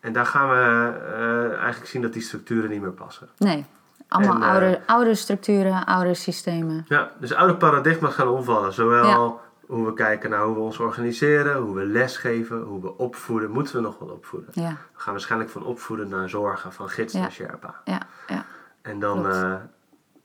En 0.00 0.12
daar 0.12 0.26
gaan 0.26 0.48
we 0.48 0.92
eh, 1.14 1.58
eigenlijk 1.58 1.86
zien 1.90 2.02
dat 2.02 2.12
die 2.12 2.22
structuren 2.22 2.70
niet 2.70 2.80
meer 2.80 2.90
passen. 2.90 3.28
Nee. 3.38 3.66
Allemaal 4.08 4.34
En, 4.34 4.42
eh, 4.42 4.48
oude, 4.48 4.80
oude 4.86 5.14
structuren, 5.14 5.84
oude 5.84 6.14
systemen. 6.14 6.84
Ja, 6.88 7.10
dus 7.18 7.34
oude 7.34 7.54
paradigma's 7.56 8.14
gaan 8.14 8.28
omvallen. 8.28 8.72
Zowel 8.72 9.40
hoe 9.66 9.86
we 9.86 9.92
kijken 9.94 10.30
naar 10.30 10.42
hoe 10.44 10.54
we 10.54 10.60
ons 10.60 10.78
organiseren, 10.78 11.56
hoe 11.56 11.74
we 11.74 11.84
lesgeven, 11.86 12.60
hoe 12.60 12.80
we 12.82 12.96
opvoeden. 12.98 13.50
Moeten 13.50 13.76
we 13.76 13.80
nog 13.82 13.98
wel 13.98 14.08
opvoeden? 14.08 14.50
Ja, 14.52 14.68
We 14.70 15.00
gaan 15.00 15.12
waarschijnlijk 15.12 15.50
van 15.50 15.64
opvoeden 15.64 16.08
naar 16.08 16.28
zorgen, 16.28 16.72
van 16.72 16.88
gids 16.88 17.12
Ja. 17.12 17.20
naar 17.20 17.32
Sherpa. 17.32 17.74
ja, 17.84 18.00
ja. 18.26 18.44
En 18.82 19.00
dan, 19.00 19.28
eh, 19.28 19.54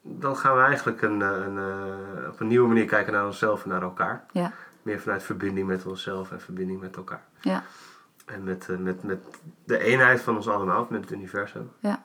dan 0.02 0.38
gaan 0.38 0.56
we 0.56 0.62
eigenlijk 0.62 1.02
een, 1.02 1.22
een, 1.22 1.58
op 2.30 2.40
een 2.40 2.48
nieuwe 2.48 2.68
manier 2.68 2.86
kijken 2.86 3.14
naar 3.14 3.26
onszelf 3.26 3.64
en 3.64 3.70
naar 3.70 3.82
elkaar. 3.82 4.24
Ja, 4.32 4.52
Meer 4.84 5.00
vanuit 5.00 5.24
verbinding 5.24 5.68
met 5.68 5.86
onszelf 5.86 6.32
en 6.32 6.42
verbinding 6.42 6.80
met 6.82 6.96
elkaar. 6.96 7.24
ja, 7.42 7.64
En 8.26 8.44
met, 8.44 8.70
eh, 8.70 8.78
met, 8.78 9.04
met 9.04 9.20
de 9.66 9.80
eenheid 9.80 10.22
van 10.22 10.36
ons 10.36 10.48
allemaal, 10.48 10.88
met 10.90 11.02
het 11.02 11.12
universum. 11.12 11.72
ja, 11.80 12.04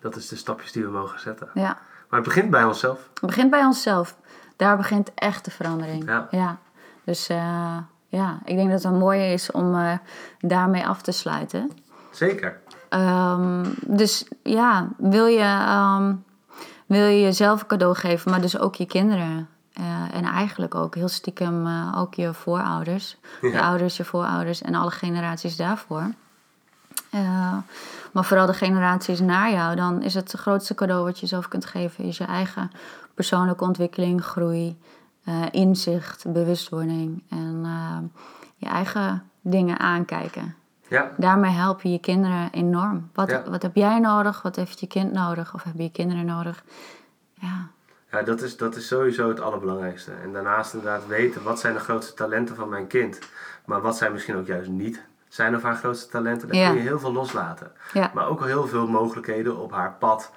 Dat 0.00 0.16
is 0.16 0.28
de 0.28 0.36
stapjes 0.36 0.72
die 0.72 0.84
we 0.84 0.90
mogen 0.90 1.20
zetten. 1.20 1.48
ja. 1.54 1.78
Maar 2.08 2.20
het 2.20 2.28
begint 2.28 2.50
bij 2.50 2.64
onszelf. 2.64 3.08
Het 3.14 3.26
begint 3.26 3.50
bij 3.50 3.64
onszelf. 3.64 4.16
Daar 4.56 4.76
begint 4.76 5.10
echt 5.14 5.44
de 5.44 5.50
verandering. 5.50 6.26
Ja. 6.30 6.58
Dus 7.04 7.28
eh, 7.28 7.78
ja, 8.08 8.38
ik 8.44 8.56
denk 8.56 8.70
dat 8.70 8.82
het 8.82 8.92
mooi 8.92 9.32
is 9.32 9.50
om 9.50 9.74
eh, 9.74 9.98
daarmee 10.38 10.86
af 10.86 11.02
te 11.02 11.12
sluiten. 11.12 11.70
Zeker. 12.10 12.60
Ehm, 12.88 13.64
dus 13.86 14.28
ja, 14.42 14.88
wil 14.96 15.26
je, 15.26 15.38
ehm, 15.40 16.14
wil 16.86 17.06
je 17.06 17.20
jezelf 17.20 17.60
een 17.60 17.66
cadeau 17.66 17.94
geven, 17.94 18.30
maar 18.30 18.40
dus 18.40 18.58
ook 18.58 18.74
je 18.74 18.86
kinderen. 18.86 19.48
Eh, 19.72 20.14
en 20.14 20.24
eigenlijk 20.24 20.74
ook 20.74 20.94
heel 20.94 21.08
stiekem 21.08 21.66
eh, 21.66 21.94
ook 21.96 22.14
je 22.14 22.34
voorouders. 22.34 23.16
Je 23.40 23.60
ouders, 23.62 23.96
je 23.96 24.04
voorouders 24.04 24.62
en 24.62 24.74
alle 24.74 24.90
generaties 24.90 25.56
daarvoor. 25.56 26.10
Eh, 27.10 27.56
maar 28.12 28.24
vooral 28.24 28.46
de 28.46 28.54
generaties 28.54 29.20
na 29.20 29.50
jou, 29.50 29.76
dan 29.76 30.02
is 30.02 30.14
het 30.14 30.32
het 30.32 30.40
grootste 30.40 30.74
cadeau 30.74 31.04
wat 31.04 31.18
je 31.20 31.26
zelf 31.26 31.48
kunt 31.48 31.64
geven, 31.64 32.04
is 32.04 32.18
je 32.18 32.24
eigen 32.24 32.70
persoonlijke 33.14 33.64
ontwikkeling, 33.64 34.24
groei, 34.24 34.78
inzicht, 35.50 36.32
bewustwording 36.32 37.22
en 37.28 37.66
je 38.56 38.66
eigen 38.66 39.22
dingen 39.40 39.78
aankijken. 39.78 40.54
Ja, 40.88 41.10
Daarmee 41.16 41.50
help 41.50 41.82
je 41.82 41.90
je 41.90 41.98
kinderen 41.98 42.50
enorm. 42.50 43.10
Wat, 43.12 43.30
Ja. 43.30 43.42
wat 43.50 43.62
heb 43.62 43.74
jij 43.76 43.98
nodig? 43.98 44.42
Wat 44.42 44.56
heeft 44.56 44.80
je 44.80 44.86
kind 44.86 45.12
nodig? 45.12 45.54
Of 45.54 45.62
hebben 45.62 45.82
je 45.82 45.90
kinderen 45.90 46.24
nodig? 46.24 46.64
Ja, 47.34 47.68
ja 48.12 48.22
dat, 48.22 48.42
is, 48.42 48.56
dat 48.56 48.76
is 48.76 48.86
sowieso 48.86 49.28
het 49.28 49.40
allerbelangrijkste. 49.40 50.12
En 50.22 50.32
daarnaast 50.32 50.72
inderdaad 50.74 51.06
weten 51.06 51.42
wat 51.42 51.60
zijn 51.60 51.74
de 51.74 51.80
grootste 51.80 52.14
talenten 52.14 52.56
van 52.56 52.68
mijn 52.68 52.86
kind. 52.86 53.18
Maar 53.64 53.80
wat 53.80 53.96
zijn 53.96 54.12
misschien 54.12 54.36
ook 54.36 54.46
juist 54.46 54.68
niet 54.68 55.02
zijn 55.28 55.56
of 55.56 55.62
haar 55.62 55.76
grootste 55.76 56.08
talenten. 56.10 56.48
Daar 56.48 56.56
Ja. 56.56 56.66
kun 56.68 56.76
je 56.76 56.82
heel 56.82 56.98
veel 56.98 57.12
loslaten. 57.12 57.72
ja, 57.92 58.10
Maar 58.14 58.28
ook 58.28 58.40
al 58.40 58.46
heel 58.46 58.66
veel 58.66 58.86
mogelijkheden 58.86 59.56
op 59.56 59.72
haar 59.72 59.92
pad 59.98 60.32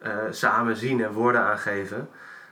eh, 0.00 0.16
samen 0.30 0.76
zien 0.76 1.02
en 1.04 1.12
woorden 1.12 1.40
aangeven. 1.40 2.08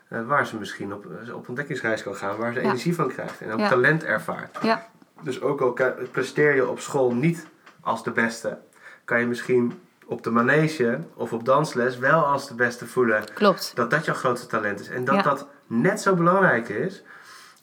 eh, 0.09 0.27
waar 0.27 0.47
ze 0.47 0.57
misschien 0.57 0.93
op, 0.95 1.07
op 1.35 1.49
ontdekkingsreis 1.49 2.03
kan 2.03 2.15
gaan, 2.17 2.37
waar 2.37 2.53
ze 2.53 2.59
Ja. 2.61 2.65
energie 2.65 2.95
van 2.95 3.09
krijgt 3.09 3.41
en 3.41 3.53
ook 3.53 3.61
talent 3.69 4.05
ervaart. 4.05 4.59
ja, 4.63 4.87
Dus 5.21 5.41
ook 5.41 5.61
al 5.61 5.77
presteer 6.11 6.55
je 6.55 6.69
op 6.69 6.81
school 6.81 7.15
niet 7.15 7.47
als 7.81 8.05
de 8.05 8.11
beste, 8.11 8.59
kan 9.05 9.21
je 9.21 9.27
misschien 9.27 9.81
op 10.11 10.23
de 10.23 10.31
manege 10.31 11.01
of 11.15 11.33
op 11.33 11.45
dansles 11.45 11.99
wel 11.99 12.25
als 12.27 12.49
de 12.49 12.55
beste 12.55 12.87
voelen 12.87 13.25
klopt. 13.35 13.73
dat 13.75 13.91
dat 13.91 14.05
jouw 14.05 14.15
grootste 14.15 14.47
talent 14.47 14.81
is. 14.81 14.89
En 14.89 15.05
dat 15.05 15.15
Ja. 15.15 15.23
dat 15.23 15.47
net 15.67 16.01
zo 16.01 16.15
belangrijk 16.15 16.69
is 16.69 17.03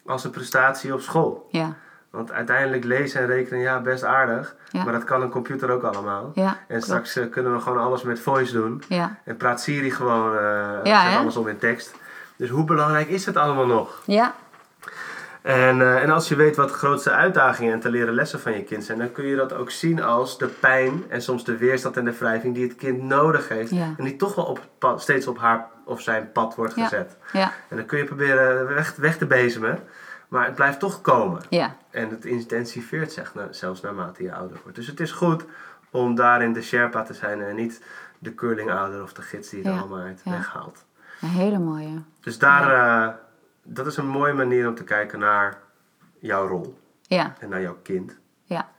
als 0.05 0.23
een 0.23 0.31
prestatie 0.31 0.93
op 0.93 1.01
school. 1.01 1.47
Ja, 1.51 1.73
Want 2.09 2.31
uiteindelijk 2.31 2.83
lezen 2.83 3.21
en 3.21 3.27
rekenen, 3.27 3.59
ja, 3.59 3.79
best 3.81 4.03
aardig. 4.03 4.55
Ja. 4.71 4.83
Maar 4.83 4.93
dat 4.93 5.03
kan 5.03 5.21
een 5.21 5.29
computer 5.29 5.69
ook 5.71 5.83
allemaal. 5.83 6.31
ja, 6.33 6.47
En 6.49 6.57
klopt. 6.67 6.83
straks 6.83 7.15
eh, 7.15 7.29
kunnen 7.29 7.53
we 7.53 7.59
gewoon 7.59 7.77
alles 7.77 8.03
met 8.03 8.19
voice 8.19 8.53
doen. 8.53 8.83
Ja, 8.87 9.17
En 9.23 9.37
praat 9.37 9.61
Siri 9.61 9.91
gewoon, 9.91 10.37
eh 10.83 11.17
alles 11.19 11.35
om 11.37 11.47
in 11.47 11.57
tekst. 11.57 11.95
Dus 12.35 12.49
hoe 12.49 12.63
belangrijk 12.63 13.07
is 13.07 13.25
het 13.25 13.37
allemaal 13.37 13.65
nog? 13.65 14.01
ja, 14.05 14.33
En, 15.47 15.81
eh, 15.81 16.03
en 16.03 16.09
als 16.09 16.27
je 16.27 16.35
weet 16.35 16.55
wat 16.55 16.67
de 16.67 16.73
grootste 16.73 17.11
uitdagingen 17.11 17.73
en 17.73 17.79
te 17.79 17.89
leren 17.89 18.13
lessen 18.13 18.39
van 18.39 18.51
je 18.53 18.63
kind 18.63 18.83
zijn, 18.83 18.97
dan 18.97 19.11
kun 19.11 19.25
je 19.25 19.35
dat 19.35 19.53
ook 19.53 19.71
zien 19.71 20.01
als 20.03 20.37
de 20.37 20.47
pijn 20.47 21.03
en 21.09 21.21
soms 21.21 21.43
de 21.43 21.57
weerstand 21.57 21.97
en 21.97 22.05
de 22.05 22.17
wrijving 22.17 22.53
die 22.55 22.63
het 22.67 22.75
kind 22.75 23.01
nodig 23.03 23.47
heeft. 23.49 23.69
Ja. 23.71 23.93
En 23.97 24.03
die 24.03 24.15
toch 24.15 24.35
wel 24.35 24.45
op 24.45 24.59
pad, 24.77 25.01
steeds 25.01 25.27
op 25.27 25.37
haar 25.37 25.67
of 25.85 26.01
zijn 26.01 26.31
pad 26.31 26.55
wordt 26.55 26.75
Ja. 26.75 26.83
gezet. 26.83 27.17
Ja, 27.33 27.51
En 27.69 27.75
dan 27.77 27.85
kun 27.85 27.97
je 27.97 28.03
proberen 28.03 28.67
weg, 28.67 28.95
weg 28.95 29.17
te 29.17 29.25
bezemen, 29.25 29.79
maar 30.27 30.45
het 30.45 30.55
blijft 30.55 30.79
toch 30.79 31.01
komen. 31.01 31.41
ja, 31.49 31.75
En 31.89 32.09
het 32.09 32.25
intensiveert 32.25 33.11
zich 33.11 33.33
na- 33.35 33.47
zelfs 33.51 33.81
naarmate 33.81 34.23
je 34.23 34.33
ouder 34.33 34.57
wordt. 34.63 34.77
Dus 34.77 34.87
het 34.87 34.99
is 34.99 35.11
goed 35.11 35.45
om 35.91 36.15
daarin 36.15 36.53
de 36.53 36.61
Sherpa 36.61 37.03
te 37.03 37.13
zijn 37.13 37.41
en 37.41 37.55
niet 37.55 37.81
de 38.19 38.35
curlingouder 38.35 39.01
of 39.03 39.13
de 39.13 39.21
gids 39.21 39.49
die 39.49 39.63
het 39.63 39.79
allemaal 39.79 39.99
uit 39.99 40.21
Ja. 40.23 40.31
weghaalt. 40.31 40.85
een 41.21 41.27
hele 41.29 41.59
mooie. 41.59 42.01
Dus 42.21 42.37
daar, 42.37 42.73
eh, 43.07 43.13
dat 43.69 43.87
is 43.87 43.97
een 43.97 44.07
mooie 44.07 44.33
manier 44.33 44.67
om 44.67 44.75
te 44.75 44.83
kijken 44.83 45.19
naar 45.19 45.57
jouw 46.19 46.47
rol 46.47 46.79
Ja, 47.01 47.33
en 47.39 47.49
naar 47.49 47.61
jouw 47.61 47.77
kind. 47.83 48.17
ja, 48.43 48.69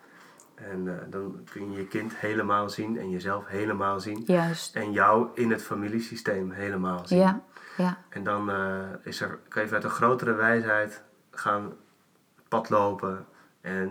En 0.55 0.89
eh, 0.89 0.95
dan 1.11 1.41
kun 1.53 1.71
je 1.73 1.77
je 1.79 1.87
kind 1.87 2.17
helemaal 2.17 2.69
zien 2.71 2.99
en 2.99 3.11
jezelf 3.11 3.47
helemaal 3.47 4.01
zien. 4.01 4.23
juist. 4.27 4.75
En 4.77 4.93
jou 4.93 5.29
in 5.35 5.51
het 5.51 5.63
familiesysteem 5.63 6.51
helemaal 6.51 7.07
zien. 7.07 7.19
Ja, 7.19 7.41
ja, 7.77 7.97
En 8.09 8.23
dan 8.25 8.51
eh, 8.51 8.77
is 9.03 9.21
er, 9.21 9.39
kan 9.49 9.63
je 9.63 9.69
vanuit 9.69 9.85
een 9.85 9.91
grotere 9.91 10.33
wijsheid 10.35 11.03
gaan 11.31 11.73
pad 12.49 12.71
lopen. 12.71 13.27
En 13.61 13.91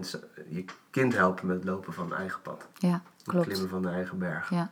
je 0.49 0.65
kind 0.89 1.15
helpen 1.15 1.47
met 1.47 1.55
het 1.55 1.65
lopen 1.65 1.93
van 1.93 2.09
het 2.09 2.19
eigen 2.19 2.41
pad. 2.41 2.67
ja, 2.73 3.01
Het 3.17 3.27
klopt. 3.27 3.45
klimmen 3.47 3.69
van 3.69 3.81
de 3.81 3.89
eigen 3.89 4.17
berg. 4.19 4.49
Ja, 4.49 4.69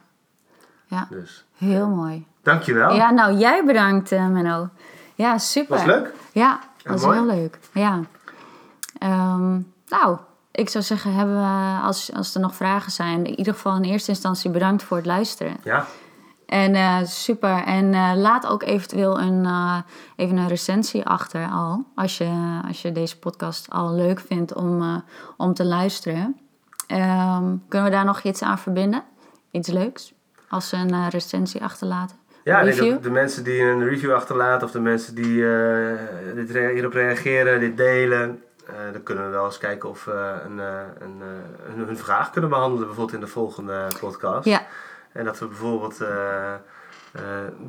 ja, 0.85 1.07
Dus 1.09 1.45
heel 1.53 1.89
mooi. 1.89 2.27
dankjewel. 2.41 2.93
Ja, 2.95 3.11
nou 3.11 3.33
jij 3.37 3.65
bedankt 3.65 4.11
eh, 4.11 4.27
Menno. 4.27 4.69
Ja, 5.15 5.37
super. 5.37 5.75
Was 5.77 5.85
leuk? 5.85 6.13
Ja, 6.31 6.59
was 6.83 7.01
mooi. 7.03 7.17
heel 7.17 7.25
leuk. 7.25 7.59
Ja. 7.73 7.99
Ehm, 8.97 9.59
nou, 9.87 10.17
ik 10.51 10.69
zou 10.69 10.83
zeggen, 10.83 11.13
hebben 11.13 11.35
we, 11.35 11.79
als, 11.83 12.13
als 12.13 12.35
er 12.35 12.41
nog 12.41 12.55
vragen 12.55 12.91
zijn, 12.91 13.25
in 13.25 13.37
ieder 13.37 13.53
geval 13.53 13.75
in 13.75 13.83
eerste 13.83 14.09
instantie 14.11 14.49
bedankt 14.51 14.83
voor 14.83 14.97
het 14.97 15.05
luisteren. 15.05 15.57
Ja, 15.63 15.85
En 16.45 16.75
eh, 16.75 16.97
super. 17.03 17.63
En 17.63 17.93
eh, 17.93 18.11
laat 18.15 18.47
ook 18.47 18.63
eventueel 18.63 19.19
een, 19.19 19.45
eh, 19.45 19.77
even 20.15 20.37
een 20.37 20.47
recensie 20.47 21.05
achter 21.05 21.49
al. 21.49 21.85
Als 21.95 22.17
je, 22.17 22.59
als 22.67 22.81
je 22.81 22.91
deze 22.91 23.19
podcast 23.19 23.69
al 23.69 23.93
leuk 23.93 24.19
vindt 24.19 24.53
om, 24.53 25.03
om 25.37 25.53
te 25.53 25.65
luisteren. 25.65 26.39
Ehm, 26.87 27.55
kunnen 27.67 27.89
we 27.89 27.95
daar 27.95 28.05
nog 28.05 28.21
iets 28.21 28.41
aan 28.41 28.59
verbinden? 28.59 29.03
Iets 29.51 29.69
leuks? 29.69 30.13
Als 30.49 30.69
ze 30.69 30.75
een 30.75 31.09
recensie 31.09 31.63
achterlaten? 31.63 32.17
Ja 32.45 32.63
de, 32.63 32.99
de 33.01 33.09
mensen 33.11 33.43
die 33.43 33.61
een 33.61 33.87
review 33.89 34.13
achterlaten 34.13 34.67
of 34.67 34.73
de 34.73 34.79
mensen 34.79 35.15
die 35.15 35.47
eh, 35.57 36.35
dit 36.35 36.49
hierop 36.49 36.93
reageren, 36.93 37.59
dit 37.59 37.77
delen. 37.77 38.43
eh, 38.67 38.73
dan 38.91 39.03
kunnen 39.03 39.23
we 39.25 39.29
wel 39.29 39.45
eens 39.45 39.57
kijken 39.57 39.89
of 39.89 40.05
we 40.05 40.41
een, 40.45 40.59
eh, 40.59 40.79
een, 40.99 41.21
eh, 41.21 41.85
hun, 41.85 41.97
vraag 41.97 42.29
kunnen 42.29 42.49
behandelen, 42.49 42.85
bijvoorbeeld 42.87 43.15
in 43.15 43.25
de 43.25 43.31
volgende 43.31 43.87
podcast. 43.99 44.45
Ja, 44.45 44.65
En 45.11 45.25
dat 45.25 45.39
we 45.39 45.47
bijvoorbeeld 45.47 45.97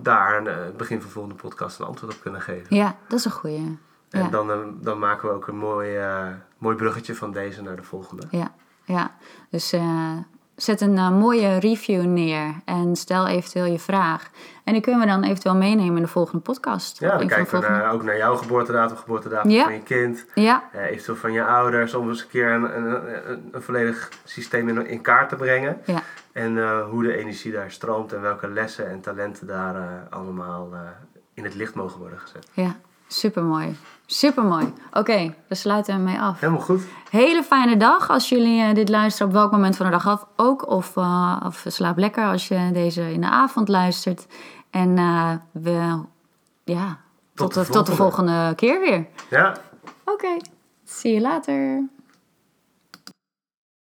daar 0.03 0.37
aan 0.37 0.47
het 0.47 0.77
begin 0.77 0.99
van 0.99 1.07
de 1.07 1.13
volgende 1.13 1.39
podcast 1.41 1.79
een 1.79 1.87
antwoord 1.87 2.15
op 2.15 2.21
kunnen 2.23 2.41
geven. 2.41 2.77
ja, 2.77 2.97
dat 3.09 3.19
is 3.19 3.25
een 3.25 3.31
goeie. 3.31 3.79
En 4.11 4.23
Ja. 4.23 4.29
dan, 4.29 4.77
dan 4.81 4.99
maken 4.99 5.29
we 5.29 5.35
ook 5.35 5.47
een 5.47 5.57
mooi, 5.57 5.99
mooi 6.59 6.77
bruggetje 6.77 7.15
van 7.15 7.33
deze 7.33 7.63
naar 7.63 7.77
de 7.77 7.83
volgende. 7.83 8.23
Ja, 8.31 8.53
ja. 8.85 9.15
Dus 9.51 9.75
zet 10.57 10.81
een 10.81 10.97
eh, 10.97 11.11
mooie 11.11 11.59
review 11.59 12.05
neer 12.05 12.55
en 12.65 12.97
stel 12.97 13.27
eventueel 13.27 13.65
je 13.65 13.79
vraag. 13.79 14.31
En 14.65 14.73
die 14.73 14.83
kunnen 14.83 15.01
we 15.01 15.07
dan 15.07 15.23
eventueel 15.25 15.55
meenemen 15.57 15.97
in 15.97 16.03
de 16.03 16.09
volgende 16.09 16.43
podcast. 16.43 16.99
Ja, 17.01 17.17
dan 17.19 17.27
kijken 17.27 17.61
we 17.61 17.69
naar, 17.69 17.93
ook 17.93 18.03
naar 18.03 18.17
jouw 18.17 18.37
geboortedatum, 18.37 18.97
geboortedatum 18.97 19.51
Ja. 19.51 19.65
van 19.65 19.73
je 19.73 19.83
kind. 19.83 20.25
Ja, 20.35 20.69
eh, 20.73 20.85
eventueel 20.91 21.17
van 21.17 21.33
je 21.33 21.45
ouders, 21.45 21.95
om 21.95 22.09
eens 22.09 22.23
een 22.23 22.29
keer 22.29 22.51
een, 22.51 22.77
een, 22.77 23.31
een, 23.31 23.49
een 23.53 23.63
volledig 23.63 24.09
systeem 24.25 24.69
in, 24.69 24.87
in 24.87 25.01
kaart 25.01 25.29
te 25.29 25.37
brengen. 25.37 25.81
ja, 25.85 26.03
En 26.33 26.59
eh, 26.59 26.89
hoe 26.89 27.03
de 27.03 27.17
energie 27.17 27.53
daar 27.53 27.71
stroomt 27.71 28.13
en 28.13 28.21
welke 28.21 28.49
lessen 28.49 28.91
en 28.91 29.01
talenten 29.01 29.47
daar 29.47 29.75
eh, 29.75 29.83
allemaal 30.11 30.69
eh, 30.73 30.81
in 31.35 31.45
het 31.45 31.55
licht 31.55 31.75
mogen 31.75 31.99
worden 32.01 32.19
gezet. 32.19 32.49
ja. 32.53 32.77
Supermooi. 33.09 33.77
Supermooi. 34.07 34.73
Oké, 34.93 35.35
daar 35.49 35.57
sluiten 35.59 35.97
we 35.97 36.03
mee 36.03 36.21
af. 36.21 36.41
Helemaal 36.41 36.63
goed. 36.63 36.83
Hele 37.11 37.43
fijne 37.43 37.77
dag 37.77 38.11
als 38.11 38.29
jullie 38.29 38.63
eh, 38.63 38.75
dit 38.75 38.89
luisteren 38.89 39.29
op 39.29 39.35
welk 39.35 39.51
moment 39.53 39.77
van 39.77 39.87
de 39.87 39.93
dag 39.93 40.07
af 40.07 40.27
ook. 40.37 40.69
Of, 40.69 40.97
eh, 40.97 41.37
of 41.47 41.65
slaap 41.69 41.97
lekker 41.99 42.25
als 42.27 42.49
je 42.49 42.71
deze 42.73 43.13
in 43.13 43.21
de 43.21 43.29
avond 43.31 43.69
luistert. 43.69 44.27
En 44.71 44.99
eh, 44.99 45.31
we, 45.53 46.01
ja, 46.65 46.99
tot, 47.35 47.55
de 47.55 47.61
de, 47.61 47.71
tot 47.71 47.87
de 47.87 47.93
volgende. 47.93 48.53
keer 48.57 48.81
weer. 48.81 49.07
Ja, 49.31 49.57
Oké, 50.05 50.37
zie 50.85 51.15
je 51.15 51.21
later. 51.21 51.83